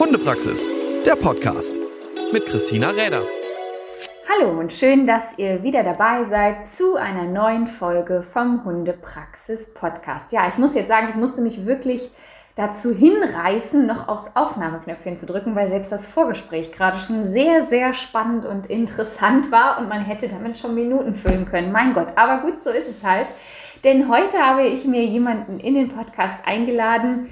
Hundepraxis, 0.00 0.66
der 1.04 1.14
Podcast 1.14 1.78
mit 2.32 2.46
Christina 2.46 2.88
Räder. 2.88 3.22
Hallo 4.26 4.58
und 4.58 4.72
schön, 4.72 5.06
dass 5.06 5.36
ihr 5.36 5.62
wieder 5.62 5.82
dabei 5.82 6.24
seid 6.24 6.66
zu 6.68 6.94
einer 6.96 7.24
neuen 7.24 7.66
Folge 7.66 8.22
vom 8.22 8.64
Hundepraxis 8.64 9.74
Podcast. 9.74 10.32
Ja, 10.32 10.48
ich 10.48 10.56
muss 10.56 10.74
jetzt 10.74 10.88
sagen, 10.88 11.08
ich 11.10 11.16
musste 11.16 11.42
mich 11.42 11.66
wirklich 11.66 12.10
dazu 12.56 12.94
hinreißen, 12.94 13.86
noch 13.86 14.08
aufs 14.08 14.30
Aufnahmeknöpfchen 14.34 15.18
zu 15.18 15.26
drücken, 15.26 15.54
weil 15.54 15.68
selbst 15.68 15.92
das 15.92 16.06
Vorgespräch 16.06 16.72
gerade 16.72 16.98
schon 16.98 17.30
sehr, 17.30 17.66
sehr 17.66 17.92
spannend 17.92 18.46
und 18.46 18.68
interessant 18.68 19.52
war 19.52 19.78
und 19.78 19.90
man 19.90 20.00
hätte 20.00 20.28
damit 20.28 20.56
schon 20.56 20.74
Minuten 20.74 21.14
füllen 21.14 21.44
können. 21.44 21.72
Mein 21.72 21.92
Gott, 21.92 22.08
aber 22.16 22.40
gut, 22.40 22.62
so 22.62 22.70
ist 22.70 22.88
es 22.88 23.04
halt. 23.04 23.26
Denn 23.84 24.08
heute 24.08 24.38
habe 24.38 24.66
ich 24.66 24.86
mir 24.86 25.04
jemanden 25.04 25.60
in 25.60 25.74
den 25.74 25.90
Podcast 25.90 26.38
eingeladen, 26.46 27.28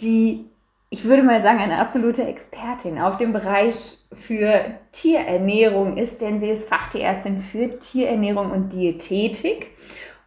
die, 0.00 0.51
ich 0.92 1.06
würde 1.06 1.22
mal 1.22 1.42
sagen, 1.42 1.58
eine 1.58 1.78
absolute 1.78 2.22
Expertin 2.22 2.98
auf 2.98 3.16
dem 3.16 3.32
Bereich 3.32 3.96
für 4.12 4.62
Tierernährung 4.92 5.96
ist, 5.96 6.20
denn 6.20 6.38
sie 6.38 6.50
ist 6.50 6.68
Fachtierärztin 6.68 7.40
für 7.40 7.78
Tierernährung 7.78 8.50
und 8.50 8.74
Diätetik 8.74 9.70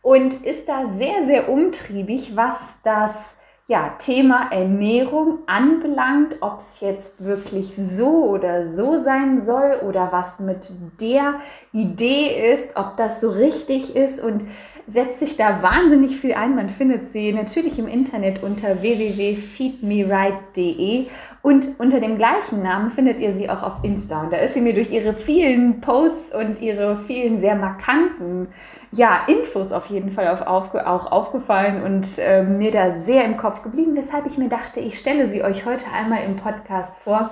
und 0.01 0.33
ist 0.43 0.67
da 0.67 0.87
sehr, 0.97 1.27
sehr 1.27 1.49
umtriebig, 1.49 2.35
was 2.35 2.57
das 2.83 3.35
ja, 3.67 3.95
Thema 3.99 4.51
Ernährung 4.51 5.39
anbelangt, 5.45 6.37
ob 6.41 6.61
es 6.61 6.79
jetzt 6.79 7.23
wirklich 7.23 7.75
so 7.75 8.25
oder 8.25 8.67
so 8.67 9.03
sein 9.03 9.45
soll 9.45 9.81
oder 9.87 10.11
was 10.11 10.39
mit 10.39 10.67
der 10.99 11.35
Idee 11.73 12.53
ist, 12.53 12.75
ob 12.75 12.97
das 12.97 13.21
so 13.21 13.29
richtig 13.29 13.95
ist 13.95 14.19
und 14.19 14.45
setzt 14.87 15.19
sich 15.19 15.35
da 15.35 15.61
wahnsinnig 15.63 16.17
viel 16.17 16.35
ein. 16.35 16.55
Man 16.55 16.69
findet 16.69 17.09
sie 17.09 17.33
natürlich 17.33 17.79
im 17.79 17.87
Internet 17.87 18.43
unter 18.43 18.81
www.feedmeright.de 18.81 21.07
und 21.41 21.79
unter 21.79 21.99
dem 21.99 22.17
gleichen 22.17 22.61
Namen 22.61 22.91
findet 22.91 23.19
ihr 23.19 23.33
sie 23.33 23.49
auch 23.49 23.63
auf 23.63 23.83
Insta. 23.83 24.21
Und 24.21 24.31
da 24.31 24.37
ist 24.37 24.53
sie 24.53 24.61
mir 24.61 24.73
durch 24.73 24.91
ihre 24.91 25.13
vielen 25.13 25.81
Posts 25.81 26.35
und 26.35 26.61
ihre 26.61 26.97
vielen 26.97 27.39
sehr 27.39 27.55
markanten 27.55 28.47
ja, 28.91 29.21
Infos 29.27 29.71
auf 29.71 29.87
jeden 29.87 30.11
Fall 30.11 30.27
auf, 30.27 30.41
aufge, 30.41 30.87
auch 30.87 31.11
aufgefallen 31.11 31.83
und 31.83 32.19
äh, 32.19 32.43
mir 32.43 32.71
da 32.71 32.93
sehr 32.93 33.25
im 33.25 33.37
Kopf 33.37 33.61
geblieben, 33.61 33.95
weshalb 33.95 34.25
ich 34.25 34.37
mir 34.37 34.49
dachte, 34.49 34.79
ich 34.79 34.97
stelle 34.97 35.27
sie 35.27 35.43
euch 35.43 35.65
heute 35.65 35.85
einmal 35.93 36.19
im 36.25 36.37
Podcast 36.37 36.93
vor. 36.99 37.31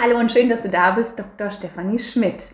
Hallo 0.00 0.18
und 0.18 0.32
schön, 0.32 0.48
dass 0.48 0.62
du 0.62 0.68
da 0.68 0.92
bist, 0.92 1.18
Dr. 1.18 1.50
Stefanie 1.50 1.98
Schmidt. 1.98 2.46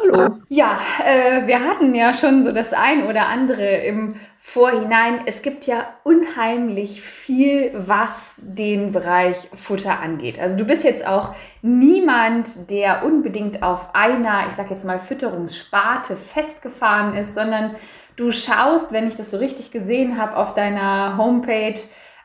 Hallo. 0.00 0.38
Ja, 0.48 0.78
äh, 1.04 1.46
wir 1.48 1.64
hatten 1.64 1.92
ja 1.92 2.14
schon 2.14 2.44
so 2.44 2.52
das 2.52 2.72
ein 2.72 3.08
oder 3.08 3.26
andere 3.26 3.78
im 3.78 4.14
Vorhinein. 4.38 5.22
Es 5.26 5.42
gibt 5.42 5.66
ja 5.66 5.88
unheimlich 6.04 7.02
viel, 7.02 7.72
was 7.74 8.34
den 8.38 8.92
Bereich 8.92 9.36
Futter 9.54 9.98
angeht. 10.00 10.38
Also 10.38 10.56
du 10.56 10.64
bist 10.64 10.84
jetzt 10.84 11.04
auch 11.04 11.34
niemand, 11.62 12.70
der 12.70 13.04
unbedingt 13.04 13.64
auf 13.64 13.92
einer, 13.94 14.46
ich 14.48 14.54
sag 14.54 14.70
jetzt 14.70 14.84
mal, 14.84 15.00
Fütterungssparte 15.00 16.14
festgefahren 16.14 17.16
ist, 17.16 17.34
sondern 17.34 17.74
du 18.14 18.30
schaust, 18.30 18.92
wenn 18.92 19.08
ich 19.08 19.16
das 19.16 19.32
so 19.32 19.38
richtig 19.38 19.72
gesehen 19.72 20.16
habe, 20.16 20.36
auf 20.36 20.54
deiner 20.54 21.16
Homepage, 21.16 21.80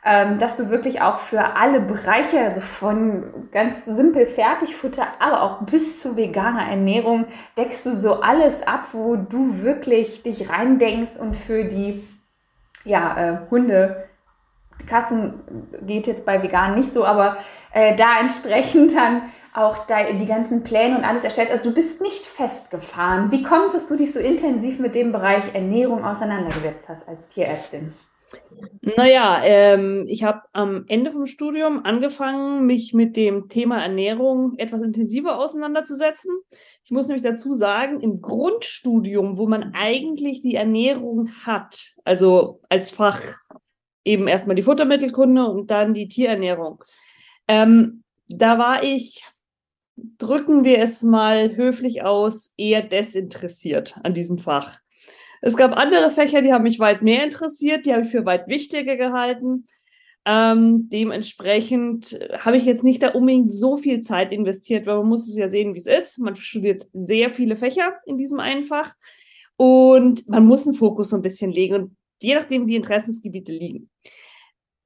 ähm, 0.05 0.39
dass 0.39 0.57
du 0.57 0.69
wirklich 0.69 1.01
auch 1.01 1.19
für 1.19 1.55
alle 1.55 1.79
Bereiche, 1.79 2.39
also 2.39 2.59
von 2.59 3.47
ganz 3.51 3.85
simpel 3.85 4.25
Fertigfutter, 4.25 5.07
aber 5.19 5.41
auch 5.41 5.61
bis 5.61 5.99
zu 6.01 6.17
veganer 6.17 6.67
Ernährung, 6.67 7.25
deckst 7.57 7.85
du 7.85 7.93
so 7.93 8.21
alles 8.21 8.61
ab, 8.63 8.87
wo 8.91 9.15
du 9.15 9.61
wirklich 9.61 10.23
dich 10.23 10.49
reindenkst 10.49 11.17
und 11.17 11.35
für 11.35 11.65
die 11.65 12.03
ja, 12.83 13.17
äh, 13.17 13.37
Hunde, 13.49 14.09
Katzen 14.87 15.35
geht 15.83 16.07
jetzt 16.07 16.25
bei 16.25 16.43
vegan 16.43 16.75
nicht 16.75 16.93
so, 16.93 17.05
aber 17.05 17.37
äh, 17.71 17.95
da 17.95 18.19
entsprechend 18.19 18.95
dann 18.95 19.29
auch 19.53 19.85
die 20.19 20.25
ganzen 20.25 20.63
Pläne 20.63 20.97
und 20.97 21.03
alles 21.03 21.23
erstellt. 21.23 21.51
Also 21.51 21.65
du 21.65 21.75
bist 21.75 22.01
nicht 22.01 22.25
festgefahren. 22.25 23.31
Wie 23.31 23.43
kommt 23.43 23.67
es, 23.67 23.73
dass 23.73 23.87
du 23.87 23.95
dich 23.95 24.11
so 24.11 24.19
intensiv 24.19 24.79
mit 24.79 24.95
dem 24.95 25.11
Bereich 25.11 25.53
Ernährung 25.53 26.03
auseinandergesetzt 26.03 26.89
hast 26.89 27.07
als 27.07 27.27
Tierärztin? 27.29 27.93
Naja, 28.81 29.41
ähm, 29.43 30.05
ich 30.07 30.23
habe 30.23 30.41
am 30.51 30.85
Ende 30.87 31.11
vom 31.11 31.25
Studium 31.25 31.85
angefangen, 31.85 32.65
mich 32.65 32.93
mit 32.93 33.15
dem 33.15 33.47
Thema 33.47 33.81
Ernährung 33.81 34.55
etwas 34.57 34.81
intensiver 34.81 35.39
auseinanderzusetzen. 35.39 36.31
Ich 36.83 36.91
muss 36.91 37.07
nämlich 37.07 37.23
dazu 37.23 37.53
sagen, 37.53 38.01
im 38.01 38.21
Grundstudium, 38.21 39.37
wo 39.37 39.47
man 39.47 39.73
eigentlich 39.73 40.41
die 40.41 40.55
Ernährung 40.55 41.29
hat, 41.45 41.93
also 42.03 42.59
als 42.67 42.89
Fach 42.89 43.21
eben 44.03 44.27
erstmal 44.27 44.55
die 44.55 44.63
Futtermittelkunde 44.63 45.45
und 45.45 45.71
dann 45.71 45.93
die 45.93 46.09
Tierernährung, 46.09 46.83
ähm, 47.47 48.03
da 48.27 48.57
war 48.57 48.83
ich, 48.83 49.23
drücken 49.95 50.63
wir 50.63 50.79
es 50.79 51.03
mal 51.03 51.55
höflich 51.55 52.03
aus, 52.03 52.53
eher 52.57 52.81
desinteressiert 52.81 53.99
an 54.03 54.13
diesem 54.13 54.37
Fach. 54.37 54.82
Es 55.45 55.57
gab 55.57 55.75
andere 55.75 56.09
Fächer, 56.09 56.41
die 56.41 56.53
haben 56.53 56.63
mich 56.63 56.79
weit 56.79 57.01
mehr 57.01 57.21
interessiert, 57.21 57.85
die 57.85 57.91
habe 57.91 58.03
ich 58.03 58.09
für 58.09 58.25
weit 58.25 58.47
wichtiger 58.47 58.95
gehalten. 58.95 59.65
Ähm, 60.25 60.87
dementsprechend 60.87 62.17
habe 62.39 62.55
ich 62.55 62.63
jetzt 62.63 62.85
nicht 62.85 63.03
da 63.03 63.09
unbedingt 63.09 63.53
so 63.53 63.75
viel 63.75 63.99
Zeit 63.99 64.31
investiert, 64.31 64.85
weil 64.85 64.95
man 64.99 65.09
muss 65.09 65.27
es 65.27 65.35
ja 65.35 65.49
sehen, 65.49 65.73
wie 65.73 65.79
es 65.79 65.87
ist. 65.87 66.17
Man 66.19 66.37
studiert 66.37 66.87
sehr 66.93 67.29
viele 67.29 67.57
Fächer 67.57 67.93
in 68.05 68.17
diesem 68.17 68.39
einen 68.39 68.63
Fach 68.63 68.93
und 69.57 70.25
man 70.29 70.45
muss 70.45 70.65
einen 70.65 70.75
Fokus 70.75 71.09
so 71.09 71.17
ein 71.17 71.21
bisschen 71.21 71.51
legen 71.51 71.75
und 71.75 71.97
je 72.21 72.35
nachdem 72.35 72.65
die 72.65 72.77
Interessensgebiete 72.77 73.51
liegen. 73.51 73.89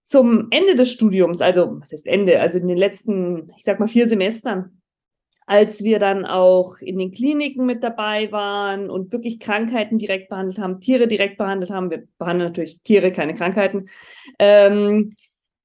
Zum 0.06 0.47
Ende 0.50 0.73
des 0.73 0.90
Studiums, 0.91 1.40
also 1.40 1.79
was 1.79 1.91
heißt 1.91 2.07
Ende, 2.07 2.41
also 2.41 2.57
in 2.57 2.67
den 2.67 2.78
letzten, 2.78 3.51
ich 3.56 3.63
sag 3.63 3.79
mal 3.79 3.88
vier 3.88 4.07
Semestern, 4.07 4.76
als 5.47 5.81
wir 5.85 5.97
dann 5.97 6.25
auch 6.25 6.78
in 6.80 7.00
den 7.00 7.12
Kliniken 7.12 7.66
mit 7.66 7.81
dabei 7.81 8.31
waren 8.34 8.90
und 8.90 9.13
wirklich 9.13 9.40
Krankheiten 9.40 9.97
direkt 9.97 10.28
behandelt 10.28 10.59
haben, 10.59 10.81
Tiere 10.81 11.08
direkt 11.08 11.38
behandelt 11.38 11.72
haben. 11.72 11.90
Wir 11.90 12.06
behandeln 12.18 12.50
natürlich 12.50 12.81
Tiere, 12.84 13.13
keine 13.13 13.34
Krankheiten. 13.34 13.90
Ähm, 14.40 15.16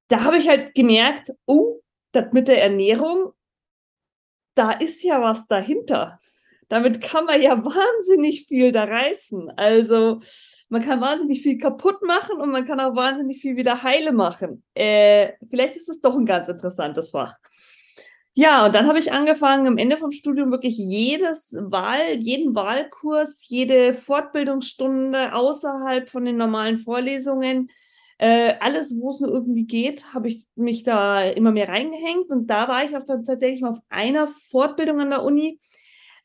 da 0.07 0.23
habe 0.23 0.39
ich 0.39 0.49
halt 0.49 0.77
gemerkt, 0.77 1.33
oh, 1.47 1.81
das 2.13 2.33
mit 2.33 2.47
der 2.47 2.63
Ernährung, 2.63 3.33
da 4.55 4.71
ist 4.71 5.03
ja 5.03 5.21
was 5.21 5.49
dahinter. 5.49 6.21
Damit 6.69 7.01
kann 7.01 7.25
man 7.25 7.43
ja 7.43 7.65
wahnsinnig 7.65 8.47
viel 8.47 8.71
da 8.71 8.85
reißen. 8.85 9.51
Also 9.57 10.21
man 10.69 10.83
kann 10.83 11.01
wahnsinnig 11.01 11.43
viel 11.43 11.59
kaputt 11.59 12.03
machen 12.03 12.41
und 12.41 12.51
man 12.51 12.65
kann 12.67 12.79
auch 12.79 12.95
wahnsinnig 12.95 13.41
viel 13.41 13.57
wieder 13.57 13.83
heile 13.83 14.13
machen. 14.13 14.63
Äh, 14.75 15.33
vielleicht 15.51 15.75
ist 15.75 15.89
es 15.89 16.01
doch 16.01 16.17
ein 16.17 16.25
ganz 16.25 16.49
interessantes 16.49 17.11
Fach. 17.11 17.35
Ja, 18.35 18.65
und 18.65 18.75
dann 18.75 18.87
habe 18.87 18.99
ich 18.99 19.13
angefangen, 19.13 19.67
am 19.67 19.77
Ende 19.77 19.99
vom 19.99 20.11
Studium 20.11 20.51
wirklich 20.51 20.79
jedes 20.79 21.55
Wahl, 21.61 22.17
jeden 22.19 22.55
Wahlkurs, 22.55 23.37
jede 23.49 23.93
Fortbildungsstunde 23.93 25.35
außerhalb 25.35 26.09
von 26.09 26.25
den 26.25 26.39
normalen 26.39 26.79
Vorlesungen, 26.79 27.69
äh, 28.17 28.55
alles, 28.61 28.99
wo 28.99 29.11
es 29.11 29.21
nur 29.21 29.31
irgendwie 29.31 29.67
geht, 29.67 30.15
habe 30.15 30.29
ich 30.29 30.47
mich 30.55 30.83
da 30.83 31.23
immer 31.23 31.51
mehr 31.53 31.69
reingehängt. 31.69 32.31
Und 32.31 32.47
da 32.47 32.69
war 32.69 32.85
ich 32.85 32.97
auch 32.97 33.05
dann 33.05 33.25
tatsächlich 33.25 33.61
mal 33.61 33.73
auf 33.73 33.81
einer 33.91 34.29
Fortbildung 34.29 35.01
an 35.01 35.11
der 35.11 35.25
Uni, 35.25 35.59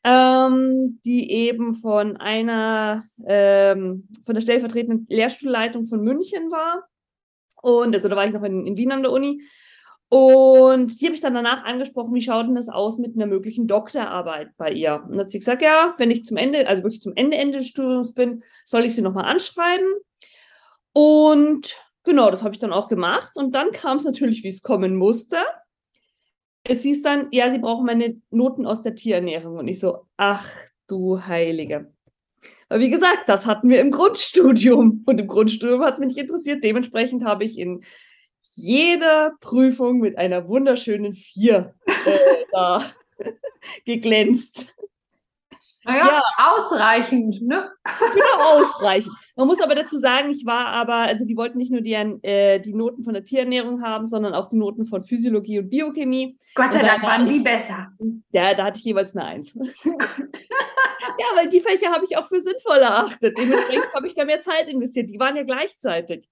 ähm, 0.04 1.00
die 1.04 1.30
eben 1.30 1.74
von 1.74 2.16
einer, 2.16 3.04
ähm, 3.26 4.08
von 4.24 4.34
der 4.34 4.42
stellvertretenden 4.42 5.06
Lehrstuhlleitung 5.10 5.88
von 5.88 6.02
München 6.02 6.50
war. 6.50 6.88
Und 7.60 7.94
also 7.94 8.08
da 8.08 8.16
war 8.16 8.26
ich 8.26 8.32
noch 8.32 8.44
in, 8.44 8.64
in 8.64 8.76
Wien 8.78 8.92
an 8.92 9.02
der 9.02 9.12
Uni. 9.12 9.42
Und 10.10 11.00
die 11.00 11.04
habe 11.04 11.14
ich 11.14 11.20
dann 11.20 11.34
danach 11.34 11.64
angesprochen, 11.64 12.14
wie 12.14 12.22
schaut 12.22 12.46
denn 12.46 12.54
das 12.54 12.70
aus 12.70 12.98
mit 12.98 13.14
einer 13.14 13.26
möglichen 13.26 13.66
Doktorarbeit 13.66 14.56
bei 14.56 14.72
ihr? 14.72 15.02
Und 15.04 15.10
dann 15.10 15.20
hat 15.20 15.30
sie 15.30 15.38
gesagt, 15.38 15.60
ja, 15.60 15.94
wenn 15.98 16.10
ich 16.10 16.24
zum 16.24 16.38
Ende, 16.38 16.66
also 16.66 16.82
wirklich 16.82 17.02
zum 17.02 17.12
Ende, 17.14 17.36
Ende 17.36 17.58
des 17.58 17.68
Studiums 17.68 18.14
bin, 18.14 18.42
soll 18.64 18.84
ich 18.84 18.94
sie 18.94 19.02
nochmal 19.02 19.26
anschreiben. 19.26 19.86
Und 20.94 21.76
genau, 22.04 22.30
das 22.30 22.42
habe 22.42 22.54
ich 22.54 22.58
dann 22.58 22.72
auch 22.72 22.88
gemacht. 22.88 23.32
Und 23.36 23.54
dann 23.54 23.70
kam 23.70 23.98
es 23.98 24.04
natürlich, 24.04 24.42
wie 24.44 24.48
es 24.48 24.62
kommen 24.62 24.96
musste. 24.96 25.36
Es 26.64 26.82
hieß 26.82 27.02
dann, 27.02 27.28
ja, 27.30 27.50
sie 27.50 27.58
brauchen 27.58 27.84
meine 27.84 28.20
Noten 28.30 28.64
aus 28.64 28.80
der 28.80 28.94
Tierernährung. 28.94 29.58
Und 29.58 29.68
ich 29.68 29.78
so, 29.78 30.06
ach 30.16 30.48
du 30.86 31.22
Heilige. 31.26 31.92
Aber 32.70 32.80
wie 32.80 32.90
gesagt, 32.90 33.28
das 33.28 33.46
hatten 33.46 33.68
wir 33.68 33.80
im 33.80 33.90
Grundstudium. 33.90 35.02
Und 35.04 35.20
im 35.20 35.26
Grundstudium 35.26 35.82
hat 35.82 35.94
es 35.94 36.00
mich 36.00 36.08
nicht 36.08 36.18
interessiert. 36.18 36.64
Dementsprechend 36.64 37.24
habe 37.24 37.44
ich 37.44 37.58
in 37.58 37.82
jeder 38.58 39.32
Prüfung 39.40 40.00
mit 40.00 40.18
einer 40.18 40.48
wunderschönen 40.48 41.14
Vier 41.14 41.74
äh, 41.86 42.44
da 42.52 42.82
geglänzt. 43.84 44.74
Naja, 45.84 46.06
ja. 46.06 46.22
ausreichend, 46.36 47.40
ne? 47.40 47.70
Genau, 48.12 48.60
ausreichend. 48.60 49.14
Man 49.36 49.46
muss 49.46 49.62
aber 49.62 49.74
dazu 49.74 49.96
sagen, 49.96 50.28
ich 50.30 50.44
war 50.44 50.66
aber, 50.66 50.96
also 50.96 51.24
die 51.24 51.36
wollten 51.36 51.56
nicht 51.56 51.72
nur 51.72 51.80
die, 51.80 51.94
äh, 51.94 52.58
die 52.58 52.74
Noten 52.74 53.04
von 53.04 53.14
der 53.14 53.24
Tierernährung 53.24 53.82
haben, 53.82 54.06
sondern 54.06 54.34
auch 54.34 54.48
die 54.48 54.58
Noten 54.58 54.84
von 54.84 55.02
Physiologie 55.02 55.60
und 55.60 55.70
Biochemie. 55.70 56.36
Gott 56.54 56.74
sei 56.74 56.82
Dank 56.82 57.02
waren 57.02 57.26
die 57.26 57.40
besser. 57.40 57.88
Ja, 58.32 58.52
da 58.52 58.64
hatte 58.64 58.78
ich 58.80 58.84
jeweils 58.84 59.16
eine 59.16 59.24
Eins. 59.24 59.54
ja, 59.84 61.26
weil 61.36 61.48
die 61.48 61.60
Fächer 61.60 61.90
habe 61.90 62.04
ich 62.06 62.18
auch 62.18 62.26
für 62.26 62.40
sinnvoll 62.40 62.78
erachtet. 62.78 63.38
Dementsprechend 63.38 63.94
habe 63.94 64.06
ich 64.06 64.14
da 64.14 64.26
mehr 64.26 64.42
Zeit 64.42 64.68
investiert. 64.68 65.08
Die 65.08 65.18
waren 65.18 65.36
ja 65.36 65.44
gleichzeitig. 65.44 66.28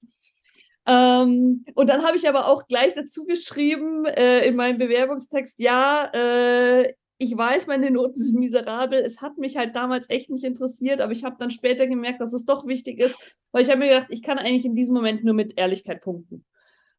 Ähm, 0.86 1.64
und 1.74 1.88
dann 1.88 2.04
habe 2.04 2.16
ich 2.16 2.28
aber 2.28 2.46
auch 2.46 2.66
gleich 2.68 2.94
dazu 2.94 3.24
geschrieben 3.24 4.04
äh, 4.04 4.46
in 4.46 4.56
meinem 4.56 4.78
Bewerbungstext, 4.78 5.58
ja, 5.58 6.10
äh, 6.14 6.92
ich 7.18 7.36
weiß, 7.36 7.66
meine 7.66 7.90
Noten 7.90 8.22
sind 8.22 8.38
miserabel. 8.38 9.00
Es 9.00 9.22
hat 9.22 9.38
mich 9.38 9.56
halt 9.56 9.74
damals 9.74 10.10
echt 10.10 10.30
nicht 10.30 10.44
interessiert, 10.44 11.00
aber 11.00 11.12
ich 11.12 11.24
habe 11.24 11.36
dann 11.38 11.50
später 11.50 11.86
gemerkt, 11.86 12.20
dass 12.20 12.34
es 12.34 12.44
doch 12.44 12.66
wichtig 12.66 13.00
ist, 13.00 13.16
weil 13.52 13.62
ich 13.62 13.70
habe 13.70 13.78
mir 13.78 13.88
gedacht, 13.88 14.08
ich 14.10 14.22
kann 14.22 14.38
eigentlich 14.38 14.66
in 14.66 14.74
diesem 14.74 14.94
Moment 14.94 15.24
nur 15.24 15.34
mit 15.34 15.58
Ehrlichkeit 15.58 16.02
punkten. 16.02 16.44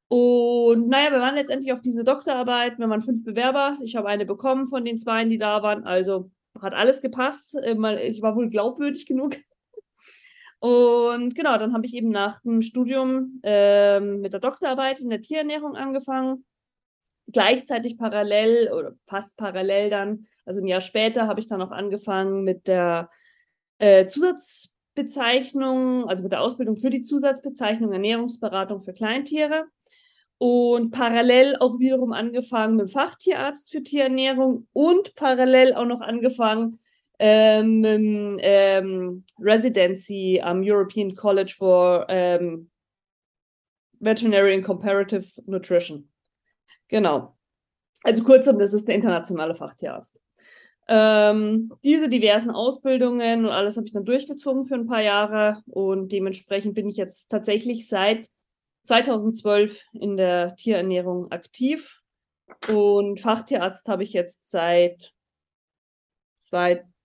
Und 0.09 0.87
naja, 0.87 1.11
wir 1.11 1.19
waren 1.19 1.35
letztendlich 1.35 1.73
auf 1.73 1.81
diese 1.81 2.03
Doktorarbeit. 2.03 2.79
Wir 2.79 2.89
waren 2.89 3.01
fünf 3.01 3.23
Bewerber. 3.25 3.77
Ich 3.83 3.95
habe 3.95 4.07
eine 4.07 4.25
bekommen 4.25 4.67
von 4.67 4.85
den 4.85 4.97
zwei, 4.97 5.23
die 5.25 5.37
da 5.37 5.61
waren. 5.61 5.83
Also 5.83 6.31
hat 6.61 6.73
alles 6.73 7.01
gepasst. 7.01 7.55
Äh, 7.55 8.07
ich 8.07 8.21
war 8.21 8.35
wohl 8.35 8.49
glaubwürdig 8.49 9.05
genug. 9.05 9.35
Und 10.59 11.35
genau, 11.35 11.57
dann 11.57 11.73
habe 11.73 11.85
ich 11.85 11.93
eben 11.93 12.09
nach 12.09 12.41
dem 12.41 12.61
Studium 12.61 13.39
äh, 13.43 13.99
mit 13.99 14.33
der 14.33 14.39
Doktorarbeit 14.39 14.99
in 14.99 15.09
der 15.09 15.21
Tierernährung 15.21 15.75
angefangen. 15.75 16.45
Gleichzeitig 17.31 17.97
parallel 17.97 18.71
oder 18.71 18.93
fast 19.05 19.37
parallel 19.37 19.89
dann, 19.89 20.25
also 20.45 20.61
ein 20.61 20.67
Jahr 20.67 20.81
später, 20.81 21.27
habe 21.27 21.39
ich 21.39 21.47
dann 21.47 21.61
auch 21.61 21.71
angefangen 21.71 22.43
mit 22.43 22.67
der 22.67 23.09
äh, 23.79 24.07
Zusatzbezeichnung, 24.07 26.09
also 26.09 26.23
mit 26.23 26.31
der 26.31 26.41
Ausbildung 26.41 26.77
für 26.77 26.89
die 26.89 27.01
Zusatzbezeichnung 27.01 27.91
Ernährungsberatung 27.91 28.81
für 28.81 28.93
Kleintiere. 28.93 29.65
Und 30.39 30.91
parallel 30.91 31.55
auch 31.57 31.79
wiederum 31.79 32.13
angefangen 32.13 32.75
mit 32.75 32.87
dem 32.87 32.91
Fachtierarzt 32.91 33.71
für 33.71 33.83
Tierernährung 33.83 34.67
und 34.71 35.15
parallel 35.15 35.73
auch 35.73 35.85
noch 35.85 36.01
angefangen 36.01 36.79
ähm, 37.19 38.37
ähm, 38.41 39.23
Residency 39.39 40.39
am 40.43 40.61
European 40.63 41.15
College 41.15 41.55
for 41.57 42.05
ähm, 42.09 42.69
Veterinary 43.99 44.53
and 44.53 44.63
Comparative 44.63 45.25
Nutrition. 45.45 46.09
Genau. 46.87 47.35
Also 48.03 48.23
kurzum, 48.23 48.59
das 48.59 48.73
ist 48.73 48.87
der 48.87 48.95
internationale 48.95 49.55
Fachtierarzt. 49.55 50.19
Ähm, 50.89 51.73
diese 51.83 52.07
diversen 52.07 52.51
Ausbildungen 52.51 53.45
und 53.45 53.51
alles 53.51 53.75
habe 53.75 53.87
ich 53.87 53.93
dann 53.93 54.05
durchgezogen 54.05 54.65
für 54.65 54.75
ein 54.75 54.87
paar 54.87 55.01
Jahre 55.01 55.61
und 55.65 56.13
dementsprechend 56.13 56.75
bin 56.75 56.87
ich 56.87 56.95
jetzt 56.95 57.29
tatsächlich 57.29 57.89
seit 57.89 58.27
2012 58.83 59.83
in 59.91 60.15
der 60.15 60.55
Tierernährung 60.55 61.29
aktiv 61.29 62.01
und 62.69 63.19
Fachtierarzt 63.19 63.89
habe 63.89 64.03
ich 64.03 64.13
jetzt 64.13 64.47
seit 64.49 65.11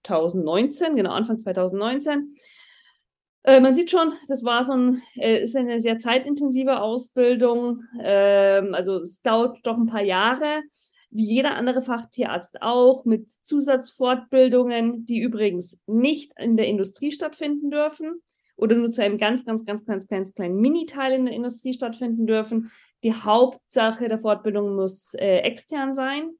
2019, 0.04 0.96
genau 0.96 1.12
Anfang 1.12 1.38
2019. 1.38 2.34
Äh, 3.44 3.60
man 3.60 3.74
sieht 3.74 3.90
schon, 3.90 4.12
das 4.28 4.44
war 4.44 4.62
so 4.62 4.72
ein, 4.72 5.02
äh, 5.16 5.42
ist 5.42 5.56
eine 5.56 5.80
sehr 5.80 5.98
zeitintensive 5.98 6.80
Ausbildung. 6.80 7.82
Ähm, 8.00 8.74
also 8.74 8.98
es 8.98 9.20
dauert 9.22 9.58
doch 9.64 9.76
ein 9.76 9.86
paar 9.86 10.02
Jahre, 10.02 10.62
wie 11.10 11.24
jeder 11.24 11.56
andere 11.56 11.82
Fachtierarzt 11.82 12.62
auch, 12.62 13.04
mit 13.04 13.30
Zusatzfortbildungen, 13.42 15.04
die 15.06 15.20
übrigens 15.20 15.82
nicht 15.86 16.32
in 16.38 16.56
der 16.56 16.66
Industrie 16.66 17.12
stattfinden 17.12 17.70
dürfen 17.70 18.22
oder 18.56 18.76
nur 18.76 18.92
zu 18.92 19.02
einem 19.02 19.18
ganz, 19.18 19.44
ganz, 19.44 19.64
ganz, 19.64 19.84
ganz, 19.84 20.06
ganz 20.06 20.34
kleinen 20.34 20.60
Miniteil 20.60 21.12
in 21.12 21.26
der 21.26 21.34
Industrie 21.34 21.74
stattfinden 21.74 22.26
dürfen. 22.26 22.70
Die 23.02 23.12
Hauptsache 23.12 24.08
der 24.08 24.18
Fortbildung 24.18 24.76
muss 24.76 25.14
äh, 25.14 25.38
extern 25.38 25.94
sein. 25.94 26.30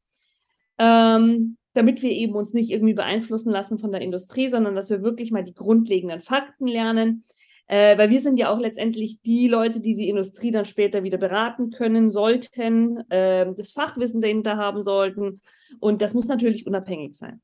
Ähm, 0.79 1.57
damit 1.75 2.03
wir 2.03 2.11
eben 2.11 2.35
uns 2.35 2.53
nicht 2.53 2.71
irgendwie 2.71 2.95
beeinflussen 2.95 3.51
lassen 3.51 3.79
von 3.79 3.93
der 3.93 4.01
Industrie, 4.01 4.49
sondern 4.49 4.75
dass 4.75 4.91
wir 4.91 5.03
wirklich 5.03 5.31
mal 5.31 5.45
die 5.45 5.55
grundlegenden 5.55 6.21
Fakten 6.21 6.67
lernen. 6.67 7.25
Äh, 7.67 7.97
weil 7.97 8.11
wir 8.11 8.21
sind 8.21 8.39
ja 8.39 8.53
auch 8.53 8.59
letztendlich 8.59 9.23
die 9.23 9.49
Leute, 9.49 9.81
die 9.81 9.95
die 9.95 10.09
Industrie 10.09 10.51
dann 10.51 10.65
später 10.65 11.05
wieder 11.05 11.17
beraten 11.17 11.71
können 11.71 12.11
sollten, 12.11 12.99
äh, 13.11 13.51
das 13.55 13.73
Fachwissen 13.73 14.21
dahinter 14.21 14.57
haben 14.57 14.83
sollten. 14.83 15.41
Und 15.81 16.03
das 16.03 16.13
muss 16.13 16.27
natürlich 16.27 16.67
unabhängig 16.67 17.17
sein. 17.17 17.41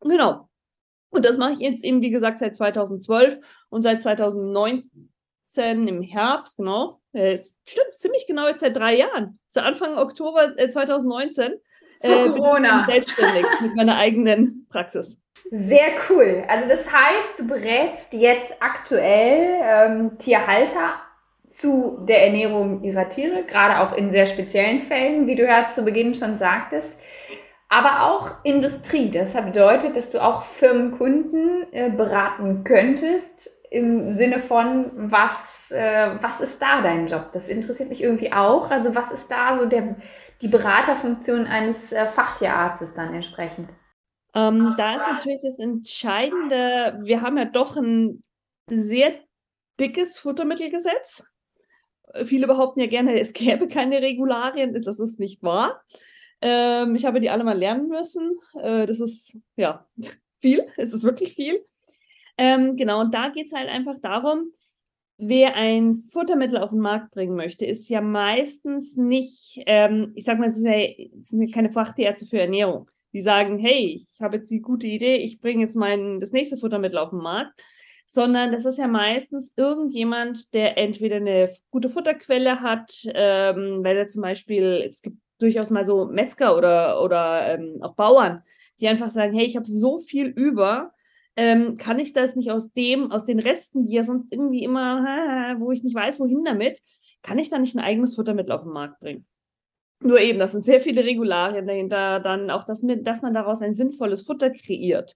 Genau. 0.00 0.48
Und 1.10 1.24
das 1.24 1.38
mache 1.38 1.54
ich 1.54 1.60
jetzt 1.60 1.84
eben, 1.84 2.02
wie 2.02 2.10
gesagt, 2.10 2.38
seit 2.38 2.56
2012 2.56 3.38
und 3.70 3.82
seit 3.82 4.02
2019 4.02 5.88
im 5.88 6.02
Herbst, 6.02 6.58
genau. 6.58 7.00
Äh, 7.12 7.38
stimmt, 7.66 7.96
ziemlich 7.96 8.26
genau 8.26 8.48
jetzt 8.48 8.60
seit 8.60 8.76
drei 8.76 8.96
Jahren. 8.98 9.38
Seit 9.48 9.64
Anfang 9.64 9.96
Oktober 9.96 10.54
2019 10.56 11.54
äh, 12.00 12.28
Corona. 12.28 12.84
bin 12.86 12.94
selbstständig 12.94 13.46
mit 13.60 13.74
meiner 13.74 13.96
eigenen 13.96 14.66
Praxis. 14.70 15.22
Sehr 15.50 15.90
cool. 16.08 16.44
Also 16.48 16.68
das 16.68 16.92
heißt, 16.92 17.38
du 17.38 17.46
berätst 17.46 18.12
jetzt 18.12 18.54
aktuell 18.60 19.60
ähm, 19.62 20.18
Tierhalter 20.18 20.94
zu 21.48 21.98
der 22.02 22.26
Ernährung 22.26 22.82
ihrer 22.82 23.08
Tiere, 23.08 23.44
gerade 23.44 23.80
auch 23.80 23.96
in 23.96 24.10
sehr 24.10 24.26
speziellen 24.26 24.80
Fällen, 24.80 25.26
wie 25.26 25.34
du 25.34 25.44
ja 25.44 25.68
zu 25.68 25.82
Beginn 25.84 26.14
schon 26.14 26.36
sagtest, 26.36 26.90
aber 27.68 28.02
auch 28.02 28.44
Industrie. 28.44 29.10
Das 29.10 29.34
bedeutet, 29.34 29.96
dass 29.96 30.10
du 30.10 30.22
auch 30.22 30.42
Firmenkunden 30.42 31.66
äh, 31.72 31.90
beraten 31.90 32.64
könntest 32.64 33.57
im 33.70 34.12
Sinne 34.12 34.40
von, 34.40 34.90
was, 35.10 35.70
äh, 35.70 36.16
was 36.20 36.40
ist 36.40 36.60
da 36.60 36.82
dein 36.82 37.06
Job? 37.06 37.30
Das 37.32 37.48
interessiert 37.48 37.88
mich 37.88 38.02
irgendwie 38.02 38.32
auch. 38.32 38.70
Also 38.70 38.94
was 38.94 39.10
ist 39.10 39.30
da 39.30 39.58
so 39.58 39.66
der, 39.66 39.96
die 40.40 40.48
Beraterfunktion 40.48 41.46
eines 41.46 41.92
äh, 41.92 42.06
Fachtierarztes 42.06 42.94
dann 42.94 43.14
entsprechend? 43.14 43.68
Ähm, 44.34 44.74
da 44.76 44.96
ist 44.96 45.06
natürlich 45.06 45.40
das 45.42 45.58
Entscheidende, 45.58 46.98
wir 47.02 47.22
haben 47.22 47.38
ja 47.38 47.44
doch 47.46 47.76
ein 47.76 48.22
sehr 48.70 49.14
dickes 49.80 50.18
Futtermittelgesetz. 50.18 51.24
Viele 52.24 52.46
behaupten 52.46 52.80
ja 52.80 52.86
gerne, 52.86 53.18
es 53.18 53.32
gäbe 53.32 53.68
keine 53.68 54.00
Regularien. 54.00 54.80
Das 54.82 54.98
ist 54.98 55.20
nicht 55.20 55.42
wahr. 55.42 55.82
Ähm, 56.40 56.94
ich 56.94 57.04
habe 57.04 57.20
die 57.20 57.30
alle 57.30 57.44
mal 57.44 57.58
lernen 57.58 57.88
müssen. 57.88 58.38
Äh, 58.60 58.86
das 58.86 59.00
ist 59.00 59.38
ja 59.56 59.86
viel. 60.40 60.66
Es 60.76 60.92
ist 60.92 61.04
wirklich 61.04 61.34
viel. 61.34 61.64
Ähm, 62.38 62.76
genau, 62.76 63.00
und 63.00 63.14
da 63.14 63.28
geht 63.28 63.46
es 63.46 63.52
halt 63.52 63.68
einfach 63.68 63.96
darum, 64.00 64.52
wer 65.18 65.56
ein 65.56 65.96
Futtermittel 65.96 66.58
auf 66.58 66.70
den 66.70 66.78
Markt 66.78 67.10
bringen 67.10 67.34
möchte, 67.34 67.66
ist 67.66 67.88
ja 67.88 68.00
meistens 68.00 68.96
nicht, 68.96 69.60
ähm, 69.66 70.12
ich 70.14 70.24
sag 70.24 70.38
mal, 70.38 70.46
es, 70.46 70.62
ja, 70.62 70.78
es 71.20 71.30
sind 71.30 71.52
keine 71.52 71.72
Fachärzte 71.72 72.26
für 72.26 72.40
Ernährung. 72.40 72.88
Die 73.12 73.20
sagen, 73.20 73.58
hey, 73.58 73.96
ich 73.96 74.20
habe 74.20 74.36
jetzt 74.36 74.50
die 74.50 74.60
gute 74.60 74.86
Idee, 74.86 75.16
ich 75.16 75.40
bringe 75.40 75.62
jetzt 75.62 75.74
mein 75.74 76.20
das 76.20 76.30
nächste 76.30 76.56
Futtermittel 76.56 76.98
auf 76.98 77.10
den 77.10 77.18
Markt, 77.18 77.60
sondern 78.06 78.52
das 78.52 78.64
ist 78.64 78.78
ja 78.78 78.86
meistens 78.86 79.52
irgendjemand, 79.56 80.54
der 80.54 80.78
entweder 80.78 81.16
eine 81.16 81.50
gute 81.70 81.88
Futterquelle 81.88 82.60
hat, 82.60 82.92
ähm, 83.14 83.80
weil 83.82 83.96
er 83.96 84.08
zum 84.08 84.22
Beispiel, 84.22 84.86
es 84.88 85.02
gibt 85.02 85.18
durchaus 85.40 85.70
mal 85.70 85.84
so 85.84 86.06
Metzger 86.06 86.56
oder, 86.56 87.02
oder 87.02 87.54
ähm, 87.54 87.78
auch 87.80 87.94
Bauern, 87.94 88.42
die 88.80 88.88
einfach 88.88 89.10
sagen, 89.10 89.34
hey, 89.34 89.46
ich 89.46 89.56
habe 89.56 89.66
so 89.66 90.00
viel 90.00 90.26
über, 90.26 90.92
ähm, 91.38 91.76
kann 91.76 92.00
ich 92.00 92.12
das 92.12 92.34
nicht 92.34 92.50
aus 92.50 92.72
dem, 92.72 93.12
aus 93.12 93.24
den 93.24 93.38
Resten, 93.38 93.86
die 93.86 93.94
ja 93.94 94.02
sonst 94.02 94.26
irgendwie 94.32 94.64
immer, 94.64 95.54
wo 95.60 95.70
ich 95.70 95.84
nicht 95.84 95.94
weiß, 95.94 96.18
wohin 96.18 96.44
damit, 96.44 96.80
kann 97.22 97.38
ich 97.38 97.48
da 97.48 97.60
nicht 97.60 97.76
ein 97.76 97.84
eigenes 97.84 98.16
Futtermittel 98.16 98.50
auf 98.50 98.64
den 98.64 98.72
Markt 98.72 98.98
bringen? 98.98 99.24
Nur 100.00 100.18
eben, 100.18 100.40
das 100.40 100.50
sind 100.50 100.64
sehr 100.64 100.80
viele 100.80 101.04
Regularien 101.04 101.64
dahinter, 101.64 102.18
dann 102.18 102.50
auch, 102.50 102.64
dass, 102.64 102.84
dass 103.02 103.22
man 103.22 103.34
daraus 103.34 103.62
ein 103.62 103.76
sinnvolles 103.76 104.22
Futter 104.22 104.50
kreiert, 104.50 105.14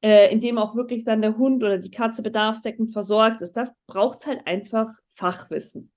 äh, 0.00 0.32
in 0.32 0.38
dem 0.38 0.58
auch 0.58 0.76
wirklich 0.76 1.02
dann 1.02 1.22
der 1.22 1.36
Hund 1.38 1.64
oder 1.64 1.78
die 1.78 1.90
Katze 1.90 2.22
bedarfsdeckend 2.22 2.92
versorgt 2.92 3.42
ist. 3.42 3.56
Da 3.56 3.72
braucht 3.88 4.20
es 4.20 4.26
halt 4.26 4.46
einfach 4.46 4.92
Fachwissen. 5.14 5.90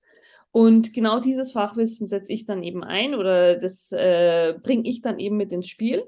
Und 0.50 0.92
genau 0.92 1.20
dieses 1.20 1.52
Fachwissen 1.52 2.08
setze 2.08 2.32
ich 2.32 2.46
dann 2.46 2.64
eben 2.64 2.82
ein 2.82 3.14
oder 3.14 3.54
das 3.54 3.92
äh, 3.92 4.54
bringe 4.60 4.88
ich 4.88 5.02
dann 5.02 5.20
eben 5.20 5.36
mit 5.36 5.52
ins 5.52 5.68
Spiel. 5.68 6.02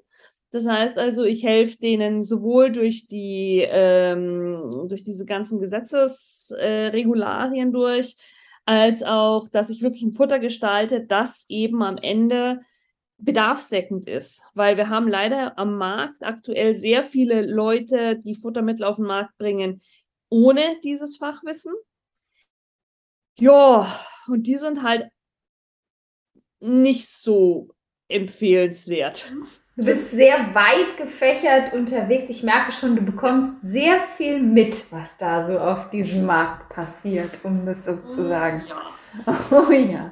Das 0.52 0.66
heißt 0.66 0.99
also, 0.99 1.23
ich 1.25 1.45
helfe 1.45 1.78
denen 1.78 2.23
sowohl 2.23 2.73
durch 2.73 3.07
die 3.07 3.64
ähm, 3.69 4.87
durch 4.88 5.04
diese 5.04 5.25
ganzen 5.25 5.61
Gesetzesregularien 5.61 7.69
äh, 7.69 7.73
durch, 7.73 8.16
als 8.64 9.04
auch, 9.04 9.49
dass 9.49 9.71
ich 9.71 9.83
wirklich 9.83 10.02
ein 10.02 10.12
Futter 10.12 10.40
gestalte, 10.40 11.07
das 11.07 11.45
eben 11.49 11.83
am 11.83 11.97
Ende 11.99 12.61
bedarfsdeckend 13.19 14.09
ist. 14.09 14.42
Weil 14.54 14.76
wir 14.76 14.88
haben 14.88 15.07
leider 15.07 15.57
am 15.59 15.76
Markt 15.76 16.25
aktuell 16.25 16.75
sehr 16.75 17.04
viele 17.04 17.42
Leute, 17.42 18.19
die 18.19 18.35
Futtermittel 18.35 18.85
auf 18.85 18.97
den 18.97 19.07
Markt 19.07 19.38
bringen, 19.38 19.80
ohne 20.30 20.80
dieses 20.83 21.16
Fachwissen. 21.16 21.75
Ja, 23.38 23.87
und 24.26 24.47
die 24.47 24.57
sind 24.57 24.83
halt 24.83 25.11
nicht 26.61 27.09
so 27.09 27.69
empfehlenswert. 28.09 29.33
Du 29.81 29.87
bist 29.87 30.11
sehr 30.11 30.55
weit 30.55 30.99
gefächert 30.99 31.73
unterwegs. 31.73 32.29
Ich 32.29 32.43
merke 32.43 32.71
schon, 32.71 32.97
du 32.97 33.01
bekommst 33.01 33.63
sehr 33.63 34.03
viel 34.19 34.39
mit, 34.39 34.93
was 34.93 35.17
da 35.17 35.47
so 35.47 35.59
auf 35.59 35.89
diesem 35.89 36.27
Markt 36.27 36.69
passiert, 36.69 37.31
um 37.45 37.65
das 37.65 37.87
so 37.87 37.97
zu 37.97 38.29
sagen. 38.29 38.63
Ja. 38.69 38.77
Oh 39.51 39.73
ja. 39.73 40.11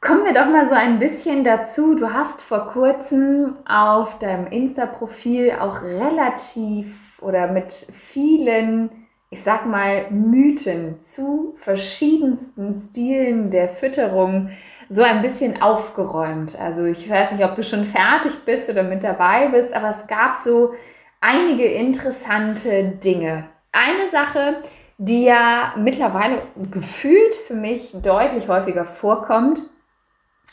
Kommen 0.00 0.24
wir 0.24 0.32
doch 0.32 0.46
mal 0.46 0.68
so 0.70 0.74
ein 0.74 0.98
bisschen 0.98 1.44
dazu. 1.44 1.94
Du 1.94 2.14
hast 2.14 2.40
vor 2.40 2.68
kurzem 2.68 3.58
auf 3.66 4.18
deinem 4.18 4.46
Insta-Profil 4.46 5.52
auch 5.60 5.82
relativ 5.82 7.20
oder 7.20 7.52
mit 7.52 7.72
vielen 7.72 8.88
ich 9.32 9.44
sag 9.44 9.64
mal, 9.64 10.10
Mythen 10.10 11.00
zu 11.02 11.54
verschiedensten 11.58 12.82
Stilen 12.90 13.52
der 13.52 13.68
Fütterung 13.68 14.50
so 14.92 15.02
ein 15.02 15.22
bisschen 15.22 15.62
aufgeräumt. 15.62 16.58
Also 16.60 16.84
ich 16.84 17.08
weiß 17.08 17.30
nicht, 17.30 17.44
ob 17.44 17.54
du 17.54 17.62
schon 17.62 17.84
fertig 17.86 18.32
bist 18.44 18.68
oder 18.68 18.82
mit 18.82 19.04
dabei 19.04 19.46
bist, 19.46 19.72
aber 19.72 19.90
es 19.90 20.06
gab 20.08 20.36
so 20.36 20.74
einige 21.20 21.64
interessante 21.64 22.82
Dinge. 23.02 23.44
Eine 23.70 24.10
Sache, 24.10 24.56
die 24.98 25.24
ja 25.24 25.74
mittlerweile 25.76 26.42
gefühlt 26.72 27.36
für 27.46 27.54
mich 27.54 27.92
deutlich 28.02 28.48
häufiger 28.48 28.84
vorkommt, 28.84 29.60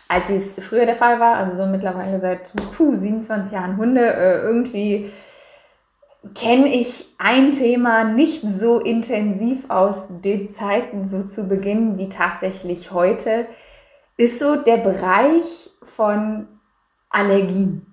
als 0.07 0.29
es 0.29 0.53
früher 0.53 0.85
der 0.85 0.95
Fall 0.95 1.19
war, 1.19 1.37
also 1.37 1.63
so 1.63 1.65
mittlerweile 1.65 2.19
seit 2.19 2.51
puh, 2.77 2.95
27 2.95 3.51
Jahren 3.51 3.77
Hunde, 3.77 4.05
äh, 4.05 4.41
irgendwie 4.41 5.11
kenne 6.35 6.67
ich 6.67 7.07
ein 7.17 7.51
Thema 7.51 8.03
nicht 8.03 8.43
so 8.43 8.79
intensiv 8.79 9.69
aus 9.69 9.95
den 10.23 10.51
Zeiten 10.51 11.09
so 11.09 11.23
zu 11.23 11.45
Beginn 11.45 11.97
wie 11.97 12.09
tatsächlich 12.09 12.91
heute, 12.91 13.47
ist 14.17 14.39
so 14.39 14.55
der 14.55 14.77
Bereich 14.77 15.69
von 15.83 16.47
Allergien. 17.09 17.85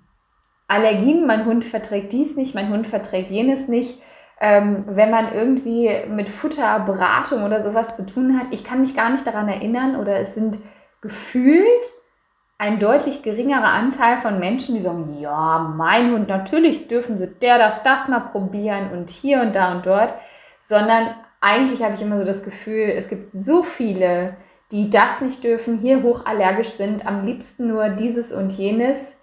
Allergien, 0.67 1.27
mein 1.27 1.45
Hund 1.45 1.63
verträgt 1.63 2.11
dies 2.11 2.35
nicht, 2.35 2.55
mein 2.55 2.69
Hund 2.69 2.87
verträgt 2.87 3.29
jenes 3.29 3.67
nicht. 3.67 4.01
Ähm, 4.41 4.83
wenn 4.87 5.11
man 5.11 5.31
irgendwie 5.33 5.89
mit 6.09 6.27
Futterberatung 6.27 7.43
oder 7.43 7.63
sowas 7.63 7.95
zu 7.95 8.05
tun 8.05 8.37
hat, 8.37 8.47
ich 8.51 8.63
kann 8.63 8.81
mich 8.81 8.95
gar 8.95 9.09
nicht 9.09 9.25
daran 9.25 9.47
erinnern 9.47 9.95
oder 9.95 10.19
es 10.19 10.33
sind 10.33 10.57
gefühlt 11.01 11.85
ein 12.57 12.79
deutlich 12.79 13.21
geringerer 13.21 13.67
Anteil 13.67 14.17
von 14.17 14.39
Menschen, 14.39 14.75
die 14.75 14.81
sagen, 14.81 15.17
ja, 15.19 15.73
mein 15.75 16.11
Hund, 16.11 16.27
natürlich 16.27 16.87
dürfen 16.87 17.17
sie, 17.17 17.27
der 17.27 17.57
darf 17.57 17.83
das 17.83 18.07
mal 18.07 18.19
probieren 18.19 18.91
und 18.91 19.09
hier 19.09 19.41
und 19.41 19.55
da 19.55 19.73
und 19.73 19.85
dort, 19.85 20.13
sondern 20.61 21.15
eigentlich 21.41 21.83
habe 21.83 21.95
ich 21.95 22.01
immer 22.01 22.17
so 22.17 22.25
das 22.25 22.43
Gefühl, 22.43 22.89
es 22.89 23.07
gibt 23.07 23.31
so 23.31 23.61
viele, 23.63 24.35
die 24.71 24.89
das 24.89 25.21
nicht 25.21 25.43
dürfen, 25.43 25.79
hier 25.79 26.01
hochallergisch 26.03 26.69
sind, 26.69 27.05
am 27.05 27.25
liebsten 27.25 27.67
nur 27.67 27.89
dieses 27.89 28.31
und 28.31 28.51
jenes. 28.51 29.15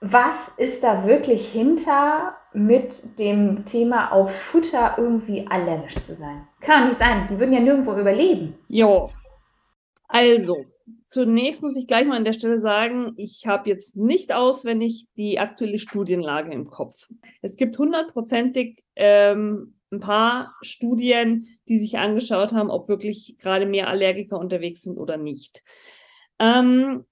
Was 0.00 0.50
ist 0.56 0.82
da 0.82 1.06
wirklich 1.06 1.48
hinter 1.48 2.36
mit 2.52 3.18
dem 3.18 3.64
Thema 3.64 4.12
auf 4.12 4.34
Futter 4.34 4.96
irgendwie 4.98 5.46
allergisch 5.48 5.94
zu 5.94 6.14
sein? 6.14 6.46
Kann 6.60 6.88
nicht 6.88 6.98
sein, 6.98 7.28
die 7.30 7.38
würden 7.38 7.54
ja 7.54 7.60
nirgendwo 7.60 7.94
überleben. 7.94 8.54
Jo. 8.68 9.10
Also, 10.08 10.66
zunächst 11.06 11.62
muss 11.62 11.76
ich 11.76 11.86
gleich 11.86 12.04
mal 12.06 12.16
an 12.16 12.24
der 12.24 12.34
Stelle 12.34 12.58
sagen, 12.58 13.14
ich 13.16 13.46
habe 13.46 13.70
jetzt 13.70 13.96
nicht 13.96 14.34
auswendig 14.34 15.06
die 15.16 15.38
aktuelle 15.38 15.78
Studienlage 15.78 16.52
im 16.52 16.68
Kopf. 16.68 17.08
Es 17.40 17.56
gibt 17.56 17.78
hundertprozentig 17.78 18.82
ähm, 18.96 19.74
ein 19.92 20.00
paar 20.00 20.56
Studien, 20.62 21.46
die 21.68 21.78
sich 21.78 21.98
angeschaut 21.98 22.52
haben, 22.52 22.70
ob 22.70 22.88
wirklich 22.88 23.36
gerade 23.38 23.66
mehr 23.66 23.88
Allergiker 23.88 24.38
unterwegs 24.38 24.82
sind 24.82 24.98
oder 24.98 25.16
nicht. 25.16 25.62
Ähm, 26.38 27.04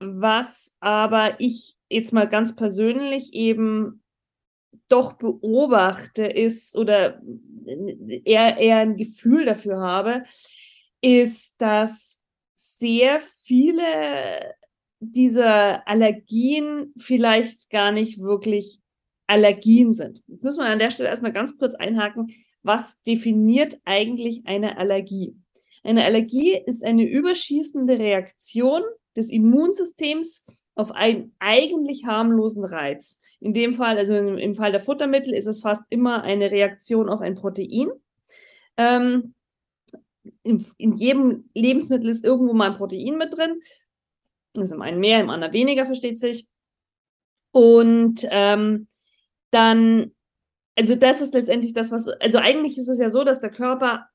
was 0.00 0.76
aber 0.80 1.40
ich 1.40 1.76
jetzt 1.90 2.12
mal 2.12 2.28
ganz 2.28 2.54
persönlich 2.54 3.34
eben 3.34 4.02
doch 4.88 5.14
beobachte 5.14 6.24
ist 6.24 6.76
oder 6.76 7.20
eher, 8.24 8.56
eher 8.56 8.78
ein 8.78 8.96
Gefühl 8.96 9.44
dafür 9.44 9.80
habe, 9.80 10.22
ist, 11.00 11.60
dass 11.60 12.20
sehr 12.54 13.20
viele 13.42 14.54
dieser 15.00 15.86
Allergien 15.86 16.92
vielleicht 16.96 17.70
gar 17.70 17.92
nicht 17.92 18.20
wirklich 18.20 18.80
Allergien 19.28 19.92
sind. 19.92 20.22
Jetzt 20.26 20.42
müssen 20.42 20.58
wir 20.58 20.66
an 20.66 20.78
der 20.78 20.90
Stelle 20.90 21.08
erstmal 21.08 21.32
ganz 21.32 21.56
kurz 21.56 21.74
einhaken, 21.74 22.32
was 22.62 23.00
definiert 23.04 23.78
eigentlich 23.84 24.42
eine 24.46 24.78
Allergie? 24.78 25.36
Eine 25.84 26.04
Allergie 26.04 26.58
ist 26.66 26.84
eine 26.84 27.08
überschießende 27.08 27.98
Reaktion 27.98 28.82
des 29.16 29.30
Immunsystems 29.30 30.44
auf 30.74 30.92
einen 30.92 31.34
eigentlich 31.38 32.04
harmlosen 32.04 32.64
Reiz. 32.64 33.20
In 33.40 33.52
dem 33.52 33.74
Fall, 33.74 33.98
also 33.98 34.16
im, 34.16 34.54
Fall 34.54 34.72
der 34.72 34.80
Futtermittel, 34.80 35.34
ist 35.34 35.46
es 35.46 35.60
fast 35.60 35.84
immer 35.90 36.22
eine 36.22 36.50
Reaktion 36.50 37.08
auf 37.08 37.20
ein 37.20 37.34
Protein. 37.34 37.88
Ähm, 38.76 39.34
in, 40.42 40.64
in, 40.76 40.96
jedem 40.96 41.50
Lebensmittel 41.54 42.08
ist 42.10 42.24
irgendwo 42.24 42.52
mal 42.54 42.70
ein 42.70 42.76
Protein 42.76 43.16
mit 43.16 43.36
drin. 43.36 43.60
Also 44.56 44.74
im 44.74 44.82
einen 44.82 45.00
mehr, 45.00 45.20
im 45.20 45.30
anderen 45.30 45.52
weniger, 45.52 45.86
versteht 45.86 46.18
sich. 46.18 46.46
Und 47.52 48.26
ähm, 48.30 48.88
dann, 49.50 50.14
also 50.76 50.94
das 50.94 51.20
ist 51.20 51.34
letztendlich 51.34 51.74
das, 51.74 51.90
was, 51.90 52.08
also 52.08 52.38
eigentlich 52.38 52.78
ist 52.78 52.88
es 52.88 52.98
ja 52.98 53.10
so, 53.10 53.24
dass 53.24 53.40
der 53.40 53.50
Körper 53.50 54.08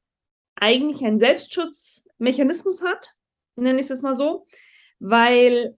eigentlich 0.55 1.03
einen 1.03 1.19
Selbstschutzmechanismus 1.19 2.83
hat, 2.83 3.11
nenne 3.55 3.79
ich 3.79 3.89
es 3.89 4.01
mal 4.01 4.15
so, 4.15 4.45
weil 4.99 5.77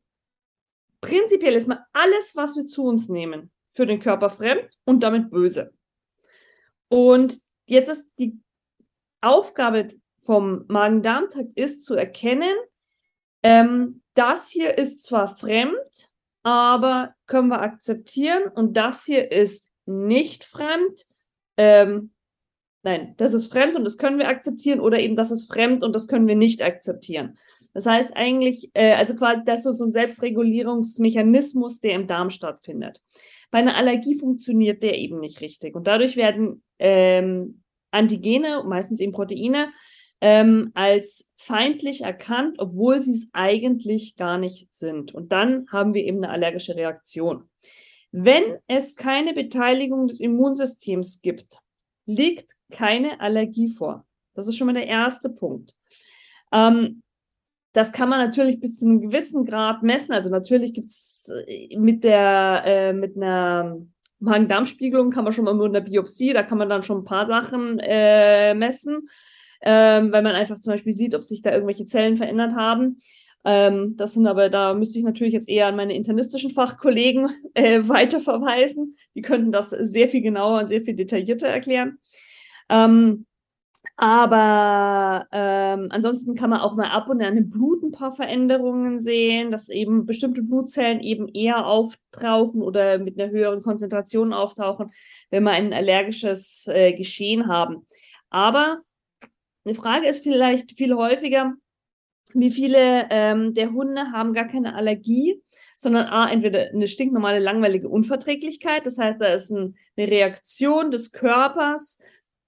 prinzipiell 1.02 1.56
ist 1.56 1.68
mal 1.68 1.86
alles, 1.94 2.36
was 2.36 2.56
wir 2.56 2.68
zu 2.68 2.84
uns 2.84 3.10
nehmen, 3.10 3.52
für 3.70 3.86
den 3.86 4.00
Körper 4.00 4.30
fremd 4.30 4.70
und 4.86 5.02
damit 5.02 5.32
böse. 5.32 5.74
Und 6.90 7.40
jetzt 7.66 7.90
ist 7.90 8.12
die 8.20 8.40
Aufgabe 9.22 9.90
vom 10.20 10.66
Magen-Darm-Trakt 10.68 11.52
ist 11.56 11.84
zu 11.84 11.96
erkennen, 11.96 12.56
ähm, 13.44 14.02
das 14.16 14.50
hier 14.50 14.78
ist 14.78 15.04
zwar 15.04 15.28
fremd, 15.28 16.10
aber 16.46 17.16
können 17.26 17.48
wir 17.48 17.62
akzeptieren. 17.62 18.44
Und 18.54 18.78
das 18.78 19.04
hier 19.04 19.32
ist 19.32 19.68
nicht 19.88 20.44
fremd. 20.44 21.06
Ähm, 21.58 22.12
nein, 22.84 23.16
das 23.18 23.34
ist 23.34 23.52
fremd 23.52 23.76
und 23.76 23.84
das 23.84 23.98
können 23.98 24.20
wir 24.20 24.30
akzeptieren 24.30 24.80
oder 24.80 25.00
eben 25.00 25.16
das 25.16 25.32
ist 25.32 25.52
fremd 25.52 25.84
und 25.84 25.96
das 25.96 26.08
können 26.08 26.28
wir 26.28 26.36
nicht 26.36 26.62
akzeptieren. 26.62 27.36
Das 27.74 27.88
heißt 27.88 28.16
eigentlich, 28.16 28.70
äh, 28.76 28.94
also 28.94 29.16
quasi 29.16 29.44
das 29.44 29.66
ist 29.66 29.80
so 29.80 29.86
ein 29.86 29.92
Selbstregulierungsmechanismus, 29.92 31.82
der 31.82 31.94
im 31.94 32.06
Darm 32.06 32.30
stattfindet. 32.30 33.02
Bei 33.50 33.58
einer 33.58 33.76
Allergie 33.76 34.18
funktioniert 34.18 34.84
der 34.84 35.00
eben 35.00 35.20
nicht 35.20 35.42
richtig 35.42 35.76
und 35.76 35.88
dadurch 35.88 36.16
werden 36.16 36.62
ähm, 36.78 37.64
Antigene, 37.90 38.64
meistens 38.68 39.00
eben 39.00 39.14
Proteine, 39.14 39.70
ähm, 40.26 40.72
als 40.74 41.30
feindlich 41.36 42.02
erkannt, 42.02 42.56
obwohl 42.58 43.00
sie 43.00 43.12
es 43.12 43.30
eigentlich 43.34 44.16
gar 44.16 44.40
nicht 44.40 44.74
sind. 44.74 45.14
Und 45.14 45.32
dann 45.32 45.68
haben 45.72 45.94
wir 45.94 46.04
eben 46.04 46.18
eine 46.18 46.32
allergische 46.34 46.76
Reaktion. 46.76 47.48
Wenn 48.12 48.58
es 48.66 48.96
keine 48.96 49.34
Beteiligung 49.34 50.08
des 50.08 50.20
Immunsystems 50.20 51.22
gibt, 51.22 51.60
liegt 52.08 52.54
keine 52.72 53.20
Allergie 53.20 53.70
vor. 53.70 54.04
Das 54.34 54.48
ist 54.48 54.58
schon 54.58 54.66
mal 54.66 54.74
der 54.74 54.88
erste 54.88 55.30
Punkt. 55.30 55.76
Ähm, 56.52 57.04
das 57.74 57.94
kann 57.94 58.10
man 58.10 58.18
natürlich 58.18 58.60
bis 58.60 58.80
zu 58.80 58.88
einem 58.88 59.02
gewissen 59.02 59.46
Grad 59.46 59.84
messen. 59.84 60.14
Also 60.14 60.32
natürlich 60.32 60.74
gibt 60.74 60.90
es 60.90 61.32
äh, 61.46 61.78
mit 61.78 62.04
der 62.04 62.64
äh, 62.66 62.94
mit 62.94 63.16
einer 63.16 63.78
Magen-Darm-Spiegelung 64.18 65.12
kann 65.12 65.24
man 65.24 65.34
schon 65.34 65.46
mal 65.46 65.54
mit 65.54 65.68
einer 65.68 65.82
Biopsie, 65.82 66.34
da 66.34 66.42
kann 66.42 66.58
man 66.58 66.70
dann 66.70 66.82
schon 66.82 67.02
ein 67.02 67.06
paar 67.06 67.28
Sachen 67.28 67.78
äh, 67.78 68.56
messen 68.56 69.08
ähm, 69.66 70.12
weil 70.12 70.22
man 70.22 70.36
einfach 70.36 70.60
zum 70.60 70.72
Beispiel 70.72 70.94
sieht, 70.94 71.16
ob 71.16 71.24
sich 71.24 71.42
da 71.42 71.52
irgendwelche 71.52 71.86
Zellen 71.86 72.16
verändert 72.16 72.56
haben. 72.56 73.00
Ähm, 73.44 73.98
das 73.98 74.14
sind 74.14 74.28
aber, 74.28 74.50
da 74.50 74.74
müsste 74.74 75.00
ich 75.00 75.06
natürlich 75.06 75.34
jetzt 75.34 75.50
eher 75.50 75.68
an 75.68 75.76
meine 75.76 75.96
internistischen 75.96 76.52
Fachkollegen 76.52 77.30
äh, 77.56 77.82
weiterverweisen. 77.84 78.96
Die 79.16 79.22
könnten 79.22 79.52
das 79.52 79.72
sehr 79.72 80.08
viel 80.08 80.22
genauer 80.22 80.60
und 80.62 80.68
sehr 80.70 80.82
viel 80.82 80.96
detaillierter 80.96 81.48
erklären. 81.48 81.98
Ähm, 82.70 83.26
aber 83.98 85.28
ähm, 85.32 85.88
ansonsten 85.90 86.36
kann 86.36 86.50
man 86.50 86.60
auch 86.60 86.76
mal 86.76 86.90
ab 86.90 87.08
und 87.08 87.22
an 87.22 87.38
im 87.38 87.50
Blut 87.50 87.82
ein 87.82 87.92
paar 87.92 88.12
Veränderungen 88.14 89.00
sehen, 89.00 89.52
dass 89.52 89.70
eben 89.70 90.06
bestimmte 90.06 90.42
Blutzellen 90.42 91.00
eben 91.00 91.30
eher 91.30 91.66
auftauchen 91.66 92.62
oder 92.62 92.98
mit 92.98 93.20
einer 93.20 93.32
höheren 93.32 93.62
Konzentration 93.62 94.34
auftauchen, 94.34 94.92
wenn 95.30 95.44
wir 95.44 95.52
ein 95.52 95.72
allergisches 95.72 96.68
äh, 96.68 96.94
Geschehen 96.94 97.48
haben. 97.48 97.86
Aber 98.30 98.82
eine 99.66 99.76
Frage 99.76 100.08
ist 100.08 100.24
vielleicht 100.24 100.78
viel 100.78 100.96
häufiger, 100.96 101.54
wie 102.34 102.52
viele 102.52 103.08
ähm, 103.10 103.54
der 103.54 103.72
Hunde 103.72 104.12
haben 104.12 104.34
gar 104.34 104.48
keine 104.48 104.76
Allergie, 104.76 105.42
sondern 105.78 106.08
A, 106.08 106.30
entweder 106.30 106.70
eine 106.70 106.88
stinknormale, 106.88 107.40
langweilige 107.40 107.90
Unverträglichkeit. 107.90 108.86
Das 108.86 108.98
heißt, 108.98 109.20
da 109.20 109.34
ist 109.34 109.52
ein, 109.52 109.76
eine 109.98 110.12
Reaktion 110.12 110.92
des 110.92 111.12
Körpers 111.12 111.98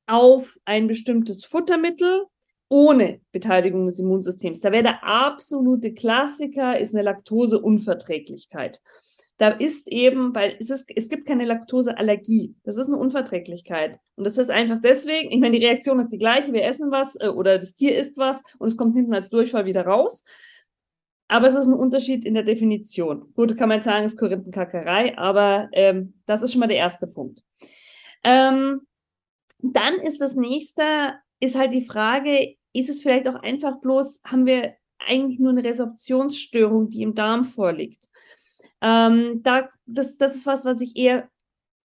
auf 0.06 0.58
ein 0.66 0.88
bestimmtes 0.88 1.46
Futtermittel 1.46 2.26
ohne 2.70 3.22
Beteiligung 3.32 3.86
des 3.86 4.00
Immunsystems. 4.00 4.60
Da 4.60 4.72
wäre 4.72 4.84
der 4.84 5.04
absolute 5.04 5.94
Klassiker, 5.94 6.78
ist 6.78 6.94
eine 6.94 7.04
Laktoseunverträglichkeit 7.04 8.82
da 9.38 9.50
ist 9.50 9.88
eben, 9.88 10.34
weil 10.34 10.58
es, 10.60 10.70
ist, 10.70 10.92
es 10.96 11.10
gibt 11.10 11.28
keine 11.28 11.46
Laktoseallergie. 11.46 12.56
Das 12.64 12.78
ist 12.78 12.88
eine 12.88 12.98
Unverträglichkeit. 12.98 14.00
Und 14.16 14.24
das 14.24 14.38
ist 14.38 14.50
einfach 14.50 14.80
deswegen, 14.82 15.32
ich 15.32 15.40
meine, 15.40 15.60
die 15.60 15.66
Reaktion 15.66 16.00
ist 16.00 16.10
die 16.10 16.18
gleiche, 16.18 16.54
wir 16.54 16.66
essen 16.66 16.90
was 16.92 17.16
äh, 17.20 17.28
oder 17.28 17.60
das 17.60 17.76
Tier 17.76 17.98
isst 17.98 18.18
was 18.18 18.42
und 18.58 18.68
es 18.68 18.78
kommt 18.78 18.96
hinten 18.96 19.14
als 19.14 19.30
Durchfall 19.30 19.66
wieder 19.66 19.86
raus. 19.86 20.24
Aber 21.28 21.48
es 21.48 21.56
ist 21.56 21.68
ein 21.68 21.74
Unterschied 21.74 22.26
in 22.26 22.34
der 22.34 22.44
Definition. 22.44 23.34
Gut, 23.36 23.58
kann 23.58 23.70
man 23.70 23.78
jetzt 23.78 23.86
sagen, 23.86 24.06
es 24.06 24.14
ist 24.14 24.20
Korinthenkackerei, 24.20 25.18
aber 25.18 25.70
ähm, 25.74 26.14
das 26.26 26.42
ist 26.42 26.54
schon 26.54 26.62
mal 26.62 26.68
der 26.68 26.78
erste 26.78 27.06
Punkt. 27.06 27.44
Ähm, 28.24 28.82
Dann 29.60 29.96
ist 29.96 30.22
das 30.22 30.36
nächste, 30.36 30.84
ist 31.40 31.58
halt 31.58 31.74
die 31.74 31.86
Frage, 31.86 32.56
ist 32.74 32.90
es 32.90 33.02
vielleicht 33.02 33.28
auch 33.28 33.36
einfach 33.36 33.82
bloß, 33.82 34.22
haben 34.24 34.46
wir 34.46 34.76
eigentlich 35.00 35.40
nur 35.40 35.52
eine 35.52 35.64
Resorptionsstörung, 35.64 36.90
die 36.90 37.02
im 37.02 37.14
Darm 37.14 37.44
vorliegt? 37.44 38.06
Ähm, 38.82 39.42
da, 39.44 39.70
das, 39.86 40.18
das 40.18 40.36
ist 40.36 40.46
was, 40.46 40.66
was 40.66 40.82
ich 40.82 40.96
eher 40.96 41.30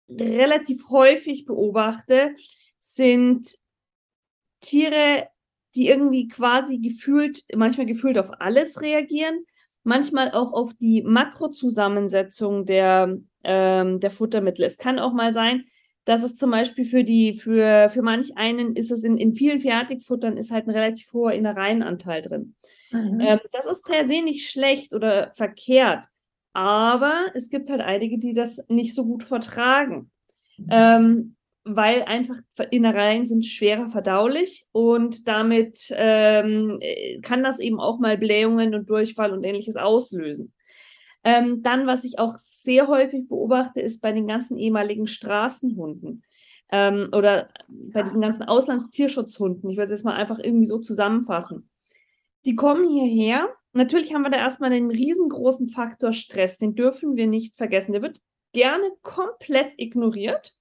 relativ 0.10 0.90
häufig 0.90 1.46
beobachte, 1.46 2.36
sind 2.80 3.48
Tiere, 4.62 5.28
die 5.76 5.90
irgendwie 5.90 6.28
quasi 6.28 6.80
gefühlt, 6.80 7.44
manchmal 7.56 7.86
gefühlt 7.86 8.18
auf 8.18 8.32
alles 8.40 8.82
reagieren, 8.82 9.46
manchmal 9.84 10.32
auch 10.32 10.54
auf 10.54 10.74
die 10.74 11.02
Makrozusammensetzung 11.02 12.66
der, 12.66 13.18
ähm, 13.44 14.00
der 14.00 14.12
Futtermittel. 14.12 14.66
Es 14.66 14.78
kann 14.78 15.00
auch 15.00 15.14
mal 15.14 15.34
sein, 15.34 15.66
dass 16.08 16.24
es 16.24 16.36
zum 16.36 16.52
Beispiel 16.52 16.86
für 16.86 17.04
die, 17.04 17.34
für, 17.34 17.90
für 17.90 18.02
manch 18.02 18.38
einen 18.38 18.76
ist 18.76 18.92
es 18.92 19.04
in, 19.04 19.18
in 19.18 19.34
vielen 19.34 19.60
Fertigfuttern 19.60 20.38
ist 20.38 20.52
halt 20.52 20.66
ein 20.66 20.72
relativ 20.72 21.12
hoher 21.12 21.34
Innereienanteil 21.34 22.22
drin. 22.22 22.56
Mhm. 22.92 23.20
Ähm, 23.20 23.40
das 23.52 23.66
ist 23.66 23.86
per 23.86 24.08
se 24.08 24.22
nicht 24.22 24.50
schlecht 24.50 24.94
oder 24.94 25.34
verkehrt. 25.36 26.06
Aber 26.58 27.28
es 27.36 27.52
gibt 27.52 27.70
halt 27.70 27.82
einige, 27.82 28.18
die 28.18 28.34
das 28.34 28.66
nicht 28.68 28.96
so 28.96 29.06
gut 29.06 29.22
vertragen. 29.22 30.10
Mhm. 30.58 30.68
Ähm, 30.72 31.36
weil 31.64 32.02
einfach 32.02 32.38
Innereien 32.72 33.28
sind 33.28 33.46
schwerer 33.46 33.90
verdaulich 33.90 34.66
und 34.72 35.28
damit 35.28 35.94
ähm, 35.96 36.80
kann 37.22 37.44
das 37.44 37.60
eben 37.60 37.80
auch 37.80 38.00
mal 38.00 38.18
Blähungen 38.18 38.74
und 38.74 38.90
Durchfall 38.90 39.34
und 39.34 39.44
ähnliches 39.44 39.76
auslösen. 39.76 40.52
Ähm, 41.24 41.62
dann, 41.62 41.86
was 41.86 42.04
ich 42.06 42.18
auch 42.18 42.34
sehr 42.40 42.88
häufig 42.88 43.28
beobachte, 43.28 43.80
ist 43.80 44.02
bei 44.02 44.12
den 44.12 44.26
ganzen 44.26 44.58
ehemaligen 44.58 45.06
Straßenhunden 45.06 46.24
ähm, 46.72 47.10
oder 47.12 47.50
bei 47.68 48.02
diesen 48.02 48.22
ganzen 48.22 48.44
Auslandstierschutzhunden. 48.44 49.70
Ich 49.70 49.78
will 49.78 49.84
es 49.86 49.92
jetzt 49.92 50.06
mal 50.06 50.16
einfach 50.16 50.40
irgendwie 50.40 50.66
so 50.66 50.80
zusammenfassen. 50.80 51.70
Die 52.46 52.56
kommen 52.56 52.90
hierher 52.90 53.48
Natürlich 53.78 54.14
haben 54.14 54.24
wir 54.24 54.30
da 54.30 54.38
erstmal 54.38 54.72
den 54.72 54.92
riesengroßen 54.92 55.70
Faktor 55.70 56.12
Stress, 56.12 56.58
den 56.58 56.76
dürfen 56.76 57.16
wir 57.16 57.28
nicht 57.28 57.56
vergessen. 57.58 57.94
Der 57.94 58.02
wird 58.02 58.20
gerne 58.54 58.92
komplett 59.04 59.74
ignoriert, 59.78 60.54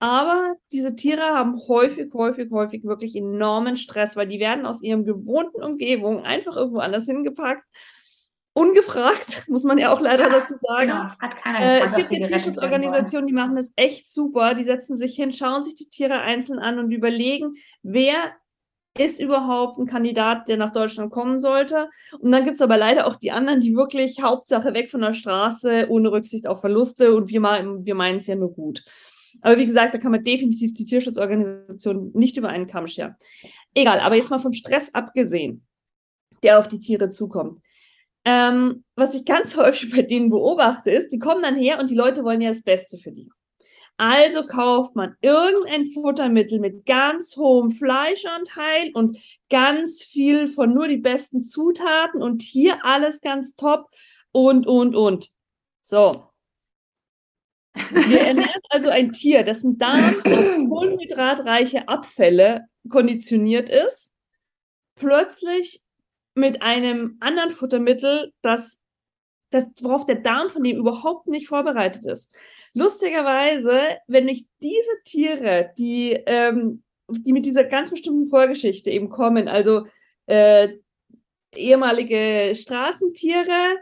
aber 0.00 0.56
diese 0.72 0.96
Tiere 0.96 1.22
haben 1.22 1.60
häufig, 1.68 2.12
häufig, 2.14 2.50
häufig 2.50 2.84
wirklich 2.84 3.14
enormen 3.14 3.76
Stress, 3.76 4.16
weil 4.16 4.26
die 4.26 4.40
werden 4.40 4.64
aus 4.64 4.82
ihrem 4.82 5.04
gewohnten 5.04 5.62
Umgebung 5.62 6.24
einfach 6.24 6.56
irgendwo 6.56 6.78
anders 6.78 7.04
hingepackt. 7.04 7.64
Ungefragt, 8.54 9.44
muss 9.48 9.64
man 9.64 9.76
ja 9.76 9.92
auch 9.92 10.00
leider 10.00 10.24
ja, 10.24 10.30
dazu 10.30 10.54
sagen. 10.56 10.88
Genau. 10.90 11.04
Hat 11.18 11.36
keiner 11.36 11.60
äh, 11.60 11.80
es 11.84 11.94
gibt 11.94 12.12
ja 12.12 12.26
Tierschutzorganisationen, 12.26 13.26
die 13.26 13.34
machen 13.34 13.56
das 13.56 13.72
echt 13.76 14.10
super. 14.10 14.54
Die 14.54 14.64
setzen 14.64 14.96
sich 14.96 15.14
hin, 15.14 15.32
schauen 15.32 15.62
sich 15.62 15.76
die 15.76 15.88
Tiere 15.88 16.20
einzeln 16.20 16.58
an 16.58 16.78
und 16.78 16.90
überlegen, 16.90 17.52
wer 17.82 18.32
ist 18.98 19.20
überhaupt 19.20 19.78
ein 19.78 19.86
Kandidat, 19.86 20.48
der 20.48 20.56
nach 20.56 20.72
Deutschland 20.72 21.10
kommen 21.12 21.38
sollte. 21.38 21.88
Und 22.18 22.32
dann 22.32 22.44
gibt 22.44 22.56
es 22.56 22.62
aber 22.62 22.76
leider 22.76 23.06
auch 23.06 23.16
die 23.16 23.30
anderen, 23.30 23.60
die 23.60 23.74
wirklich 23.74 24.20
Hauptsache 24.22 24.74
weg 24.74 24.90
von 24.90 25.00
der 25.00 25.12
Straße, 25.12 25.86
ohne 25.88 26.10
Rücksicht 26.10 26.46
auf 26.46 26.60
Verluste 26.60 27.14
und 27.14 27.30
wir, 27.30 27.40
wir 27.40 27.94
meinen 27.94 28.18
es 28.18 28.26
ja 28.26 28.34
nur 28.34 28.52
gut. 28.52 28.84
Aber 29.42 29.56
wie 29.56 29.66
gesagt, 29.66 29.94
da 29.94 29.98
kann 29.98 30.12
man 30.12 30.24
definitiv 30.24 30.74
die 30.74 30.84
Tierschutzorganisation 30.84 32.10
nicht 32.14 32.36
über 32.36 32.48
einen 32.48 32.66
Kamm 32.66 32.86
scheren. 32.86 33.14
Egal, 33.74 34.00
aber 34.00 34.16
jetzt 34.16 34.30
mal 34.30 34.38
vom 34.38 34.52
Stress 34.52 34.92
abgesehen, 34.92 35.64
der 36.42 36.58
auf 36.58 36.68
die 36.68 36.80
Tiere 36.80 37.10
zukommt. 37.10 37.62
Ähm, 38.24 38.84
was 38.96 39.14
ich 39.14 39.24
ganz 39.24 39.56
häufig 39.56 39.90
bei 39.94 40.02
denen 40.02 40.30
beobachte, 40.30 40.90
ist, 40.90 41.10
die 41.10 41.18
kommen 41.18 41.42
dann 41.42 41.56
her 41.56 41.78
und 41.80 41.90
die 41.90 41.94
Leute 41.94 42.24
wollen 42.24 42.40
ja 42.40 42.50
das 42.50 42.62
Beste 42.62 42.98
für 42.98 43.12
die. 43.12 43.30
Also 44.00 44.46
kauft 44.46 44.96
man 44.96 45.14
irgendein 45.20 45.90
Futtermittel 45.90 46.58
mit 46.58 46.86
ganz 46.86 47.36
hohem 47.36 47.70
Fleischanteil 47.70 48.92
und 48.94 49.18
ganz 49.50 50.02
viel 50.02 50.48
von 50.48 50.72
nur 50.72 50.88
die 50.88 50.96
besten 50.96 51.44
Zutaten 51.44 52.22
und 52.22 52.40
hier 52.40 52.82
alles 52.82 53.20
ganz 53.20 53.56
top 53.56 53.90
und, 54.32 54.66
und, 54.66 54.96
und. 54.96 55.28
So. 55.82 56.30
Wir 57.90 58.20
ernähren 58.26 58.62
also 58.70 58.88
ein 58.88 59.12
Tier, 59.12 59.42
dessen 59.42 59.76
Darm 59.76 60.22
auf 60.24 60.24
kohlenhydratreiche 60.70 61.86
Abfälle 61.86 62.68
konditioniert 62.88 63.68
ist, 63.68 64.14
plötzlich 64.94 65.82
mit 66.34 66.62
einem 66.62 67.18
anderen 67.20 67.50
Futtermittel, 67.50 68.32
das 68.40 68.79
das, 69.50 69.68
worauf 69.80 70.06
der 70.06 70.16
Darm 70.16 70.48
von 70.48 70.62
dem 70.62 70.76
überhaupt 70.76 71.26
nicht 71.26 71.48
vorbereitet 71.48 72.04
ist. 72.06 72.34
Lustigerweise, 72.72 73.98
wenn 74.06 74.28
ich 74.28 74.46
diese 74.62 74.92
Tiere, 75.04 75.72
die, 75.76 76.12
ähm, 76.26 76.82
die 77.08 77.32
mit 77.32 77.46
dieser 77.46 77.64
ganz 77.64 77.90
bestimmten 77.90 78.28
Vorgeschichte 78.28 78.90
eben 78.90 79.10
kommen, 79.10 79.48
also 79.48 79.86
äh, 80.26 80.68
ehemalige 81.54 82.54
Straßentiere, 82.54 83.78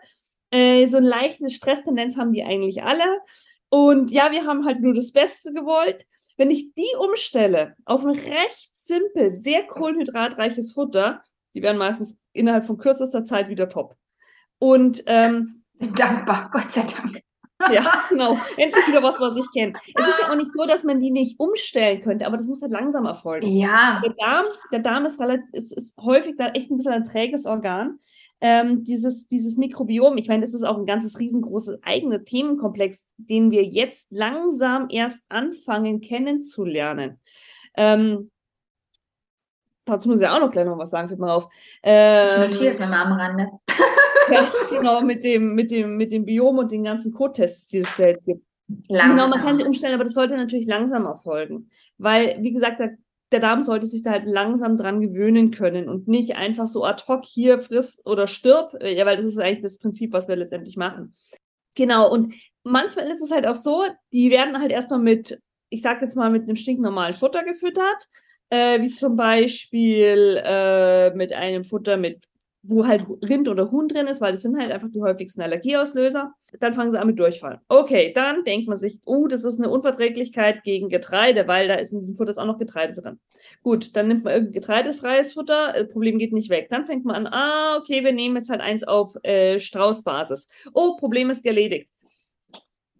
äh, 0.50 0.86
so 0.86 0.96
eine 0.96 1.08
leichte 1.08 1.50
Stresstendenz 1.50 2.16
haben 2.16 2.32
die 2.32 2.44
eigentlich 2.44 2.82
alle. 2.82 3.20
Und 3.68 4.10
ja, 4.10 4.32
wir 4.32 4.46
haben 4.46 4.64
halt 4.64 4.80
nur 4.80 4.94
das 4.94 5.12
Beste 5.12 5.52
gewollt. 5.52 6.06
Wenn 6.38 6.50
ich 6.50 6.72
die 6.74 6.96
umstelle 6.98 7.74
auf 7.84 8.04
ein 8.04 8.14
recht 8.14 8.70
simpel, 8.74 9.30
sehr 9.30 9.66
kohlenhydratreiches 9.66 10.72
Futter, 10.72 11.22
die 11.54 11.62
werden 11.62 11.76
meistens 11.76 12.18
innerhalb 12.32 12.64
von 12.64 12.78
kürzester 12.78 13.24
Zeit 13.24 13.48
wieder 13.48 13.68
top. 13.68 13.96
Und 14.58 15.02
ähm, 15.06 15.57
dankbar, 15.78 16.50
Gott 16.52 16.72
sei 16.72 16.82
Dank. 16.82 17.22
Ja, 17.72 18.04
genau. 18.08 18.38
Endlich 18.56 18.86
wieder 18.86 19.02
was, 19.02 19.18
was 19.20 19.36
ich 19.36 19.50
kenne. 19.52 19.72
Es 19.94 20.06
ist 20.06 20.20
ja 20.20 20.30
auch 20.30 20.36
nicht 20.36 20.52
so, 20.52 20.64
dass 20.64 20.84
man 20.84 21.00
die 21.00 21.10
nicht 21.10 21.38
umstellen 21.40 22.02
könnte, 22.02 22.26
aber 22.26 22.36
das 22.36 22.46
muss 22.46 22.62
halt 22.62 22.72
langsam 22.72 23.04
erfolgen. 23.04 23.48
Ja. 23.48 24.00
Der 24.04 24.12
Darm, 24.12 24.46
der 24.72 24.78
Darm 24.80 25.04
ist, 25.06 25.20
relativ, 25.20 25.46
ist, 25.52 25.72
ist 25.72 25.96
häufig 25.98 26.36
da 26.36 26.48
echt 26.48 26.70
ein 26.70 26.76
bisschen 26.76 26.92
ein 26.92 27.04
träges 27.04 27.46
Organ. 27.46 27.98
Ähm, 28.40 28.84
dieses, 28.84 29.26
dieses 29.26 29.56
Mikrobiom, 29.56 30.16
ich 30.16 30.28
meine, 30.28 30.42
das 30.42 30.54
ist 30.54 30.62
auch 30.62 30.78
ein 30.78 30.86
ganzes 30.86 31.18
riesengroßes 31.18 31.80
eigener 31.82 32.24
Themenkomplex, 32.24 33.08
den 33.16 33.50
wir 33.50 33.64
jetzt 33.64 34.06
langsam 34.10 34.86
erst 34.90 35.24
anfangen 35.28 36.00
kennenzulernen. 36.00 37.18
Ähm, 37.76 38.30
dazu 39.84 40.08
muss 40.08 40.20
ich 40.20 40.28
auch 40.28 40.38
noch 40.38 40.52
gleich 40.52 40.66
noch 40.66 40.78
was 40.78 40.90
sagen, 40.90 41.08
fällt 41.08 41.18
mal 41.18 41.32
auf. 41.32 41.48
Ähm, 41.82 42.50
ich 42.50 42.54
notiere 42.54 42.74
es 42.74 42.78
mir 42.78 42.86
mal 42.86 43.06
am 43.06 43.12
Rande. 43.14 43.48
ja, 44.30 44.50
genau, 44.70 45.00
mit 45.02 45.24
dem, 45.24 45.54
mit, 45.54 45.70
dem, 45.70 45.96
mit 45.96 46.12
dem 46.12 46.24
Biom 46.24 46.58
und 46.58 46.70
den 46.70 46.84
ganzen 46.84 47.12
Code-Tests, 47.12 47.68
die 47.68 47.78
es 47.78 47.96
da 47.96 48.06
jetzt 48.08 48.24
gibt. 48.24 48.44
Langsam. 48.88 49.16
Genau, 49.16 49.28
man 49.28 49.40
kann 49.40 49.56
sie 49.56 49.64
umstellen, 49.64 49.94
aber 49.94 50.04
das 50.04 50.14
sollte 50.14 50.36
natürlich 50.36 50.66
langsam 50.66 51.06
erfolgen. 51.06 51.70
Weil, 51.96 52.36
wie 52.42 52.52
gesagt, 52.52 52.80
der, 52.80 52.98
der 53.32 53.40
Darm 53.40 53.62
sollte 53.62 53.86
sich 53.86 54.02
da 54.02 54.10
halt 54.10 54.26
langsam 54.26 54.76
dran 54.76 55.00
gewöhnen 55.00 55.50
können 55.50 55.88
und 55.88 56.06
nicht 56.06 56.36
einfach 56.36 56.68
so 56.68 56.84
ad 56.84 57.04
hoc 57.08 57.24
hier 57.24 57.58
friss 57.58 58.02
oder 58.04 58.26
stirb, 58.26 58.76
ja, 58.82 59.06
weil 59.06 59.16
das 59.16 59.26
ist 59.26 59.38
eigentlich 59.38 59.62
das 59.62 59.78
Prinzip, 59.78 60.12
was 60.12 60.28
wir 60.28 60.36
letztendlich 60.36 60.76
machen. 60.76 61.14
Genau, 61.74 62.10
und 62.12 62.34
manchmal 62.62 63.06
ist 63.06 63.22
es 63.22 63.30
halt 63.30 63.46
auch 63.46 63.56
so, 63.56 63.84
die 64.12 64.30
werden 64.30 64.58
halt 64.58 64.72
erstmal 64.72 64.98
mit, 64.98 65.40
ich 65.70 65.80
sag 65.80 66.02
jetzt 66.02 66.16
mal, 66.16 66.30
mit 66.30 66.42
einem 66.42 66.56
stinknormalen 66.56 67.14
Futter 67.14 67.44
gefüttert, 67.44 68.08
äh, 68.50 68.80
wie 68.80 68.90
zum 68.90 69.16
Beispiel 69.16 70.42
äh, 70.44 71.14
mit 71.14 71.32
einem 71.32 71.64
Futter 71.64 71.96
mit 71.96 72.27
wo 72.68 72.86
halt 72.86 73.06
Rind 73.26 73.48
oder 73.48 73.70
Huhn 73.70 73.88
drin 73.88 74.06
ist, 74.06 74.20
weil 74.20 74.32
das 74.32 74.42
sind 74.42 74.58
halt 74.58 74.70
einfach 74.70 74.90
die 74.90 75.00
häufigsten 75.00 75.40
Allergieauslöser. 75.40 76.34
Dann 76.60 76.74
fangen 76.74 76.90
sie 76.90 77.00
an 77.00 77.06
mit 77.06 77.18
Durchfall. 77.18 77.60
Okay, 77.68 78.12
dann 78.14 78.44
denkt 78.44 78.68
man 78.68 78.76
sich, 78.76 79.00
oh, 79.06 79.26
das 79.26 79.44
ist 79.44 79.58
eine 79.58 79.70
Unverträglichkeit 79.70 80.62
gegen 80.64 80.90
Getreide, 80.90 81.48
weil 81.48 81.66
da 81.66 81.74
ist 81.74 81.92
in 81.92 82.00
diesem 82.00 82.16
Futter 82.16 82.40
auch 82.40 82.46
noch 82.46 82.58
Getreide 82.58 82.92
drin. 82.92 83.18
Gut, 83.62 83.96
dann 83.96 84.08
nimmt 84.08 84.24
man 84.24 84.34
irgendein 84.34 84.52
getreidefreies 84.52 85.32
Futter, 85.32 85.74
äh, 85.74 85.84
Problem 85.86 86.18
geht 86.18 86.34
nicht 86.34 86.50
weg. 86.50 86.68
Dann 86.70 86.84
fängt 86.84 87.06
man 87.06 87.26
an, 87.26 87.32
ah, 87.32 87.78
okay, 87.78 88.04
wir 88.04 88.12
nehmen 88.12 88.36
jetzt 88.36 88.50
halt 88.50 88.60
eins 88.60 88.84
auf 88.84 89.16
äh, 89.22 89.58
Straußbasis. 89.58 90.48
Oh, 90.74 90.96
Problem 90.96 91.30
ist 91.30 91.46
erledigt. 91.46 91.88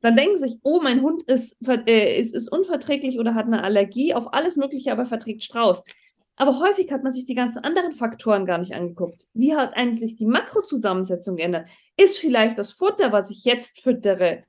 Dann 0.01 0.17
denken 0.17 0.39
sie 0.39 0.49
sich, 0.49 0.59
oh, 0.63 0.81
mein 0.83 1.03
Hund 1.03 1.25
ist, 1.25 1.59
äh, 1.67 2.19
ist, 2.19 2.35
ist 2.35 2.51
unverträglich 2.51 3.19
oder 3.19 3.35
hat 3.35 3.47
eine 3.47 3.63
Allergie 3.63 4.15
auf 4.15 4.33
alles 4.33 4.57
Mögliche, 4.57 4.93
aber 4.93 5.05
verträgt 5.05 5.43
Strauß. 5.43 5.83
Aber 6.39 6.61
häufig 6.61 6.91
hat 6.93 7.03
man 7.03 7.13
sich 7.13 7.25
die 7.25 7.35
ganzen 7.35 7.65
anderen 7.65 7.93
Faktoren 7.93 8.47
gar 8.47 8.59
nicht 8.59 8.73
angeguckt. 8.73 9.27
Wie 9.35 9.57
hat 9.57 9.77
eigentlich 9.77 10.17
die 10.17 10.27
Makrozusammensetzung 10.27 11.37
geändert? 11.37 11.69
Ist 11.97 12.19
vielleicht 12.19 12.59
das 12.59 12.71
Futter, 12.71 13.11
was 13.11 13.31
ich 13.31 13.45
jetzt 13.45 13.81
füttere, 13.81 14.45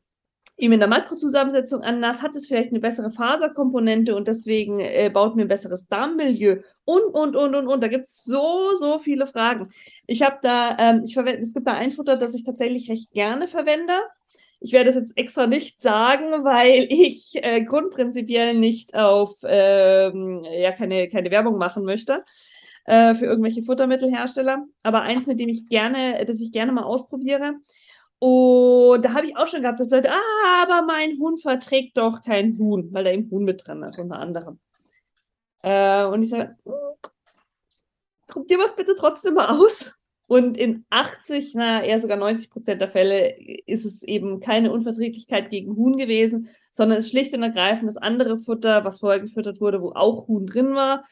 eben 0.56 0.73
in 0.73 0.80
der 0.80 0.88
Makrozusammensetzung 0.88 1.82
anders? 1.82 2.21
Hat 2.21 2.36
es 2.36 2.45
vielleicht 2.45 2.69
eine 2.69 2.80
bessere 2.80 3.10
Faserkomponente 3.10 4.15
und 4.15 4.28
deswegen 4.28 4.80
äh, 4.80 5.10
baut 5.12 5.36
mir 5.36 5.45
ein 5.45 5.47
besseres 5.47 5.88
Darmmilieu? 5.88 6.62
Und, 6.86 7.06
und, 7.06 7.36
und, 7.36 7.56
und, 7.56 7.67
und. 7.67 7.82
Da 7.82 7.88
gibt 7.88 8.06
es 8.06 8.23
so, 8.23 8.75
so 8.75 8.99
viele 8.99 9.25
Fragen. 9.25 9.67
Ich 10.06 10.21
habe 10.21 10.38
da, 10.43 10.78
ähm, 10.78 11.02
ich 11.06 11.15
verwende, 11.15 11.41
es 11.41 11.56
gibt 11.56 11.65
da 11.65 11.73
ein 11.73 11.89
Futter, 11.89 12.17
das 12.17 12.36
ich 12.36 12.43
tatsächlich 12.43 12.88
recht 12.89 13.12
gerne 13.12 13.47
verwende. 13.47 13.93
Ich 14.61 14.73
werde 14.73 14.89
es 14.89 14.95
jetzt 14.95 15.17
extra 15.17 15.47
nicht 15.47 15.81
sagen, 15.81 16.43
weil 16.43 16.87
ich 16.89 17.31
äh, 17.35 17.63
grundprinzipiell 17.63 18.55
nicht 18.55 18.95
auf 18.95 19.35
ähm, 19.43 20.43
ja 20.43 20.71
keine, 20.71 21.07
keine 21.07 21.31
Werbung 21.31 21.57
machen 21.57 21.83
möchte 21.83 22.23
äh, 22.85 23.13
für 23.15 23.25
irgendwelche 23.25 23.63
Futtermittelhersteller. 23.63 24.65
Aber 24.83 25.01
eins, 25.01 25.27
mit 25.27 25.39
dem 25.39 25.49
ich 25.49 25.67
gerne, 25.67 26.25
das 26.25 26.41
ich 26.41 26.51
gerne 26.51 26.71
mal 26.71 26.83
ausprobiere. 26.83 27.55
Und 28.19 29.05
da 29.05 29.13
habe 29.13 29.27
ich 29.27 29.37
auch 29.37 29.47
schon 29.47 29.61
gehabt, 29.61 29.79
dass 29.79 29.91
Leute, 29.91 30.11
ah, 30.11 30.63
aber 30.63 30.85
mein 30.85 31.17
Hund 31.19 31.41
verträgt 31.41 31.97
doch 31.97 32.21
kein 32.21 32.57
Huhn, 32.57 32.89
weil 32.91 33.05
da 33.05 33.11
eben 33.11 33.31
Huhn 33.31 33.45
mit 33.45 33.65
drin 33.65 33.81
ist, 33.83 33.97
unter 33.97 34.19
anderem. 34.19 34.59
Äh, 35.61 36.05
und 36.05 36.21
ich 36.21 36.29
sage, 36.29 36.57
probier 38.27 38.59
was 38.59 38.75
bitte 38.75 38.95
trotzdem 38.95 39.35
mal 39.35 39.49
aus. 39.49 39.98
Und 40.29 40.59
in 40.59 40.85
80, 40.91 41.55
naja, 41.55 41.83
eher 41.83 41.99
sogar 41.99 42.15
90 42.15 42.51
Prozent 42.51 42.79
der 42.79 42.87
Fälle 42.91 43.35
ist 43.65 43.83
es 43.83 44.03
eben 44.03 44.39
keine 44.39 44.71
Unverträglichkeit 44.71 45.49
gegen 45.49 45.75
Huhn 45.75 45.97
gewesen, 45.97 46.49
sondern 46.71 46.99
es 46.99 47.05
ist 47.05 47.11
schlicht 47.11 47.33
und 47.33 47.41
ergreifend 47.41 47.87
das 47.87 47.97
andere 47.97 48.37
Futter, 48.37 48.85
was 48.85 48.99
vorher 48.99 49.21
gefüttert 49.21 49.59
wurde, 49.59 49.81
wo 49.81 49.93
auch 49.93 50.27
Huhn 50.27 50.45
drin 50.45 50.75
war, 50.75 51.03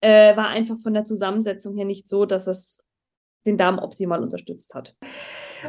äh, 0.00 0.34
war 0.38 0.48
einfach 0.48 0.78
von 0.78 0.94
der 0.94 1.04
Zusammensetzung 1.04 1.76
her 1.76 1.84
nicht 1.84 2.08
so, 2.08 2.24
dass 2.24 2.46
es 2.46 2.82
den 3.44 3.58
Darm 3.58 3.78
optimal 3.78 4.22
unterstützt 4.22 4.74
hat. 4.74 4.96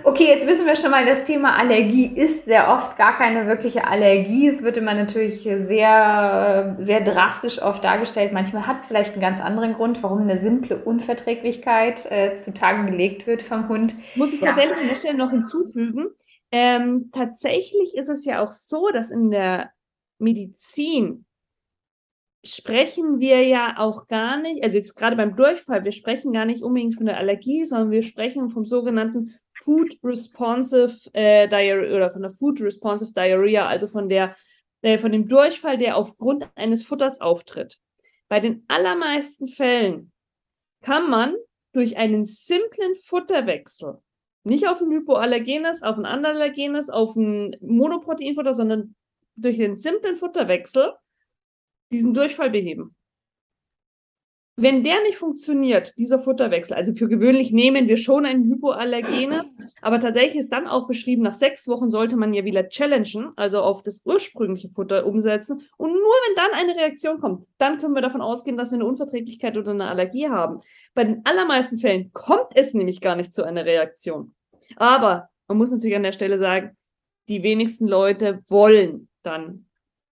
Okay, 0.03 0.27
jetzt 0.27 0.47
wissen 0.47 0.65
wir 0.65 0.75
schon 0.75 0.91
mal, 0.91 1.05
das 1.05 1.23
Thema 1.23 1.57
Allergie 1.57 2.07
ist 2.15 2.45
sehr 2.45 2.69
oft 2.69 2.97
gar 2.97 3.17
keine 3.17 3.47
wirkliche 3.47 3.85
Allergie. 3.85 4.47
Es 4.47 4.63
wird 4.63 4.77
immer 4.77 4.93
natürlich 4.93 5.43
sehr, 5.43 6.75
sehr 6.79 7.01
drastisch 7.01 7.61
oft 7.61 7.83
dargestellt. 7.83 8.33
Manchmal 8.33 8.67
hat 8.67 8.81
es 8.81 8.87
vielleicht 8.87 9.13
einen 9.13 9.21
ganz 9.21 9.39
anderen 9.39 9.73
Grund, 9.73 10.01
warum 10.03 10.21
eine 10.21 10.39
simple 10.39 10.77
Unverträglichkeit 10.77 12.05
äh, 12.11 12.37
zutage 12.37 12.89
gelegt 12.89 13.27
wird 13.27 13.41
vom 13.41 13.69
Hund. 13.69 13.95
Muss 14.15 14.33
ich 14.33 14.41
ja. 14.41 14.47
tatsächlich 14.47 14.77
an 14.77 14.87
der 14.87 14.95
Stelle 14.95 15.17
noch 15.17 15.31
hinzufügen. 15.31 16.07
Ähm, 16.51 17.09
tatsächlich 17.13 17.95
ist 17.95 18.09
es 18.09 18.25
ja 18.25 18.45
auch 18.45 18.51
so, 18.51 18.89
dass 18.91 19.11
in 19.11 19.31
der 19.31 19.71
Medizin 20.19 21.25
sprechen 22.43 23.19
wir 23.19 23.45
ja 23.45 23.75
auch 23.77 24.07
gar 24.07 24.39
nicht, 24.39 24.63
also 24.63 24.77
jetzt 24.77 24.95
gerade 24.95 25.15
beim 25.15 25.35
Durchfall, 25.35 25.83
wir 25.83 25.91
sprechen 25.91 26.31
gar 26.31 26.45
nicht 26.45 26.63
unbedingt 26.63 26.95
von 26.95 27.05
der 27.05 27.17
Allergie, 27.17 27.65
sondern 27.65 27.91
wir 27.91 28.03
sprechen 28.03 28.49
vom 28.49 28.65
sogenannten 28.65 29.35
Food 29.63 29.97
Responsive 30.03 31.09
äh, 31.13 31.47
Diarrhea 31.47 31.95
oder 31.95 32.11
von 32.11 32.21
der 32.21 32.31
Food 32.31 32.61
Responsive 32.61 33.13
Diarrhea, 33.13 33.67
also 33.67 33.87
von 33.87 34.09
der 34.09 34.35
äh, 34.81 34.97
von 34.97 35.11
dem 35.11 35.27
Durchfall, 35.27 35.77
der 35.77 35.97
aufgrund 35.97 36.49
eines 36.55 36.83
Futters 36.83 37.21
auftritt. 37.21 37.79
Bei 38.29 38.39
den 38.39 38.63
allermeisten 38.67 39.47
Fällen 39.47 40.11
kann 40.81 41.09
man 41.09 41.35
durch 41.73 41.97
einen 41.97 42.25
simplen 42.25 42.95
Futterwechsel, 42.95 43.99
nicht 44.43 44.67
auf 44.67 44.81
ein 44.81 44.91
Hypoallergenes, 44.91 45.83
auf 45.83 45.97
ein 45.97 46.05
Anderallergenes, 46.05 46.89
auf 46.89 47.15
ein 47.15 47.55
Monoproteinfutter, 47.61 48.53
sondern 48.53 48.95
durch 49.35 49.57
den 49.57 49.77
simplen 49.77 50.15
Futterwechsel 50.15 50.93
diesen 51.91 52.13
Durchfall 52.13 52.49
beheben. 52.49 52.96
Wenn 54.59 54.83
der 54.83 55.03
nicht 55.03 55.17
funktioniert, 55.17 55.95
dieser 55.99 56.17
Futterwechsel, 56.17 56.75
also 56.75 56.91
für 56.95 57.07
gewöhnlich 57.07 57.51
nehmen 57.51 57.87
wir 57.87 57.95
schon 57.95 58.25
ein 58.25 58.43
Hypoallergenes, 58.43 59.55
aber 59.83 59.99
tatsächlich 59.99 60.37
ist 60.39 60.51
dann 60.51 60.65
auch 60.65 60.87
beschrieben, 60.87 61.21
nach 61.21 61.35
sechs 61.35 61.67
Wochen 61.67 61.91
sollte 61.91 62.17
man 62.17 62.33
ja 62.33 62.43
wieder 62.43 62.67
challengen, 62.67 63.33
also 63.35 63.61
auf 63.61 63.83
das 63.83 64.01
ursprüngliche 64.03 64.69
Futter 64.69 65.05
umsetzen. 65.05 65.61
Und 65.77 65.91
nur 65.91 65.99
wenn 66.01 66.35
dann 66.35 66.51
eine 66.59 66.75
Reaktion 66.75 67.19
kommt, 67.19 67.45
dann 67.59 67.79
können 67.79 67.93
wir 67.93 68.01
davon 68.01 68.21
ausgehen, 68.21 68.57
dass 68.57 68.71
wir 68.71 68.77
eine 68.77 68.87
Unverträglichkeit 68.87 69.59
oder 69.59 69.71
eine 69.71 69.89
Allergie 69.89 70.27
haben. 70.27 70.61
Bei 70.95 71.03
den 71.03 71.23
allermeisten 71.23 71.77
Fällen 71.77 72.11
kommt 72.11 72.49
es 72.55 72.73
nämlich 72.73 72.99
gar 72.99 73.15
nicht 73.15 73.35
zu 73.35 73.43
einer 73.43 73.63
Reaktion. 73.63 74.33
Aber 74.75 75.29
man 75.47 75.59
muss 75.59 75.69
natürlich 75.69 75.95
an 75.95 76.03
der 76.03 76.13
Stelle 76.13 76.39
sagen, 76.39 76.75
die 77.27 77.43
wenigsten 77.43 77.87
Leute 77.87 78.43
wollen 78.47 79.07
dann 79.21 79.66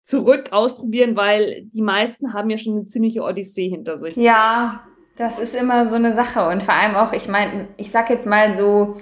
zurück 0.09 0.45
ausprobieren, 0.51 1.15
weil 1.15 1.67
die 1.71 1.83
meisten 1.83 2.33
haben 2.33 2.49
ja 2.49 2.57
schon 2.57 2.77
eine 2.77 2.87
ziemliche 2.87 3.21
Odyssee 3.21 3.69
hinter 3.69 3.99
sich. 3.99 4.15
Ja, 4.15 4.81
das 5.17 5.37
ist 5.37 5.53
immer 5.53 5.87
so 5.87 5.95
eine 5.95 6.15
Sache 6.15 6.47
und 6.47 6.63
vor 6.63 6.73
allem 6.73 6.95
auch, 6.95 7.13
ich 7.13 7.27
meine, 7.27 7.67
ich 7.77 7.91
sag 7.91 8.09
jetzt 8.09 8.25
mal 8.25 8.57
so, 8.57 8.95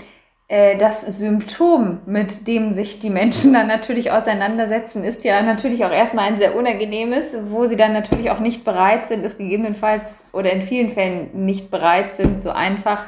äh, 0.50 0.76
das 0.76 1.04
Symptom, 1.18 2.00
mit 2.06 2.46
dem 2.46 2.74
sich 2.74 3.00
die 3.00 3.10
Menschen 3.10 3.54
dann 3.54 3.68
natürlich 3.68 4.12
auseinandersetzen, 4.12 5.06
ist 5.06 5.24
ja 5.24 5.42
natürlich 5.44 5.86
auch 5.86 5.92
erstmal 5.92 6.26
ein 6.26 6.40
sehr 6.40 6.58
unangenehmes, 6.58 7.38
wo 7.52 7.66
sie 7.68 7.78
dann 7.78 7.94
natürlich 7.94 8.30
auch 8.30 8.40
nicht 8.40 8.66
bereit 8.66 9.08
sind, 9.08 9.24
es 9.24 9.38
gegebenenfalls 9.38 10.26
oder 10.34 10.52
in 10.52 10.62
vielen 10.62 10.92
Fällen 10.92 11.46
nicht 11.46 11.72
bereit 11.72 12.18
sind, 12.18 12.44
so 12.44 12.50
einfach 12.50 13.06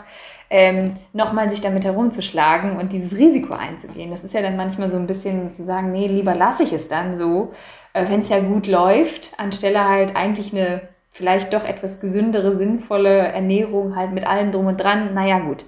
ähm, 0.49 0.97
nochmal 1.13 1.49
sich 1.49 1.61
damit 1.61 1.83
herumzuschlagen 1.83 2.77
und 2.77 2.91
dieses 2.91 3.17
Risiko 3.17 3.53
einzugehen. 3.53 4.11
Das 4.11 4.23
ist 4.23 4.33
ja 4.33 4.41
dann 4.41 4.57
manchmal 4.57 4.89
so 4.89 4.97
ein 4.97 5.07
bisschen 5.07 5.51
zu 5.51 5.63
sagen, 5.63 5.91
nee, 5.91 6.07
lieber 6.07 6.33
lasse 6.33 6.63
ich 6.63 6.73
es 6.73 6.87
dann 6.87 7.17
so, 7.17 7.53
äh, 7.93 8.09
wenn 8.09 8.21
es 8.21 8.29
ja 8.29 8.39
gut 8.39 8.67
läuft, 8.67 9.31
anstelle 9.37 9.87
halt 9.87 10.15
eigentlich 10.15 10.53
eine 10.53 10.81
vielleicht 11.11 11.53
doch 11.53 11.65
etwas 11.65 11.99
gesündere, 11.99 12.57
sinnvolle 12.57 13.17
Ernährung 13.17 13.95
halt 13.95 14.11
mit 14.11 14.25
allem 14.25 14.51
drum 14.51 14.67
und 14.67 14.77
dran. 14.77 15.13
Naja, 15.13 15.39
gut. 15.39 15.65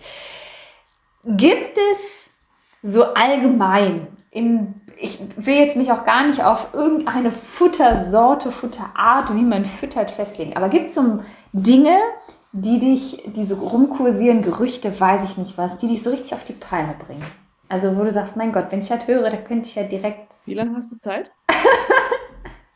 Gibt 1.26 1.78
es 1.94 2.30
so 2.82 3.14
allgemein 3.14 4.08
in 4.32 4.82
ich 5.02 5.20
will 5.36 5.56
jetzt 5.56 5.76
mich 5.76 5.92
auch 5.92 6.06
gar 6.06 6.28
nicht 6.28 6.44
auf 6.44 6.74
irgendeine 6.74 7.32
Futtersorte, 7.32 8.52
Futterart, 8.52 9.36
wie 9.36 9.42
man 9.42 9.66
füttert, 9.66 10.12
festlegen. 10.12 10.56
Aber 10.56 10.70
gibt 10.70 10.90
es 10.90 10.96
so 10.96 11.20
Dinge, 11.54 11.98
die 12.54 12.80
dich, 12.80 13.24
die 13.36 13.46
so 13.46 13.56
rumkursieren, 13.56 14.42
Gerüchte, 14.42 15.00
weiß 15.00 15.30
ich 15.30 15.38
nicht 15.38 15.58
was, 15.58 15.78
die 15.78 15.88
dich 15.88 16.04
so 16.04 16.10
richtig 16.10 16.34
auf 16.34 16.44
die 16.44 16.54
Palme 16.54 16.96
bringen? 17.06 17.26
Also 17.70 17.96
wo 17.96 18.04
du 18.04 18.12
sagst, 18.12 18.36
mein 18.36 18.52
Gott, 18.52 18.68
wenn 18.70 18.80
ich 18.80 18.90
das 18.90 19.08
höre, 19.08 19.30
da 19.30 19.38
könnte 19.38 19.70
ich 19.70 19.76
ja 19.76 19.84
direkt... 19.84 20.34
Wie 20.46 20.54
lange 20.54 20.76
hast 20.76 20.92
du 20.92 20.98
Zeit? 20.98 21.32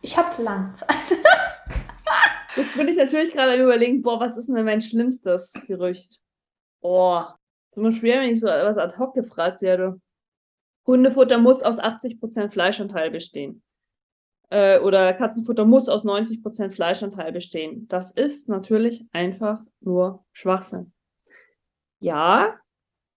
Ich 0.02 0.16
habe 0.16 0.40
lang 0.44 0.76
Jetzt 2.56 2.76
bin 2.76 2.88
ich 2.88 2.96
natürlich 2.96 3.34
gerade 3.34 3.60
überlegen, 3.62 4.04
boah, 4.04 4.20
was 4.20 4.38
ist 4.38 4.48
denn 4.48 4.64
mein 4.64 4.80
schlimmstes 4.80 5.52
Gerücht? 5.66 6.22
Boah, 6.80 7.40
ist 7.70 7.78
immer 7.78 7.92
schwer, 7.92 8.22
wenn 8.22 8.30
ich 8.30 8.40
so 8.40 8.48
etwas 8.48 8.78
ad 8.78 9.00
hoc 9.00 9.16
gefragt 9.16 9.64
werde. 9.64 10.00
Hundefutter 10.86 11.40
muss 11.40 11.64
aus 11.64 11.80
80% 11.80 12.50
Fleischanteil 12.50 13.10
bestehen. 13.10 13.64
Äh, 14.56 14.80
oder 14.80 15.14
Katzenfutter 15.14 15.66
muss 15.66 15.90
aus 15.90 16.06
90% 16.06 16.72
Fleischanteil 16.72 17.34
bestehen. 17.34 17.90
Das 17.90 18.12
ist 18.12 18.48
natürlich 18.48 19.04
einfach 19.12 19.60
nur 19.82 20.24
Schwachsinn. 20.32 20.94
Ja, 22.00 22.56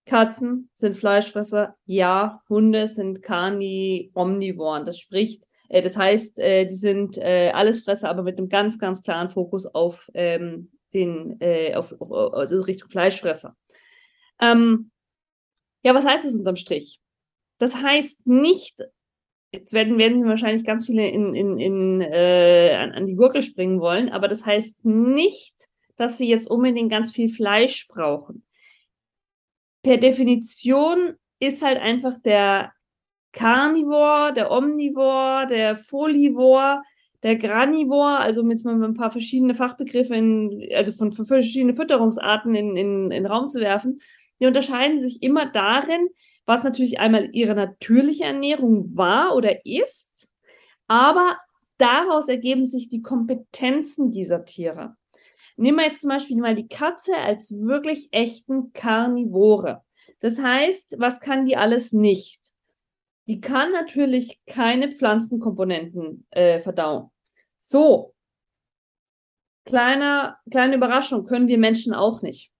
Katzen 0.04 0.68
sind 0.74 0.96
Fleischfresser. 0.96 1.76
Ja, 1.84 2.42
Hunde 2.48 2.88
sind 2.88 3.22
Carni, 3.22 4.10
Omnivoren. 4.14 4.84
Das 4.84 4.98
spricht 4.98 5.44
äh, 5.68 5.80
das 5.80 5.96
heißt, 5.96 6.40
äh, 6.40 6.66
die 6.66 6.74
sind 6.74 7.18
äh, 7.18 7.52
Allesfresser, 7.54 8.10
aber 8.10 8.24
mit 8.24 8.36
einem 8.38 8.48
ganz, 8.48 8.80
ganz 8.80 9.04
klaren 9.04 9.30
Fokus 9.30 9.66
auf 9.66 10.10
ähm, 10.14 10.72
den, 10.92 11.40
äh, 11.40 11.76
auf, 11.76 11.94
auf, 12.00 12.10
also 12.34 12.62
Richtung 12.62 12.90
Fleischfresser. 12.90 13.56
Ähm, 14.40 14.90
ja, 15.84 15.94
was 15.94 16.04
heißt 16.04 16.24
das 16.24 16.34
unterm 16.34 16.56
Strich? 16.56 17.00
Das 17.58 17.76
heißt 17.76 18.26
nicht, 18.26 18.76
jetzt 19.52 19.72
werden, 19.72 19.98
werden 19.98 20.24
wahrscheinlich 20.26 20.64
ganz 20.64 20.86
viele 20.86 21.08
in, 21.08 21.34
in, 21.34 21.58
in, 21.58 22.00
äh, 22.00 22.74
an, 22.74 22.92
an 22.92 23.06
die 23.06 23.14
Gurgel 23.14 23.42
springen 23.42 23.80
wollen, 23.80 24.08
aber 24.10 24.28
das 24.28 24.44
heißt 24.44 24.84
nicht, 24.84 25.68
dass 25.96 26.18
sie 26.18 26.28
jetzt 26.28 26.50
unbedingt 26.50 26.90
ganz 26.90 27.10
viel 27.10 27.28
Fleisch 27.28 27.88
brauchen. 27.88 28.44
Per 29.82 29.96
Definition 29.96 31.14
ist 31.40 31.62
halt 31.62 31.78
einfach 31.78 32.18
der 32.18 32.72
Carnivore, 33.32 34.32
der 34.32 34.50
Omnivore, 34.50 35.46
der 35.48 35.76
Folivore, 35.76 36.82
der 37.22 37.36
Granivore, 37.36 38.18
also 38.18 38.42
mit 38.42 38.64
mal 38.64 38.82
ein 38.82 38.94
paar 38.94 39.10
verschiedene 39.10 39.54
Fachbegriffe, 39.54 40.14
in, 40.14 40.68
also 40.74 40.92
von, 40.92 41.12
von 41.12 41.26
verschiedene 41.26 41.74
Fütterungsarten 41.74 42.54
in, 42.54 43.10
in 43.10 43.26
Raum 43.26 43.48
zu 43.48 43.60
werfen, 43.60 44.00
die 44.40 44.46
unterscheiden 44.46 45.00
sich 45.00 45.22
immer 45.22 45.46
darin, 45.46 46.08
was 46.48 46.64
natürlich 46.64 46.98
einmal 46.98 47.28
ihre 47.32 47.54
natürliche 47.54 48.24
Ernährung 48.24 48.96
war 48.96 49.36
oder 49.36 49.64
ist, 49.64 50.28
aber 50.88 51.38
daraus 51.76 52.28
ergeben 52.28 52.64
sich 52.64 52.88
die 52.88 53.02
Kompetenzen 53.02 54.10
dieser 54.10 54.44
Tiere. 54.44 54.96
Nehmen 55.56 55.78
wir 55.78 55.86
jetzt 55.86 56.00
zum 56.00 56.10
Beispiel 56.10 56.36
mal 56.38 56.54
die 56.54 56.68
Katze 56.68 57.16
als 57.16 57.52
wirklich 57.52 58.08
echten 58.10 58.72
Karnivore. 58.72 59.82
Das 60.20 60.40
heißt, 60.40 60.96
was 60.98 61.20
kann 61.20 61.46
die 61.46 61.56
alles 61.56 61.92
nicht? 61.92 62.48
die 63.28 63.40
kann 63.40 63.70
natürlich 63.72 64.40
keine 64.46 64.90
Pflanzenkomponenten 64.90 66.26
äh, 66.30 66.60
verdauen. 66.60 67.10
So, 67.58 68.14
kleine, 69.66 70.36
kleine 70.50 70.76
Überraschung, 70.76 71.26
können 71.26 71.46
wir 71.46 71.58
Menschen 71.58 71.92
auch 71.92 72.22
nicht. 72.22 72.50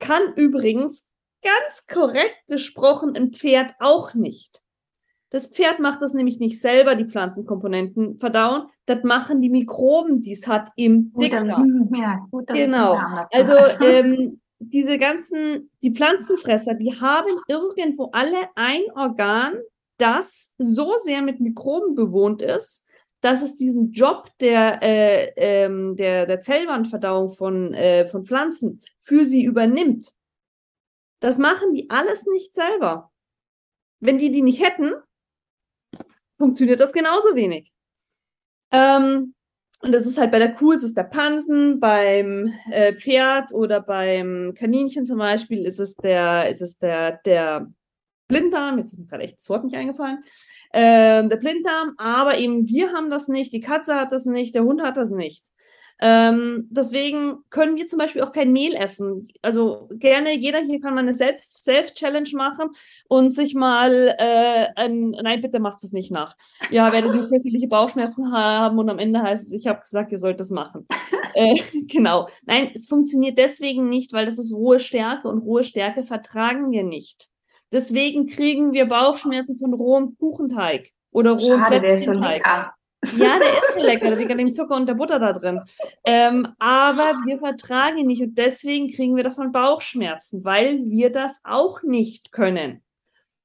Kann 0.00 0.34
übrigens 0.36 1.07
ganz 1.42 1.86
korrekt 1.86 2.36
gesprochen 2.46 3.14
ein 3.16 3.32
Pferd 3.32 3.74
auch 3.78 4.14
nicht. 4.14 4.62
Das 5.30 5.46
Pferd 5.46 5.78
macht 5.78 6.00
das 6.00 6.14
nämlich 6.14 6.38
nicht 6.38 6.58
selber, 6.58 6.94
die 6.94 7.04
Pflanzenkomponenten 7.04 8.18
verdauen. 8.18 8.68
Das 8.86 9.02
machen 9.04 9.42
die 9.42 9.50
Mikroben, 9.50 10.22
die 10.22 10.32
es 10.32 10.46
hat 10.46 10.70
im 10.76 11.12
Dickdarm. 11.14 11.90
Ja, 11.94 12.26
gut, 12.30 12.46
genau. 12.46 12.98
Also 13.30 13.54
ähm, 13.84 14.40
diese 14.58 14.98
ganzen, 14.98 15.70
die 15.82 15.92
Pflanzenfresser, 15.92 16.74
die 16.74 16.98
haben 16.98 17.30
irgendwo 17.46 18.08
alle 18.12 18.48
ein 18.54 18.82
Organ, 18.94 19.54
das 19.98 20.54
so 20.56 20.94
sehr 21.02 21.20
mit 21.22 21.40
Mikroben 21.40 21.94
bewohnt 21.94 22.40
ist, 22.40 22.86
dass 23.20 23.42
es 23.42 23.56
diesen 23.56 23.92
Job 23.92 24.30
der, 24.40 24.82
äh, 24.82 25.32
ähm, 25.36 25.96
der, 25.96 26.24
der 26.26 26.40
Zellwandverdauung 26.40 27.32
von, 27.32 27.74
äh, 27.74 28.06
von 28.06 28.24
Pflanzen 28.24 28.80
für 29.00 29.24
sie 29.24 29.44
übernimmt. 29.44 30.14
Das 31.20 31.38
machen 31.38 31.74
die 31.74 31.90
alles 31.90 32.26
nicht 32.26 32.54
selber. 32.54 33.10
Wenn 34.00 34.18
die 34.18 34.30
die 34.30 34.42
nicht 34.42 34.62
hätten, 34.62 34.92
funktioniert 36.38 36.80
das 36.80 36.92
genauso 36.92 37.34
wenig. 37.34 37.72
Ähm, 38.70 39.34
Und 39.80 39.92
das 39.92 40.06
ist 40.06 40.18
halt 40.18 40.32
bei 40.32 40.38
der 40.40 40.54
Kuh 40.54 40.72
ist 40.72 40.82
es 40.82 40.94
der 40.94 41.04
Pansen, 41.04 41.78
beim 41.80 42.52
äh, 42.70 42.94
Pferd 42.94 43.52
oder 43.52 43.80
beim 43.80 44.52
Kaninchen 44.54 45.06
zum 45.06 45.18
Beispiel 45.18 45.64
ist 45.64 45.78
es 45.80 45.94
der, 45.96 46.48
ist 46.50 46.62
es 46.62 46.78
der, 46.78 47.18
der 47.24 47.72
Blinddarm, 48.28 48.78
jetzt 48.78 48.92
ist 48.92 48.98
mir 48.98 49.06
gerade 49.06 49.22
echt 49.22 49.38
das 49.38 49.48
Wort 49.48 49.64
nicht 49.64 49.76
eingefallen, 49.76 50.18
ähm, 50.72 51.28
der 51.28 51.36
Blinddarm, 51.36 51.94
aber 51.96 52.38
eben 52.38 52.68
wir 52.68 52.92
haben 52.92 53.08
das 53.08 53.28
nicht, 53.28 53.52
die 53.52 53.60
Katze 53.60 53.94
hat 53.94 54.10
das 54.12 54.26
nicht, 54.26 54.54
der 54.54 54.64
Hund 54.64 54.82
hat 54.82 54.96
das 54.96 55.10
nicht. 55.12 55.44
Ähm, 56.00 56.68
deswegen 56.70 57.38
können 57.50 57.76
wir 57.76 57.86
zum 57.88 57.98
Beispiel 57.98 58.22
auch 58.22 58.32
kein 58.32 58.52
Mehl 58.52 58.74
essen. 58.74 59.28
Also 59.42 59.88
gerne, 59.92 60.36
jeder 60.36 60.60
hier 60.60 60.80
kann 60.80 60.94
mal 60.94 61.00
eine 61.00 61.14
Self-Challenge 61.14 62.28
machen 62.34 62.70
und 63.08 63.34
sich 63.34 63.54
mal 63.54 64.14
äh, 64.18 64.68
ein, 64.76 65.10
nein, 65.10 65.40
bitte 65.40 65.58
macht 65.58 65.82
es 65.82 65.92
nicht 65.92 66.12
nach. 66.12 66.36
Ja, 66.70 66.92
werdet 66.92 67.14
ihr 67.14 67.28
fürchterliche 67.28 67.66
Bauchschmerzen 67.66 68.32
haben 68.32 68.78
und 68.78 68.88
am 68.88 68.98
Ende 68.98 69.22
heißt 69.22 69.46
es, 69.46 69.52
ich 69.52 69.66
habe 69.66 69.80
gesagt, 69.80 70.12
ihr 70.12 70.18
sollt 70.18 70.38
das 70.38 70.50
machen. 70.50 70.86
äh, 71.34 71.58
genau. 71.86 72.28
Nein, 72.46 72.70
es 72.74 72.86
funktioniert 72.88 73.36
deswegen 73.36 73.88
nicht, 73.88 74.12
weil 74.12 74.26
das 74.26 74.38
ist 74.38 74.54
rohe 74.54 74.78
Stärke 74.78 75.28
und 75.28 75.38
rohe 75.38 75.64
Stärke 75.64 76.04
vertragen 76.04 76.70
wir 76.70 76.84
nicht. 76.84 77.28
Deswegen 77.72 78.26
kriegen 78.26 78.72
wir 78.72 78.86
Bauchschmerzen 78.86 79.58
von 79.58 79.74
rohem 79.74 80.16
Kuchenteig 80.18 80.92
oder 81.10 81.32
rohem 81.32 81.60
Schade, 81.60 81.80
Plätzchenteig. 81.80 82.72
Ja, 83.16 83.38
der 83.38 83.62
ist 83.62 83.72
so 83.72 83.78
lecker, 83.78 84.18
wegen 84.18 84.38
dem 84.38 84.52
Zucker 84.52 84.74
und 84.74 84.88
der 84.88 84.94
Butter 84.94 85.18
da 85.18 85.32
drin. 85.32 85.60
Ähm, 86.04 86.48
aber 86.58 87.14
wir 87.24 87.38
vertragen 87.38 87.98
ihn 87.98 88.06
nicht 88.06 88.22
und 88.22 88.36
deswegen 88.36 88.92
kriegen 88.92 89.16
wir 89.16 89.24
davon 89.24 89.52
Bauchschmerzen, 89.52 90.44
weil 90.44 90.80
wir 90.86 91.10
das 91.10 91.40
auch 91.44 91.82
nicht 91.82 92.32
können. 92.32 92.82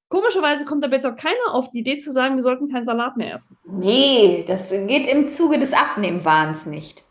Komischerweise 0.09 0.65
kommt 0.65 0.85
aber 0.85 0.95
jetzt 0.95 1.07
auch 1.07 1.15
keiner 1.15 1.53
auf 1.53 1.69
die 1.69 1.79
Idee 1.79 1.97
zu 1.97 2.11
sagen, 2.11 2.35
wir 2.35 2.43
sollten 2.43 2.71
keinen 2.71 2.85
Salat 2.85 3.17
mehr 3.17 3.33
essen. 3.33 3.57
Nee, 3.65 4.45
das 4.47 4.69
geht 4.69 5.07
im 5.07 5.29
Zuge 5.29 5.57
des 5.57 5.73
Abnehmwahns 5.73 6.67
nicht. 6.67 7.03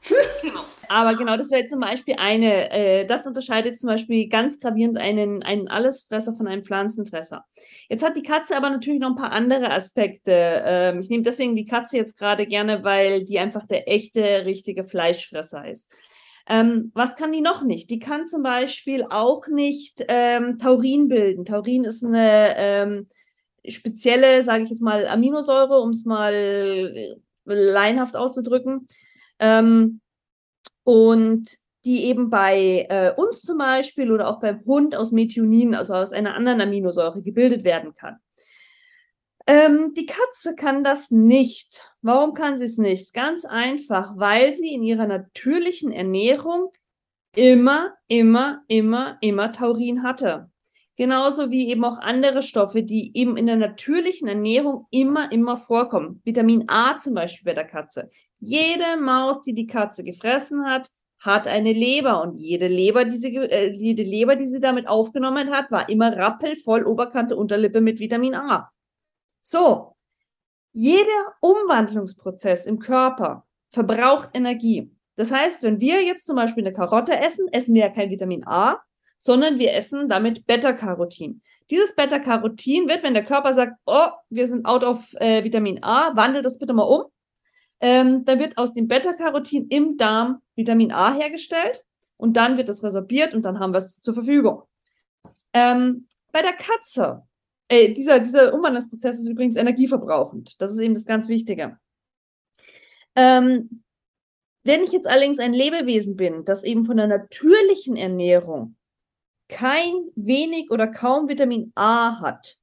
genau. 0.42 0.62
Aber 0.92 1.16
genau, 1.16 1.38
das 1.38 1.50
wäre 1.50 1.64
zum 1.64 1.80
Beispiel 1.80 2.16
eine, 2.18 2.70
äh, 2.70 3.06
das 3.06 3.26
unterscheidet 3.26 3.78
zum 3.78 3.88
Beispiel 3.88 4.28
ganz 4.28 4.60
gravierend 4.60 4.98
einen, 4.98 5.42
einen 5.42 5.68
Allesfresser 5.68 6.34
von 6.34 6.46
einem 6.46 6.64
Pflanzenfresser. 6.64 7.46
Jetzt 7.88 8.04
hat 8.04 8.14
die 8.14 8.22
Katze 8.22 8.58
aber 8.58 8.68
natürlich 8.68 9.00
noch 9.00 9.08
ein 9.08 9.14
paar 9.14 9.32
andere 9.32 9.70
Aspekte. 9.70 10.60
Ähm, 10.62 11.00
ich 11.00 11.08
nehme 11.08 11.22
deswegen 11.22 11.56
die 11.56 11.64
Katze 11.64 11.96
jetzt 11.96 12.18
gerade 12.18 12.46
gerne, 12.46 12.84
weil 12.84 13.24
die 13.24 13.38
einfach 13.38 13.66
der 13.66 13.88
echte, 13.88 14.44
richtige 14.44 14.84
Fleischfresser 14.84 15.66
ist. 15.66 15.90
Ähm, 16.46 16.92
was 16.92 17.16
kann 17.16 17.32
die 17.32 17.40
noch 17.40 17.62
nicht? 17.62 17.88
Die 17.88 17.98
kann 17.98 18.26
zum 18.26 18.42
Beispiel 18.42 19.06
auch 19.08 19.46
nicht 19.46 20.04
ähm, 20.08 20.58
Taurin 20.58 21.08
bilden. 21.08 21.46
Taurin 21.46 21.84
ist 21.84 22.04
eine 22.04 22.54
ähm, 22.58 23.08
spezielle, 23.66 24.42
sage 24.42 24.64
ich 24.64 24.68
jetzt 24.68 24.82
mal, 24.82 25.06
Aminosäure, 25.06 25.80
um 25.80 25.88
es 25.88 26.04
mal 26.04 26.34
äh, 26.34 27.14
leinhaft 27.46 28.14
auszudrücken. 28.14 28.86
Ähm, 29.38 30.02
und 30.84 31.48
die 31.84 32.04
eben 32.06 32.30
bei 32.30 32.86
äh, 32.88 33.12
uns 33.16 33.42
zum 33.42 33.58
Beispiel 33.58 34.12
oder 34.12 34.28
auch 34.28 34.40
beim 34.40 34.64
Hund 34.64 34.94
aus 34.94 35.10
Methionin, 35.12 35.74
also 35.74 35.94
aus 35.94 36.12
einer 36.12 36.34
anderen 36.34 36.60
Aminosäure, 36.60 37.22
gebildet 37.22 37.64
werden 37.64 37.94
kann. 37.94 38.18
Ähm, 39.46 39.92
die 39.94 40.06
Katze 40.06 40.54
kann 40.54 40.84
das 40.84 41.10
nicht. 41.10 41.84
Warum 42.00 42.34
kann 42.34 42.56
sie 42.56 42.66
es 42.66 42.78
nicht? 42.78 43.12
Ganz 43.12 43.44
einfach, 43.44 44.16
weil 44.16 44.52
sie 44.52 44.72
in 44.72 44.84
ihrer 44.84 45.08
natürlichen 45.08 45.90
Ernährung 45.90 46.70
immer, 47.34 47.94
immer, 48.06 48.62
immer, 48.68 49.18
immer 49.20 49.50
Taurin 49.52 50.04
hatte. 50.04 50.50
Genauso 50.96 51.50
wie 51.50 51.68
eben 51.68 51.84
auch 51.84 51.98
andere 51.98 52.42
Stoffe, 52.42 52.82
die 52.82 53.16
eben 53.16 53.36
in 53.36 53.46
der 53.46 53.56
natürlichen 53.56 54.28
Ernährung 54.28 54.86
immer, 54.90 55.32
immer 55.32 55.56
vorkommen. 55.56 56.20
Vitamin 56.24 56.64
A 56.68 56.96
zum 56.98 57.14
Beispiel 57.14 57.46
bei 57.46 57.54
der 57.54 57.66
Katze. 57.66 58.10
Jede 58.44 58.96
Maus, 59.00 59.40
die 59.42 59.54
die 59.54 59.68
Katze 59.68 60.02
gefressen 60.02 60.66
hat, 60.66 60.88
hat 61.20 61.46
eine 61.46 61.72
Leber 61.72 62.20
und 62.22 62.38
jede 62.38 62.66
Leber, 62.66 63.04
die 63.04 63.16
sie, 63.16 63.36
äh, 63.36 63.70
jede 63.70 64.02
Leber, 64.02 64.34
die 64.34 64.48
sie 64.48 64.58
damit 64.58 64.88
aufgenommen 64.88 65.50
hat, 65.50 65.70
war 65.70 65.88
immer 65.88 66.16
rappelvoll 66.16 66.84
Oberkante, 66.84 67.36
Unterlippe 67.36 67.80
mit 67.80 68.00
Vitamin 68.00 68.34
A. 68.34 68.68
So, 69.42 69.94
jeder 70.72 71.34
Umwandlungsprozess 71.40 72.66
im 72.66 72.80
Körper 72.80 73.46
verbraucht 73.70 74.30
Energie. 74.34 74.90
Das 75.14 75.30
heißt, 75.30 75.62
wenn 75.62 75.80
wir 75.80 76.04
jetzt 76.04 76.26
zum 76.26 76.34
Beispiel 76.34 76.66
eine 76.66 76.74
Karotte 76.74 77.16
essen, 77.16 77.46
essen 77.52 77.76
wir 77.76 77.82
ja 77.82 77.90
kein 77.90 78.10
Vitamin 78.10 78.44
A, 78.44 78.80
sondern 79.18 79.60
wir 79.60 79.72
essen 79.72 80.08
damit 80.08 80.46
Beta-Carotin. 80.48 81.42
Dieses 81.70 81.94
Beta-Carotin 81.94 82.88
wird, 82.88 83.04
wenn 83.04 83.14
der 83.14 83.24
Körper 83.24 83.52
sagt, 83.52 83.74
oh, 83.86 84.08
wir 84.30 84.48
sind 84.48 84.66
out 84.66 84.82
of 84.82 85.14
äh, 85.20 85.44
Vitamin 85.44 85.84
A, 85.84 86.16
wandelt 86.16 86.44
das 86.44 86.58
bitte 86.58 86.74
mal 86.74 86.82
um. 86.82 87.04
Ähm, 87.82 88.24
dann 88.24 88.38
wird 88.38 88.56
aus 88.56 88.72
dem 88.72 88.86
Beta-Carotin 88.86 89.66
im 89.68 89.96
Darm 89.98 90.40
Vitamin 90.54 90.92
A 90.92 91.12
hergestellt 91.12 91.84
und 92.16 92.36
dann 92.36 92.56
wird 92.56 92.68
es 92.68 92.84
resorbiert 92.84 93.34
und 93.34 93.44
dann 93.44 93.58
haben 93.58 93.74
wir 93.74 93.78
es 93.78 94.00
zur 94.00 94.14
Verfügung. 94.14 94.62
Ähm, 95.52 96.06
bei 96.30 96.42
der 96.42 96.52
Katze 96.52 97.24
äh, 97.68 97.92
dieser, 97.92 98.20
dieser 98.20 98.54
Umwandlungsprozess 98.54 99.18
ist 99.18 99.28
übrigens 99.28 99.56
energieverbrauchend. 99.56 100.60
Das 100.60 100.70
ist 100.70 100.78
eben 100.78 100.94
das 100.94 101.06
ganz 101.06 101.28
Wichtige. 101.28 101.78
Ähm, 103.16 103.82
wenn 104.62 104.84
ich 104.84 104.92
jetzt 104.92 105.08
allerdings 105.08 105.40
ein 105.40 105.52
Lebewesen 105.52 106.16
bin, 106.16 106.44
das 106.44 106.62
eben 106.62 106.84
von 106.84 106.96
der 106.96 107.08
natürlichen 107.08 107.96
Ernährung 107.96 108.76
kein 109.48 109.92
wenig 110.14 110.70
oder 110.70 110.86
kaum 110.86 111.28
Vitamin 111.28 111.72
A 111.74 112.20
hat, 112.20 112.58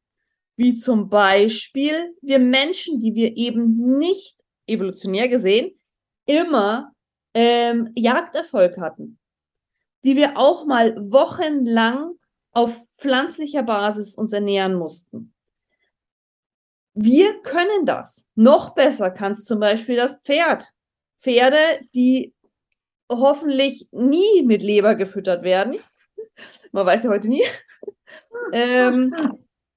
wie 0.56 0.76
zum 0.76 1.10
Beispiel 1.10 2.16
wir 2.22 2.40
Menschen, 2.40 3.00
die 3.00 3.16
wir 3.16 3.36
eben 3.36 3.98
nicht 3.98 4.39
evolutionär 4.70 5.28
gesehen 5.28 5.76
immer 6.26 6.94
ähm, 7.34 7.92
Jagderfolg 7.96 8.78
hatten, 8.78 9.20
die 10.04 10.16
wir 10.16 10.38
auch 10.38 10.66
mal 10.66 10.96
wochenlang 11.12 12.14
auf 12.52 12.86
pflanzlicher 12.98 13.64
Basis 13.64 14.16
uns 14.16 14.34
ernähren 14.34 14.76
mussten. 14.76 15.34
Wir 16.94 17.42
können 17.42 17.86
das. 17.86 18.28
Noch 18.36 18.72
besser 18.72 19.12
kann 19.12 19.32
es 19.32 19.46
zum 19.46 19.60
Beispiel 19.60 19.96
das 19.96 20.20
Pferd. 20.24 20.72
Pferde, 21.22 21.58
die 21.94 22.34
hoffentlich 23.12 23.88
nie 23.92 24.44
mit 24.44 24.64
Leber 24.64 24.96
gefüttert 24.96 25.44
werden, 25.44 25.78
man 26.72 26.86
weiß 26.86 27.04
ja 27.04 27.10
heute 27.10 27.30
nie, 27.30 27.44
ähm, 28.54 29.14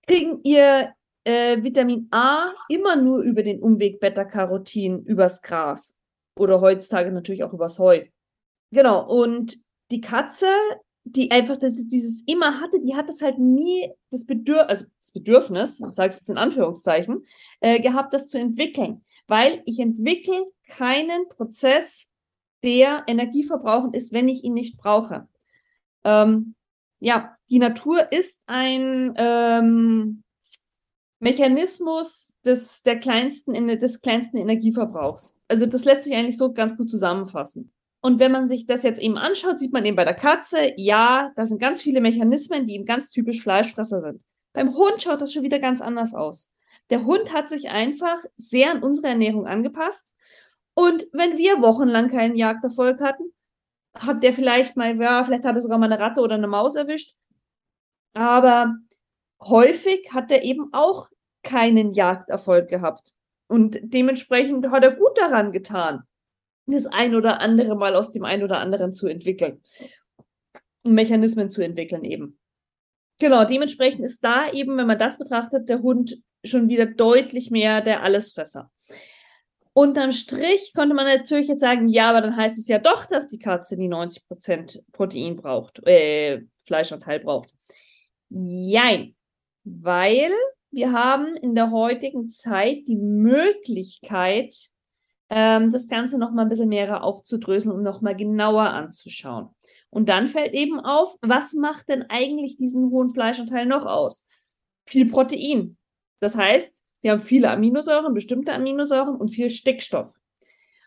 kriegen 0.06 0.40
ihr 0.44 0.94
äh, 1.24 1.62
Vitamin 1.62 2.08
A 2.10 2.52
immer 2.68 2.96
nur 2.96 3.20
über 3.20 3.42
den 3.42 3.60
Umweg 3.60 4.00
Beta-Carotin 4.00 5.04
übers 5.04 5.42
Gras 5.42 5.94
oder 6.38 6.60
heutzutage 6.60 7.12
natürlich 7.12 7.44
auch 7.44 7.52
übers 7.52 7.78
Heu. 7.78 8.04
Genau, 8.70 9.06
und 9.06 9.58
die 9.90 10.00
Katze 10.00 10.46
die 11.04 11.30
einfach 11.30 11.56
das, 11.56 11.88
dieses 11.88 12.22
immer 12.26 12.60
hatte, 12.60 12.80
die 12.80 12.94
hat 12.94 13.08
das 13.08 13.22
halt 13.22 13.38
nie 13.38 13.90
das, 14.10 14.24
Bedürf 14.24 14.64
also 14.68 14.84
das 14.98 15.10
Bedürfnis, 15.12 15.80
ich 15.80 15.90
sage 15.90 16.10
es 16.10 16.20
jetzt 16.20 16.30
in 16.30 16.38
Anführungszeichen, 16.38 17.26
äh, 17.60 17.80
gehabt, 17.80 18.12
das 18.12 18.28
zu 18.28 18.38
entwickeln. 18.38 19.02
Weil 19.26 19.62
ich 19.66 19.80
entwickle 19.80 20.46
keinen 20.68 21.28
Prozess, 21.28 22.08
der 22.62 23.02
energieverbrauchend 23.08 23.96
ist, 23.96 24.12
wenn 24.12 24.28
ich 24.28 24.44
ihn 24.44 24.54
nicht 24.54 24.76
brauche. 24.76 25.26
Ähm, 26.04 26.54
ja, 27.00 27.36
die 27.50 27.58
Natur 27.58 28.12
ist 28.12 28.40
ein 28.46 29.12
ähm, 29.16 30.22
Mechanismus 31.22 32.34
des, 32.44 32.82
der 32.82 32.98
kleinsten, 32.98 33.54
des 33.78 34.00
kleinsten 34.00 34.38
Energieverbrauchs. 34.38 35.36
Also 35.46 35.66
das 35.66 35.84
lässt 35.84 36.02
sich 36.02 36.14
eigentlich 36.14 36.36
so 36.36 36.52
ganz 36.52 36.76
gut 36.76 36.90
zusammenfassen. 36.90 37.72
Und 38.00 38.18
wenn 38.18 38.32
man 38.32 38.48
sich 38.48 38.66
das 38.66 38.82
jetzt 38.82 39.00
eben 39.00 39.16
anschaut, 39.16 39.60
sieht 39.60 39.72
man 39.72 39.84
eben 39.84 39.94
bei 39.94 40.04
der 40.04 40.16
Katze, 40.16 40.72
ja, 40.76 41.30
da 41.36 41.46
sind 41.46 41.60
ganz 41.60 41.80
viele 41.80 42.00
Mechanismen, 42.00 42.66
die 42.66 42.74
eben 42.74 42.84
ganz 42.84 43.08
typisch 43.08 43.40
Fleischfresser 43.40 44.00
sind. 44.00 44.20
Beim 44.52 44.74
Hund 44.74 45.00
schaut 45.00 45.20
das 45.20 45.32
schon 45.32 45.44
wieder 45.44 45.60
ganz 45.60 45.80
anders 45.80 46.12
aus. 46.12 46.50
Der 46.90 47.04
Hund 47.04 47.32
hat 47.32 47.48
sich 47.48 47.70
einfach 47.70 48.18
sehr 48.36 48.72
an 48.72 48.82
unsere 48.82 49.06
Ernährung 49.06 49.46
angepasst. 49.46 50.12
Und 50.74 51.06
wenn 51.12 51.38
wir 51.38 51.62
wochenlang 51.62 52.10
keinen 52.10 52.34
Jagderfolg 52.34 53.00
hatten, 53.00 53.32
hat 53.94 54.24
der 54.24 54.32
vielleicht 54.32 54.76
mal, 54.76 55.00
ja, 55.00 55.22
vielleicht 55.22 55.44
hat 55.44 55.54
er 55.54 55.62
sogar 55.62 55.78
mal 55.78 55.86
eine 55.86 56.00
Ratte 56.02 56.20
oder 56.20 56.34
eine 56.34 56.48
Maus 56.48 56.74
erwischt. 56.74 57.14
Aber 58.12 58.74
häufig 59.44 60.12
hat 60.12 60.30
er 60.30 60.42
eben 60.42 60.68
auch 60.72 61.08
keinen 61.42 61.92
Jagderfolg 61.92 62.68
gehabt. 62.68 63.12
Und 63.48 63.78
dementsprechend 63.82 64.70
hat 64.70 64.84
er 64.84 64.92
gut 64.92 65.18
daran 65.18 65.52
getan, 65.52 66.02
das 66.66 66.86
ein 66.86 67.14
oder 67.14 67.40
andere 67.40 67.76
mal 67.76 67.94
aus 67.94 68.10
dem 68.10 68.24
ein 68.24 68.42
oder 68.42 68.58
anderen 68.58 68.94
zu 68.94 69.06
entwickeln. 69.06 69.60
Mechanismen 70.84 71.50
zu 71.50 71.62
entwickeln 71.62 72.04
eben. 72.04 72.38
Genau, 73.18 73.44
dementsprechend 73.44 74.04
ist 74.04 74.24
da 74.24 74.50
eben, 74.50 74.76
wenn 74.76 74.86
man 74.86 74.98
das 74.98 75.18
betrachtet, 75.18 75.68
der 75.68 75.82
Hund 75.82 76.18
schon 76.44 76.68
wieder 76.68 76.86
deutlich 76.86 77.50
mehr 77.50 77.80
der 77.80 78.02
Allesfresser. 78.02 78.70
Unterm 79.74 80.12
Strich 80.12 80.72
konnte 80.74 80.94
man 80.94 81.06
natürlich 81.06 81.48
jetzt 81.48 81.60
sagen, 81.60 81.88
ja, 81.88 82.10
aber 82.10 82.20
dann 82.20 82.36
heißt 82.36 82.58
es 82.58 82.68
ja 82.68 82.78
doch, 82.78 83.06
dass 83.06 83.28
die 83.28 83.38
Katze 83.38 83.76
die 83.76 83.88
90% 83.88 84.82
Protein 84.92 85.36
braucht, 85.36 85.86
äh, 85.86 86.42
Fleischanteil 86.66 87.20
braucht. 87.20 87.50
Jein, 88.28 89.14
weil 89.64 90.30
wir 90.70 90.92
haben 90.92 91.36
in 91.36 91.54
der 91.54 91.70
heutigen 91.70 92.30
Zeit 92.30 92.86
die 92.86 92.96
Möglichkeit, 92.96 94.54
ähm, 95.28 95.70
das 95.70 95.88
Ganze 95.88 96.18
noch 96.18 96.30
mal 96.30 96.42
ein 96.42 96.48
bisschen 96.48 96.68
mehr 96.68 97.02
aufzudröseln 97.04 97.74
und 97.74 97.82
noch 97.82 98.00
mal 98.00 98.16
genauer 98.16 98.64
anzuschauen. 98.64 99.48
Und 99.90 100.08
dann 100.08 100.28
fällt 100.28 100.54
eben 100.54 100.80
auf, 100.80 101.16
was 101.20 101.52
macht 101.54 101.88
denn 101.88 102.04
eigentlich 102.08 102.56
diesen 102.56 102.90
hohen 102.90 103.10
Fleischanteil 103.10 103.66
noch 103.66 103.86
aus? 103.86 104.26
Viel 104.86 105.10
Protein. 105.10 105.76
Das 106.20 106.36
heißt, 106.36 106.74
wir 107.02 107.12
haben 107.12 107.20
viele 107.20 107.50
Aminosäuren, 107.50 108.14
bestimmte 108.14 108.52
Aminosäuren 108.52 109.16
und 109.16 109.28
viel 109.28 109.50
Stickstoff. 109.50 110.12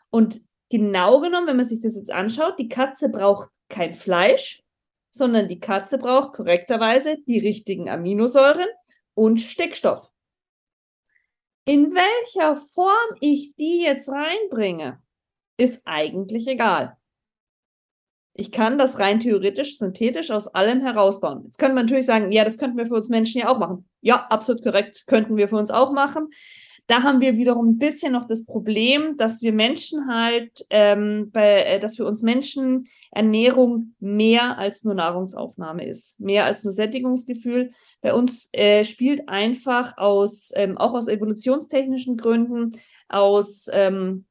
Und 0.10 0.42
genau 0.70 1.20
genommen, 1.20 1.48
wenn 1.48 1.58
man 1.58 1.66
sich 1.66 1.82
das 1.82 1.96
jetzt 1.96 2.12
anschaut, 2.12 2.58
die 2.58 2.70
Katze 2.70 3.10
braucht 3.10 3.50
kein 3.70 3.94
Fleisch, 3.94 4.64
sondern 5.16 5.48
die 5.48 5.60
Katze 5.60 5.98
braucht 5.98 6.34
korrekterweise 6.34 7.18
die 7.26 7.40
richtigen 7.40 7.90
Aminosäuren 7.90 8.68
und 9.14 9.40
Stickstoff. 9.40 10.12
In 11.64 11.96
welcher 11.96 12.58
Form 12.58 13.16
ich 13.22 13.56
die 13.56 13.82
jetzt 13.82 14.10
reinbringe, 14.10 15.02
ist 15.58 15.82
eigentlich 15.86 16.48
egal. 16.48 16.98
Ich 18.34 18.52
kann 18.52 18.78
das 18.78 19.00
rein 19.00 19.22
theoretisch, 19.22 19.78
synthetisch 19.78 20.30
aus 20.30 20.50
allem 20.50 20.82
herausbauen. 20.82 21.44
Jetzt 21.46 21.58
könnte 21.58 21.76
man 21.76 21.86
natürlich 21.86 22.06
sagen, 22.06 22.34
ja, 22.34 22.44
das 22.44 22.58
könnten 22.58 22.78
wir 22.78 22.86
für 22.86 22.96
uns 22.96 23.08
Menschen 23.08 23.40
ja 23.40 23.48
auch 23.48 23.58
machen. 23.58 23.90
Ja, 24.02 24.28
absolut 24.28 24.62
korrekt, 24.64 25.06
könnten 25.08 25.38
wir 25.38 25.48
für 25.48 25.56
uns 25.56 25.72
auch 25.72 25.94
machen. 25.94 26.28
Da 26.88 27.02
haben 27.02 27.20
wir 27.20 27.36
wiederum 27.36 27.70
ein 27.70 27.78
bisschen 27.80 28.14
noch 28.14 28.26
das 28.26 28.46
Problem, 28.46 29.18
dass 29.18 29.42
wir 29.42 29.54
Menschen 29.54 30.08
halt, 30.08 30.66
ähm, 30.70 31.32
bei, 31.32 31.64
äh, 31.64 31.80
dass 31.80 31.96
für 31.96 32.06
uns 32.06 32.22
Menschen 32.22 32.88
Ernährung 33.12 33.96
mehr 34.00 34.60
als 34.60 34.84
nur 34.84 34.94
Nahrungsaufnahme 34.94 35.86
ist, 35.86 36.20
mehr 36.20 36.46
als 36.46 36.64
nur 36.64 36.72
Sättigungsgefühl. 36.72 37.72
Bei 38.02 38.14
uns 38.14 38.50
äh, 38.52 38.86
spielt 38.86 39.28
einfach 39.28 39.98
aus, 39.98 40.52
ähm, 40.56 40.78
auch 40.78 40.94
aus 40.94 41.08
evolutionstechnischen 41.08 42.18
Gründen, 42.18 42.74
aus, 43.08 43.68
ähm, 43.72 44.26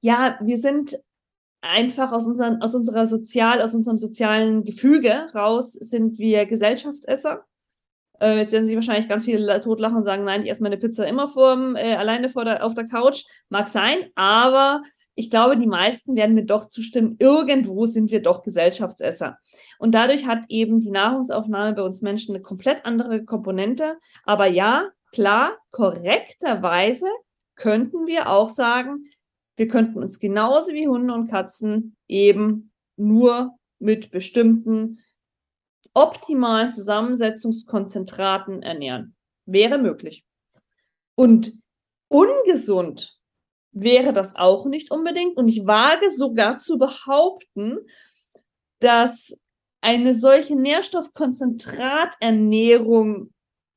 ja, 0.00 0.38
wir 0.42 0.58
sind 0.58 0.98
einfach 1.60 2.10
aus, 2.10 2.26
unseren, 2.26 2.60
aus 2.60 2.74
unserer 2.74 3.06
sozial, 3.06 3.62
aus 3.62 3.74
unserem 3.74 3.98
sozialen 3.98 4.64
Gefüge 4.64 5.28
raus 5.32 5.72
sind 5.72 6.18
wir 6.18 6.44
Gesellschaftsesser. 6.46 7.44
Äh, 8.22 8.38
jetzt 8.38 8.52
werden 8.52 8.66
sich 8.66 8.76
wahrscheinlich 8.76 9.08
ganz 9.08 9.24
viele 9.24 9.58
totlachen 9.60 9.96
und 9.96 10.04
sagen, 10.04 10.22
nein, 10.24 10.44
ich 10.44 10.50
esse 10.50 10.62
meine 10.62 10.78
Pizza 10.78 11.06
immer 11.06 11.26
vorm, 11.26 11.74
äh, 11.74 11.96
alleine 11.96 12.28
vor 12.28 12.44
der, 12.44 12.64
auf 12.64 12.74
der 12.74 12.86
Couch. 12.86 13.24
Mag 13.48 13.68
sein, 13.68 13.98
aber 14.14 14.82
ich 15.14 15.28
glaube, 15.28 15.58
die 15.58 15.66
meisten 15.66 16.14
werden 16.14 16.34
mir 16.34 16.46
doch 16.46 16.68
zustimmen, 16.68 17.16
irgendwo 17.18 17.84
sind 17.84 18.10
wir 18.12 18.22
doch 18.22 18.42
Gesellschaftsesser. 18.42 19.38
Und 19.78 19.94
dadurch 19.94 20.26
hat 20.26 20.44
eben 20.48 20.80
die 20.80 20.92
Nahrungsaufnahme 20.92 21.74
bei 21.74 21.82
uns 21.82 22.00
Menschen 22.00 22.34
eine 22.34 22.42
komplett 22.42 22.86
andere 22.86 23.24
Komponente. 23.24 23.98
Aber 24.24 24.46
ja, 24.46 24.88
klar, 25.12 25.58
korrekterweise 25.70 27.06
könnten 27.56 28.06
wir 28.06 28.30
auch 28.30 28.48
sagen, 28.48 29.04
wir 29.56 29.68
könnten 29.68 29.98
uns 29.98 30.18
genauso 30.18 30.72
wie 30.72 30.88
Hunde 30.88 31.12
und 31.12 31.28
Katzen 31.28 31.96
eben 32.08 32.72
nur 32.96 33.54
mit 33.78 34.10
bestimmten 34.12 34.98
optimalen 35.94 36.72
Zusammensetzungskonzentraten 36.72 38.62
ernähren. 38.62 39.14
Wäre 39.46 39.78
möglich. 39.78 40.24
Und 41.14 41.52
ungesund 42.08 43.16
wäre 43.72 44.12
das 44.12 44.36
auch 44.36 44.66
nicht 44.66 44.90
unbedingt. 44.90 45.36
Und 45.36 45.48
ich 45.48 45.66
wage 45.66 46.10
sogar 46.10 46.58
zu 46.58 46.78
behaupten, 46.78 47.78
dass 48.80 49.38
eine 49.80 50.12
solche 50.14 50.56
Nährstoffkonzentraternährung 50.56 53.32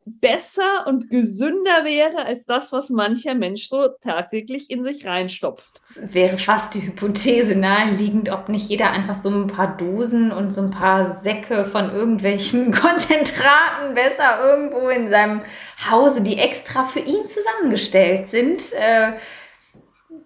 besser 0.06 0.86
und 0.86 1.10
gesünder 1.10 1.84
wäre 1.84 2.26
als 2.26 2.46
das, 2.46 2.72
was 2.72 2.92
mancher 2.92 3.34
Mensch 3.34 3.68
so 3.68 3.88
tagtäglich 3.88 4.70
in 4.70 4.84
sich 4.84 5.06
reinstopft. 5.06 5.82
Wäre 5.96 6.38
fast 6.38 6.76
die 6.76 6.86
Hypothese 6.86 7.56
naheliegend, 7.56 8.30
ob 8.30 8.48
nicht 8.48 8.70
jeder 8.70 8.92
einfach 8.92 9.16
so 9.16 9.30
ein 9.30 9.48
paar 9.48 9.76
Dosen 9.78 10.32
und 10.32 10.52
so 10.52 10.62
ein 10.62 10.70
paar 10.70 11.22
Säcke 11.24 11.66
von 11.66 11.90
irgendwelchen 11.90 12.72
Konzentraten 12.72 13.96
besser 13.96 14.40
irgendwo 14.44 14.90
in 14.90 15.10
seinem 15.10 15.42
Hause, 15.90 16.22
die 16.22 16.38
extra 16.38 16.84
für 16.84 17.00
ihn 17.00 17.28
zusammengestellt 17.28 18.30
sind, 18.30 18.62
äh, 18.74 19.14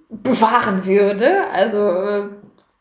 bewahren 0.10 0.86
würde. 0.86 1.48
Also 1.52 1.78
äh, 1.78 2.24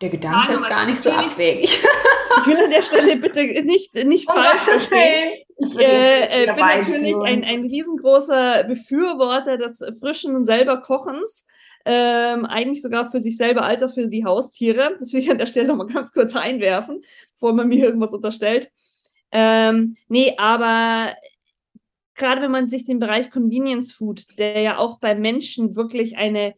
der 0.00 0.08
Gedanke 0.08 0.54
Sagen, 0.54 0.64
ist 0.64 0.68
gar 0.68 0.87
nicht 0.87 1.02
so 1.02 1.11
abwegig. 1.12 1.84
Ich 2.40 2.46
will 2.46 2.56
an 2.56 2.70
der 2.70 2.82
Stelle 2.82 3.16
bitte 3.16 3.42
nicht, 3.62 3.94
nicht 3.94 4.30
falsch 4.30 4.62
verstehen. 4.62 5.44
Ich 5.58 5.78
äh, 5.78 6.44
äh, 6.44 6.46
bin 6.46 6.56
natürlich 6.56 7.16
ein, 7.16 7.44
ein 7.44 7.62
riesengroßer 7.62 8.64
Befürworter 8.64 9.56
des 9.56 9.84
frischen 9.98 10.36
und 10.36 10.44
selber 10.44 10.80
Kochens. 10.80 11.46
Ähm, 11.84 12.44
eigentlich 12.44 12.82
sogar 12.82 13.10
für 13.10 13.20
sich 13.20 13.36
selber 13.36 13.62
als 13.62 13.82
auch 13.82 13.92
für 13.92 14.08
die 14.08 14.24
Haustiere. 14.24 14.96
Das 14.98 15.12
will 15.12 15.20
ich 15.20 15.30
an 15.30 15.38
der 15.38 15.46
Stelle 15.46 15.68
nochmal 15.68 15.86
ganz 15.86 16.12
kurz 16.12 16.36
einwerfen, 16.36 17.00
bevor 17.34 17.54
man 17.54 17.68
mir 17.68 17.84
irgendwas 17.84 18.12
unterstellt. 18.12 18.70
Ähm, 19.32 19.96
nee, 20.08 20.34
aber 20.38 21.14
gerade 22.14 22.42
wenn 22.42 22.50
man 22.50 22.68
sich 22.68 22.84
den 22.84 22.98
Bereich 22.98 23.30
Convenience 23.30 23.92
Food, 23.92 24.38
der 24.38 24.60
ja 24.60 24.78
auch 24.78 24.98
bei 24.98 25.14
Menschen 25.14 25.76
wirklich 25.76 26.16
eine 26.16 26.54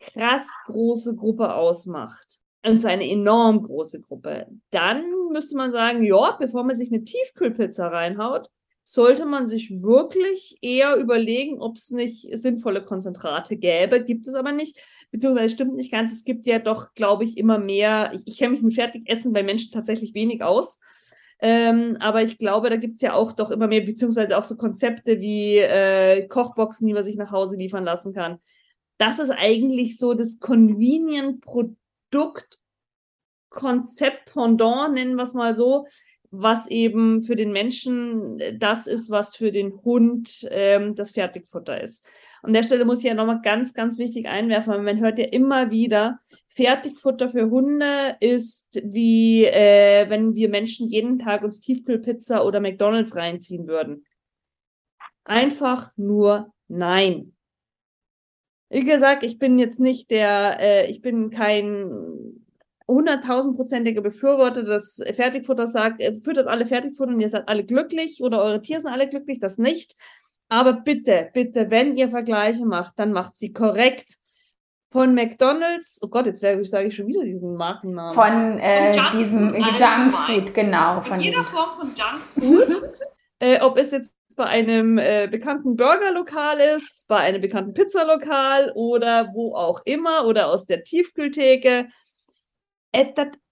krass 0.00 0.58
große 0.66 1.16
Gruppe 1.16 1.54
ausmacht, 1.54 2.39
und 2.64 2.80
so 2.80 2.88
eine 2.88 3.08
enorm 3.08 3.62
große 3.62 4.00
Gruppe, 4.00 4.46
dann 4.70 5.04
müsste 5.32 5.56
man 5.56 5.72
sagen, 5.72 6.02
ja, 6.02 6.36
bevor 6.38 6.64
man 6.64 6.76
sich 6.76 6.92
eine 6.92 7.04
Tiefkühlpizza 7.04 7.88
reinhaut, 7.88 8.48
sollte 8.82 9.24
man 9.24 9.48
sich 9.48 9.82
wirklich 9.82 10.56
eher 10.62 10.96
überlegen, 10.96 11.60
ob 11.60 11.76
es 11.76 11.90
nicht 11.90 12.26
sinnvolle 12.32 12.84
Konzentrate 12.84 13.56
gäbe. 13.56 14.02
Gibt 14.02 14.26
es 14.26 14.34
aber 14.34 14.52
nicht, 14.52 14.80
beziehungsweise 15.10 15.54
stimmt 15.54 15.76
nicht 15.76 15.92
ganz. 15.92 16.12
Es 16.12 16.24
gibt 16.24 16.46
ja 16.46 16.58
doch, 16.58 16.92
glaube 16.94 17.24
ich, 17.24 17.38
immer 17.38 17.58
mehr. 17.58 18.12
Ich, 18.14 18.22
ich 18.26 18.38
kenne 18.38 18.52
mich 18.52 18.62
mit 18.62 18.74
Fertigessen 18.74 19.32
bei 19.32 19.42
Menschen 19.42 19.70
tatsächlich 19.70 20.14
wenig 20.14 20.42
aus. 20.42 20.78
Ähm, 21.42 21.96
aber 22.00 22.22
ich 22.22 22.36
glaube, 22.36 22.68
da 22.68 22.76
gibt 22.76 22.96
es 22.96 23.00
ja 23.00 23.14
auch 23.14 23.32
doch 23.32 23.50
immer 23.50 23.66
mehr, 23.66 23.80
beziehungsweise 23.80 24.36
auch 24.36 24.44
so 24.44 24.56
Konzepte 24.56 25.20
wie 25.20 25.58
äh, 25.58 26.26
Kochboxen, 26.26 26.86
die 26.86 26.92
man 26.92 27.04
sich 27.04 27.16
nach 27.16 27.30
Hause 27.30 27.56
liefern 27.56 27.84
lassen 27.84 28.12
kann. 28.12 28.38
Das 28.98 29.18
ist 29.18 29.30
eigentlich 29.30 29.96
so 29.96 30.12
das 30.12 30.40
Convenient-Produkt 30.40 31.79
Produktkonzept 32.10 34.32
Pendant, 34.32 34.94
nennen 34.94 35.16
wir 35.16 35.22
es 35.22 35.34
mal 35.34 35.54
so, 35.54 35.86
was 36.32 36.68
eben 36.68 37.22
für 37.22 37.34
den 37.34 37.50
Menschen 37.50 38.40
das 38.58 38.86
ist, 38.86 39.10
was 39.10 39.34
für 39.34 39.50
den 39.50 39.82
Hund 39.82 40.46
ähm, 40.50 40.94
das 40.94 41.12
Fertigfutter 41.12 41.80
ist. 41.80 42.04
An 42.42 42.52
der 42.52 42.62
Stelle 42.62 42.84
muss 42.84 43.00
ich 43.00 43.06
ja 43.06 43.14
nochmal 43.14 43.40
ganz, 43.42 43.74
ganz 43.74 43.98
wichtig 43.98 44.28
einwerfen, 44.28 44.72
weil 44.72 44.82
man 44.82 45.00
hört 45.00 45.18
ja 45.18 45.26
immer 45.26 45.72
wieder, 45.72 46.20
Fertigfutter 46.46 47.30
für 47.30 47.50
Hunde 47.50 48.16
ist 48.20 48.80
wie 48.84 49.44
äh, 49.44 50.08
wenn 50.08 50.34
wir 50.34 50.48
Menschen 50.48 50.88
jeden 50.88 51.18
Tag 51.18 51.42
uns 51.42 51.60
Tiefkühlpizza 51.60 52.44
oder 52.44 52.60
McDonalds 52.60 53.16
reinziehen 53.16 53.66
würden. 53.66 54.04
Einfach 55.24 55.90
nur 55.96 56.52
nein. 56.68 57.34
Wie 58.70 58.84
gesagt, 58.84 59.24
ich 59.24 59.38
bin 59.38 59.58
jetzt 59.58 59.80
nicht 59.80 60.10
der, 60.10 60.58
äh, 60.60 60.90
ich 60.90 61.02
bin 61.02 61.30
kein 61.30 62.40
hunderttausendprozentiger 62.86 64.00
Befürworter 64.00 64.62
des 64.62 65.02
Fertigfutters 65.14 65.72
sagt, 65.72 66.00
äh, 66.00 66.20
füttert 66.20 66.46
alle 66.46 66.66
Fertigfutter 66.66 67.12
und 67.12 67.20
ihr 67.20 67.28
seid 67.28 67.48
alle 67.48 67.64
glücklich 67.64 68.22
oder 68.22 68.42
eure 68.42 68.62
Tiere 68.62 68.80
sind 68.80 68.92
alle 68.92 69.08
glücklich, 69.08 69.40
das 69.40 69.58
nicht. 69.58 69.96
Aber 70.48 70.72
bitte, 70.72 71.30
bitte, 71.32 71.70
wenn 71.70 71.96
ihr 71.96 72.08
Vergleiche 72.08 72.64
macht, 72.64 72.94
dann 72.96 73.12
macht 73.12 73.36
sie 73.36 73.52
korrekt. 73.52 74.14
Von 74.92 75.14
McDonalds, 75.14 76.00
oh 76.02 76.08
Gott, 76.08 76.26
jetzt 76.26 76.40
sage 76.40 76.88
ich 76.88 76.96
schon 76.96 77.06
wieder 77.06 77.22
diesen 77.22 77.54
Markennamen. 77.54 78.12
Von 78.12 78.58
äh, 78.58 78.92
diesem 79.12 79.54
Junkfood, 79.54 80.52
genau. 80.52 81.00
Von 81.02 81.20
jeder 81.20 81.44
Form 81.44 81.70
von 81.78 81.92
Junkfood. 81.94 82.98
äh, 83.38 83.60
ob 83.60 83.78
es 83.78 83.92
jetzt 83.92 84.12
bei 84.40 84.46
einem 84.46 84.96
äh, 84.96 85.28
bekannten 85.30 85.76
Burgerlokal 85.76 86.60
ist, 86.60 87.06
bei 87.08 87.18
einem 87.18 87.42
bekannten 87.42 87.74
Pizzalokal 87.74 88.72
oder 88.74 89.34
wo 89.34 89.54
auch 89.54 89.82
immer 89.84 90.26
oder 90.26 90.48
aus 90.48 90.64
der 90.64 90.82
Tiefkühltheke. 90.82 91.88
Äh, 92.92 93.04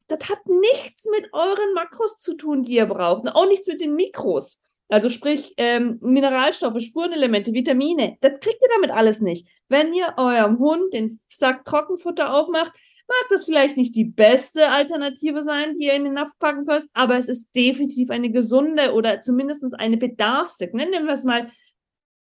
das 0.06 0.30
hat 0.30 0.46
nichts 0.46 1.06
mit 1.10 1.28
euren 1.34 1.74
Makros 1.74 2.16
zu 2.18 2.38
tun, 2.38 2.62
die 2.62 2.76
ihr 2.76 2.86
braucht. 2.86 3.24
Und 3.24 3.28
auch 3.28 3.46
nichts 3.46 3.66
mit 3.66 3.82
den 3.82 3.96
Mikros. 3.96 4.62
Also 4.88 5.10
sprich 5.10 5.52
ähm, 5.58 5.98
Mineralstoffe, 6.00 6.80
Spurenelemente, 6.80 7.52
Vitamine. 7.52 8.16
Das 8.22 8.40
kriegt 8.40 8.62
ihr 8.62 8.70
damit 8.74 8.90
alles 8.90 9.20
nicht. 9.20 9.46
Wenn 9.68 9.92
ihr 9.92 10.14
eurem 10.16 10.58
Hund 10.58 10.94
den 10.94 11.20
Sack 11.28 11.66
Trockenfutter 11.66 12.32
aufmacht, 12.32 12.72
mag 13.08 13.28
das 13.30 13.46
vielleicht 13.46 13.76
nicht 13.76 13.96
die 13.96 14.04
beste 14.04 14.70
Alternative 14.70 15.42
sein, 15.42 15.76
die 15.78 15.86
ihr 15.86 15.94
in 15.94 16.04
den 16.04 16.14
Napf 16.14 16.32
packen 16.38 16.66
könnt, 16.66 16.86
aber 16.92 17.16
es 17.16 17.28
ist 17.28 17.54
definitiv 17.56 18.10
eine 18.10 18.30
gesunde 18.30 18.92
oder 18.92 19.22
zumindest 19.22 19.64
eine 19.78 19.96
bedarfsdeckende, 19.96 20.90
nennen 20.90 21.06
wir 21.06 21.14
es 21.14 21.24
mal, 21.24 21.46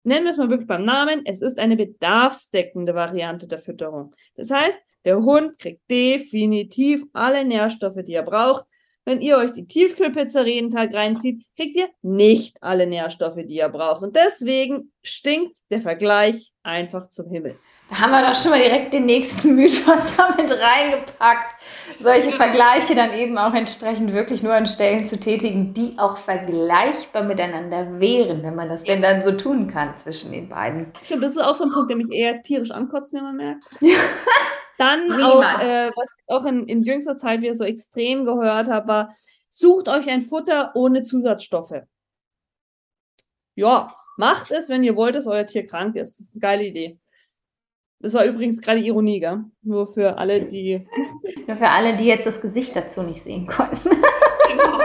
nennen 0.03 0.25
wir 0.25 0.33
es 0.33 0.39
mal 0.39 0.49
wirklich 0.49 0.69
beim 0.69 0.85
Namen, 0.85 1.23
es 1.27 1.43
ist 1.43 1.59
eine 1.59 1.77
bedarfsdeckende 1.77 2.95
Variante 2.95 3.47
der 3.47 3.59
Fütterung. 3.59 4.15
Das 4.35 4.51
heißt, 4.51 4.81
der 5.05 5.23
Hund 5.23 5.59
kriegt 5.59 5.83
definitiv 5.91 7.05
alle 7.13 7.45
Nährstoffe, 7.45 8.03
die 8.03 8.15
er 8.15 8.23
braucht. 8.23 8.65
Wenn 9.05 9.21
ihr 9.21 9.39
euch 9.39 9.53
die 9.53 9.67
Tiefkühlpizza 9.67 10.45
jeden 10.45 10.71
Tag 10.71 10.93
reinzieht, 10.95 11.43
kriegt 11.57 11.77
ihr 11.77 11.89
nicht 12.03 12.63
alle 12.63 12.87
Nährstoffe, 12.87 13.37
die 13.37 13.57
ihr 13.57 13.69
braucht. 13.69 14.03
Und 14.03 14.15
deswegen 14.15 14.93
stinkt 15.03 15.59
der 15.71 15.81
Vergleich 15.81 16.53
einfach 16.63 17.09
zum 17.09 17.31
Himmel. 17.31 17.59
Da 17.91 17.99
haben 17.99 18.13
wir 18.13 18.23
doch 18.23 18.41
schon 18.41 18.53
mal 18.53 18.63
direkt 18.63 18.95
den 18.95 19.05
nächsten 19.05 19.55
Mythos 19.57 20.01
damit 20.17 20.51
reingepackt. 20.51 21.61
Solche 21.99 22.31
Vergleiche 22.31 22.95
dann 22.95 23.13
eben 23.13 23.37
auch 23.37 23.53
entsprechend 23.53 24.13
wirklich 24.13 24.45
nur 24.45 24.55
an 24.55 24.67
Stellen 24.67 25.07
zu 25.07 25.19
tätigen, 25.19 25.75
die 25.75 25.99
auch 25.99 26.17
vergleichbar 26.19 27.25
miteinander 27.25 27.99
wären, 27.99 28.45
wenn 28.45 28.55
man 28.55 28.69
das 28.69 28.85
denn 28.85 29.03
dann 29.03 29.25
so 29.25 29.33
tun 29.33 29.67
kann 29.67 29.97
zwischen 29.97 30.31
den 30.31 30.49
beiden. 30.49 30.93
Stimmt, 31.03 31.25
das 31.25 31.33
ist 31.33 31.43
auch 31.43 31.57
so 31.57 31.65
ein 31.65 31.73
Punkt, 31.73 31.91
der 31.91 31.97
mich 31.97 32.13
eher 32.13 32.43
tierisch 32.43 32.71
ankotzt, 32.71 33.13
wie 33.13 33.21
man 33.21 33.37
merkt. 33.37 33.65
Dann 34.79 35.21
auch, 35.21 35.43
äh, 35.61 35.91
was 35.95 36.17
ich 36.17 36.25
auch 36.29 36.47
in, 36.47 36.67
in 36.67 36.83
jüngster 36.83 37.19
Zeit 37.19 37.43
wieder 37.43 37.55
so 37.55 37.65
extrem 37.65 38.25
gehört 38.25 38.69
habe, 38.69 38.89
war, 38.89 39.15
sucht 39.51 39.89
euch 39.91 40.09
ein 40.09 40.23
Futter 40.23 40.71
ohne 40.75 41.03
Zusatzstoffe. 41.03 41.83
Ja, 43.57 43.95
macht 44.17 44.53
es, 44.53 44.69
wenn 44.71 44.85
ihr 44.85 44.97
wollt, 44.97 45.17
dass 45.17 45.27
euer 45.27 45.47
Tier 45.47 45.67
krank 45.67 45.97
ist. 45.97 46.19
Das 46.19 46.27
ist 46.29 46.35
eine 46.35 46.41
geile 46.41 46.65
Idee. 46.65 47.00
Das 48.01 48.15
war 48.15 48.25
übrigens 48.25 48.61
gerade 48.63 48.81
Ironie, 48.81 49.21
gell? 49.21 49.45
Nur 49.63 49.87
für 49.87 50.17
alle, 50.17 50.47
die. 50.47 50.87
Nur 51.47 51.57
für 51.57 51.69
alle, 51.69 51.99
die 51.99 52.05
jetzt 52.05 52.27
das 52.27 52.41
Gesicht 52.41 52.75
dazu 52.75 53.03
nicht 53.03 53.23
sehen 53.23 53.47
konnten. 53.47 53.91
genau. 54.51 54.81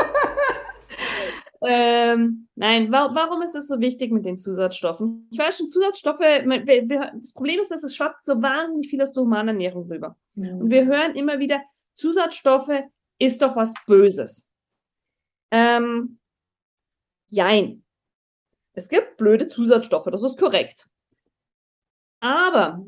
ähm, 1.66 2.50
nein, 2.56 2.92
wa 2.92 3.12
warum 3.14 3.42
ist 3.42 3.56
es 3.56 3.70
so 3.70 3.80
wichtig 3.80 4.12
mit 4.12 4.26
den 4.26 4.38
Zusatzstoffen? 4.38 5.30
Ich 5.32 5.40
weiß 5.40 5.58
schon, 5.58 5.70
Zusatzstoffe, 5.70 6.20
das 6.20 7.34
Problem 7.34 7.62
ist, 7.62 7.72
dass 7.72 7.86
es 7.86 7.96
schwappt 7.96 8.26
so 8.26 8.42
wahnsinnig 8.42 8.90
viel 8.90 9.02
aus 9.02 9.14
der 9.14 9.24
Humanernährung 9.24 9.90
rüber. 9.90 10.18
Mhm. 10.36 10.62
Und 10.62 10.70
wir 10.70 10.86
hören 10.86 11.16
immer 11.16 11.40
wieder, 11.40 11.62
Zusatzstoffe 11.94 12.84
ist 13.18 13.42
doch 13.42 13.56
was 13.56 13.74
Böses. 13.88 14.50
Ähm, 15.52 16.20
jein. 17.30 17.84
Es 18.74 18.90
gibt 18.90 19.16
blöde 19.16 19.48
Zusatzstoffe, 19.48 20.10
das 20.12 20.24
ist 20.24 20.38
korrekt. 20.38 20.90
Aber 22.20 22.86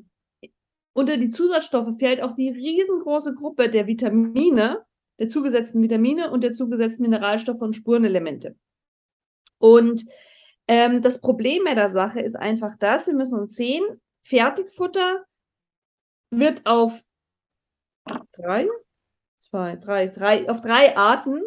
unter 0.98 1.18
die 1.18 1.30
Zusatzstoffe 1.30 1.96
fällt 2.00 2.24
auch 2.24 2.32
die 2.32 2.50
riesengroße 2.50 3.36
Gruppe 3.36 3.70
der 3.70 3.86
Vitamine, 3.86 4.84
der 5.20 5.28
zugesetzten 5.28 5.80
Vitamine 5.84 6.32
und 6.32 6.42
der 6.42 6.54
zugesetzten 6.54 7.04
Mineralstoffe 7.04 7.62
und 7.62 7.76
Spurenelemente. 7.76 8.56
Und 9.60 10.06
ähm, 10.68 11.04
das 11.04 11.22
Problem 11.22 11.66
bei 11.66 11.76
der 11.76 11.90
Sache 11.90 12.20
ist 12.20 12.36
einfach 12.36 12.76
das, 12.78 13.06
wir 13.06 13.14
müssen 13.14 13.38
uns 13.38 13.54
sehen, 13.54 13.84
Fertigfutter 14.24 15.24
wird 16.32 16.66
auf 16.66 17.00
drei, 18.32 18.68
zwei, 19.40 19.76
drei, 19.76 20.08
drei, 20.08 20.50
auf 20.50 20.62
drei 20.62 20.98
Arten 20.98 21.44